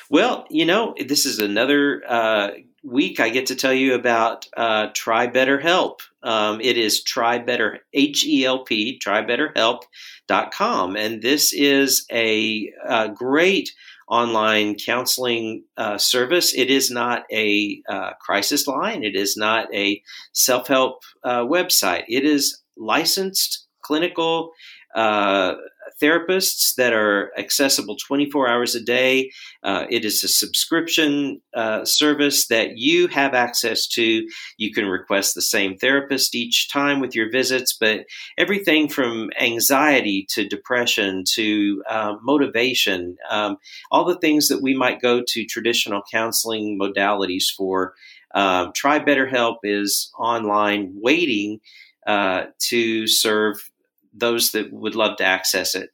well, 0.09 0.45
you 0.49 0.65
know, 0.65 0.95
this 1.05 1.25
is 1.25 1.39
another 1.39 2.03
uh, 2.07 2.49
week 2.83 3.19
I 3.19 3.29
get 3.29 3.45
to 3.47 3.55
tell 3.55 3.73
you 3.73 3.93
about 3.95 4.47
uh, 4.55 4.87
Try 4.93 5.27
Better 5.27 5.59
Help. 5.59 6.01
Um, 6.21 6.61
it 6.61 6.77
is 6.77 7.03
Try 7.03 7.39
Better 7.39 7.79
H 7.93 8.25
E 8.25 8.45
L 8.45 8.63
P 8.63 8.99
trybetterhelp.com, 9.03 10.95
and 10.95 11.21
this 11.21 11.53
is 11.53 12.05
a, 12.11 12.71
uh 12.87 13.07
great 13.07 13.71
online 14.07 14.75
counseling 14.75 15.63
uh, 15.77 15.97
service. 15.97 16.53
It 16.53 16.69
is 16.69 16.91
not 16.91 17.23
a 17.31 17.81
uh, 17.89 18.11
crisis 18.19 18.67
line. 18.67 19.03
It 19.03 19.15
is 19.15 19.37
not 19.37 19.73
a 19.73 20.01
self 20.33 20.67
help 20.67 21.03
uh, 21.23 21.41
website. 21.41 22.03
It 22.07 22.25
is 22.25 22.61
licensed 22.77 23.65
clinical 23.81 24.51
uh, 24.95 25.55
therapists 26.01 26.75
that 26.75 26.93
are 26.93 27.31
accessible 27.37 27.95
24 27.95 28.47
hours 28.47 28.75
a 28.75 28.81
day. 28.81 29.31
Uh, 29.63 29.85
it 29.89 30.05
is 30.05 30.23
a 30.23 30.27
subscription 30.27 31.41
uh, 31.55 31.85
service 31.85 32.47
that 32.47 32.77
you 32.77 33.07
have 33.07 33.33
access 33.33 33.87
to. 33.87 34.27
You 34.57 34.73
can 34.73 34.85
request 34.85 35.35
the 35.35 35.41
same 35.41 35.77
therapist 35.77 36.35
each 36.35 36.69
time 36.71 36.99
with 36.99 37.15
your 37.15 37.31
visits, 37.31 37.75
but 37.79 38.05
everything 38.37 38.89
from 38.89 39.29
anxiety 39.39 40.25
to 40.31 40.47
depression 40.47 41.23
to 41.33 41.83
uh, 41.89 42.15
motivation, 42.21 43.17
um, 43.29 43.57
all 43.91 44.05
the 44.05 44.19
things 44.19 44.47
that 44.47 44.61
we 44.61 44.75
might 44.75 45.01
go 45.01 45.21
to 45.25 45.45
traditional 45.45 46.01
counseling 46.11 46.79
modalities 46.79 47.45
for. 47.55 47.93
Um, 48.35 48.71
Try 48.73 48.99
BetterHelp 48.99 49.57
is 49.63 50.11
online 50.17 50.91
waiting 50.95 51.59
uh, 52.07 52.45
to 52.59 53.07
serve 53.07 53.57
those 54.13 54.51
that 54.51 54.71
would 54.71 54.95
love 54.95 55.17
to 55.17 55.23
access 55.23 55.75
it. 55.75 55.89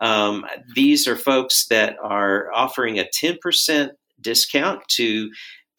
Um, 0.00 0.46
these 0.74 1.06
are 1.06 1.16
folks 1.16 1.66
that 1.68 1.96
are 2.02 2.50
offering 2.54 2.98
a 2.98 3.04
10% 3.22 3.90
discount 4.20 4.82
to 4.88 5.30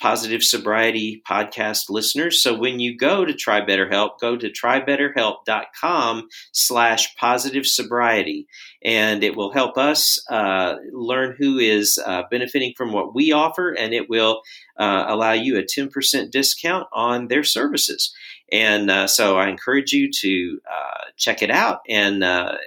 positive 0.01 0.41
sobriety 0.43 1.21
podcast 1.29 1.83
listeners. 1.89 2.41
So 2.41 2.57
when 2.57 2.79
you 2.79 2.97
go 2.97 3.23
to 3.23 3.35
try 3.35 3.61
BetterHelp, 3.61 4.19
go 4.19 4.35
to 4.35 4.49
trybetterhelp.com 4.49 6.27
slash 6.51 7.15
positive 7.17 7.67
sobriety, 7.67 8.47
and 8.83 9.23
it 9.23 9.35
will 9.35 9.53
help 9.53 9.77
us 9.77 10.19
uh, 10.31 10.77
learn 10.91 11.35
who 11.37 11.59
is 11.59 11.99
uh, 12.03 12.23
benefiting 12.31 12.73
from 12.75 12.91
what 12.91 13.13
we 13.13 13.31
offer, 13.31 13.69
and 13.71 13.93
it 13.93 14.09
will 14.09 14.41
uh, 14.79 15.05
allow 15.07 15.33
you 15.33 15.59
a 15.59 15.63
10% 15.63 16.31
discount 16.31 16.87
on 16.91 17.27
their 17.27 17.43
services. 17.43 18.11
And 18.51 18.91
uh, 18.91 19.07
so 19.07 19.37
I 19.37 19.47
encourage 19.47 19.93
you 19.93 20.11
to 20.11 20.59
uh, 20.69 21.05
check 21.15 21.41
it 21.41 21.49
out 21.49 21.81
and 21.87 22.23
uh, 22.23 22.57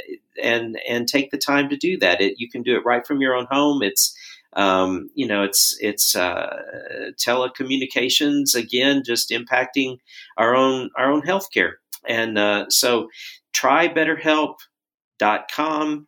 and 0.43 0.81
and 0.89 1.07
take 1.07 1.31
the 1.31 1.39
time 1.39 1.69
to 1.69 1.77
do 1.77 1.99
that. 1.99 2.21
It, 2.21 2.35
you 2.39 2.49
can 2.49 2.63
do 2.63 2.77
it 2.77 2.85
right 2.85 3.07
from 3.07 3.21
your 3.21 3.35
own 3.35 3.47
home. 3.51 3.83
It's 3.83 4.17
um, 4.55 5.11
you 5.15 5.27
know, 5.27 5.43
it's 5.43 5.77
it's 5.81 6.17
uh, 6.17 7.13
telecommunications 7.17 8.55
again, 8.55 9.03
just 9.05 9.31
impacting 9.31 9.99
our 10.37 10.55
own 10.55 10.91
our 10.97 11.11
own 11.11 11.23
healthcare. 11.23 11.73
And 12.07 12.37
uh, 12.39 12.67
so, 12.69 13.09
try 13.53 13.89
BetterHelp.com 13.89 16.07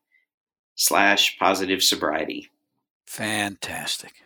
slash 0.75 1.39
positive 1.39 1.83
sobriety. 1.83 2.51
Fantastic. 3.07 4.26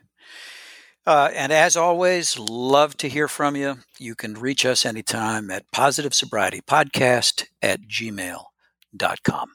Uh, 1.06 1.30
and 1.34 1.50
as 1.50 1.76
always, 1.76 2.38
love 2.38 2.96
to 2.98 3.08
hear 3.08 3.26
from 3.26 3.56
you. 3.56 3.78
You 3.98 4.14
can 4.14 4.34
reach 4.34 4.66
us 4.66 4.84
anytime 4.84 5.50
at 5.50 5.70
positive 5.70 6.14
sobriety 6.14 6.60
podcast 6.60 7.46
at 7.62 7.80
gmail.com. 7.82 9.52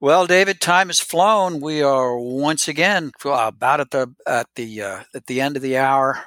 Well, 0.00 0.26
David, 0.26 0.60
time 0.60 0.88
has 0.88 1.00
flown. 1.00 1.60
We 1.60 1.82
are 1.82 2.18
once 2.18 2.68
again 2.68 3.12
about 3.24 3.80
at 3.80 3.90
the 3.90 4.14
at 4.26 4.46
the 4.54 4.82
uh, 4.82 5.00
at 5.14 5.26
the 5.26 5.40
end 5.40 5.56
of 5.56 5.62
the 5.62 5.78
hour. 5.78 6.22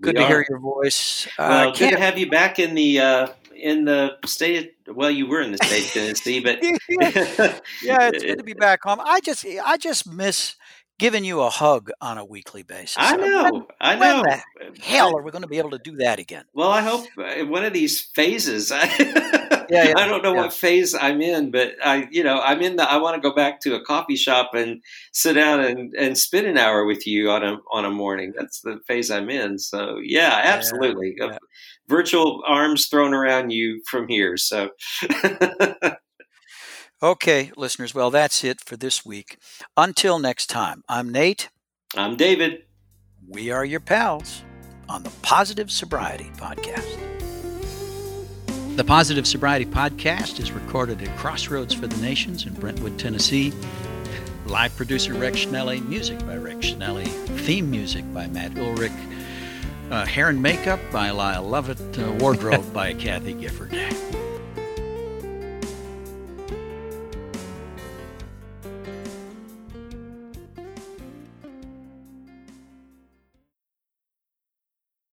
Good 0.00 0.14
we 0.14 0.20
to 0.20 0.24
are. 0.24 0.28
hear 0.28 0.46
your 0.48 0.58
voice. 0.58 1.26
Uh, 1.38 1.48
well, 1.48 1.72
good 1.72 1.90
to 1.90 1.98
have 1.98 2.18
you 2.18 2.30
back 2.30 2.58
in 2.58 2.74
the 2.74 3.00
uh, 3.00 3.28
in 3.54 3.84
the 3.84 4.16
state. 4.24 4.76
Of, 4.86 4.96
well, 4.96 5.10
you 5.10 5.26
were 5.26 5.40
in 5.40 5.52
the 5.52 5.58
state 5.58 5.86
of 5.86 5.92
Tennessee, 5.92 6.40
but 6.40 6.62
yeah, 7.82 8.08
it's 8.08 8.24
good 8.24 8.38
to 8.38 8.44
be 8.44 8.54
back 8.54 8.82
home. 8.82 9.00
I 9.04 9.20
just 9.20 9.44
I 9.64 9.76
just 9.76 10.10
miss 10.10 10.56
giving 10.98 11.24
you 11.24 11.40
a 11.42 11.50
hug 11.50 11.90
on 12.00 12.18
a 12.18 12.24
weekly 12.24 12.62
basis. 12.62 12.96
I 12.98 13.16
know. 13.16 13.44
When, 13.44 13.66
I 13.80 13.96
know. 13.96 14.24
Hell 14.82 15.16
are 15.16 15.22
we 15.22 15.30
going 15.30 15.42
to 15.42 15.48
be 15.48 15.58
able 15.58 15.70
to 15.70 15.78
do 15.78 15.96
that 15.96 16.18
again? 16.18 16.44
Well, 16.54 16.70
I 16.70 16.82
hope 16.82 17.06
uh, 17.18 17.44
one 17.46 17.64
of 17.64 17.72
these 17.72 18.00
phases. 18.00 18.70
yeah, 18.70 19.66
yeah, 19.68 19.94
I 19.96 20.06
don't 20.06 20.22
know 20.22 20.34
yeah. 20.34 20.42
what 20.42 20.52
phase 20.52 20.94
I'm 20.94 21.20
in, 21.20 21.50
but 21.50 21.74
I, 21.84 22.08
you 22.10 22.24
know, 22.24 22.40
I'm 22.40 22.62
in 22.62 22.76
the. 22.76 22.90
I 22.90 22.96
want 22.96 23.20
to 23.20 23.28
go 23.28 23.34
back 23.34 23.60
to 23.60 23.74
a 23.74 23.84
coffee 23.84 24.16
shop 24.16 24.54
and 24.54 24.82
sit 25.12 25.34
down 25.34 25.60
and, 25.60 25.94
and 25.94 26.16
spend 26.16 26.46
an 26.46 26.58
hour 26.58 26.84
with 26.84 27.06
you 27.06 27.30
on 27.30 27.44
a 27.44 27.58
on 27.70 27.84
a 27.84 27.90
morning. 27.90 28.32
That's 28.36 28.60
the 28.60 28.80
phase 28.86 29.10
I'm 29.10 29.30
in. 29.30 29.58
So 29.58 29.98
yeah, 30.02 30.40
absolutely. 30.44 31.14
Yeah, 31.18 31.38
Virtual 31.88 32.42
arms 32.46 32.86
thrown 32.86 33.14
around 33.14 33.50
you 33.50 33.82
from 33.86 34.08
here. 34.08 34.36
So. 34.36 34.70
Okay, 37.02 37.52
listeners, 37.58 37.94
well, 37.94 38.10
that's 38.10 38.42
it 38.42 38.58
for 38.62 38.78
this 38.78 39.04
week. 39.04 39.36
Until 39.76 40.18
next 40.18 40.46
time, 40.46 40.82
I'm 40.88 41.12
Nate. 41.12 41.50
I'm 41.94 42.16
David. 42.16 42.62
We 43.28 43.50
are 43.50 43.66
your 43.66 43.80
pals 43.80 44.42
on 44.88 45.02
the 45.02 45.10
Positive 45.20 45.70
Sobriety 45.70 46.30
Podcast. 46.38 46.96
The 48.76 48.84
Positive 48.84 49.26
Sobriety 49.26 49.66
Podcast 49.66 50.40
is 50.40 50.52
recorded 50.52 51.02
at 51.02 51.14
Crossroads 51.18 51.74
for 51.74 51.86
the 51.86 52.00
Nations 52.00 52.46
in 52.46 52.54
Brentwood, 52.54 52.98
Tennessee. 52.98 53.52
Live 54.46 54.74
producer 54.74 55.12
Rex 55.12 55.44
Schnelly, 55.44 55.86
music 55.86 56.18
by 56.20 56.38
Rex 56.38 56.68
Schnelly, 56.70 57.08
theme 57.40 57.70
music 57.70 58.10
by 58.14 58.26
Matt 58.28 58.56
Ulrich, 58.56 58.92
uh, 59.90 60.06
hair 60.06 60.30
and 60.30 60.40
makeup 60.40 60.80
by 60.90 61.10
Lyle 61.10 61.42
Lovett, 61.42 61.98
uh, 61.98 62.10
wardrobe 62.12 62.72
by 62.72 62.94
Kathy 62.94 63.34
Gifford. 63.34 63.76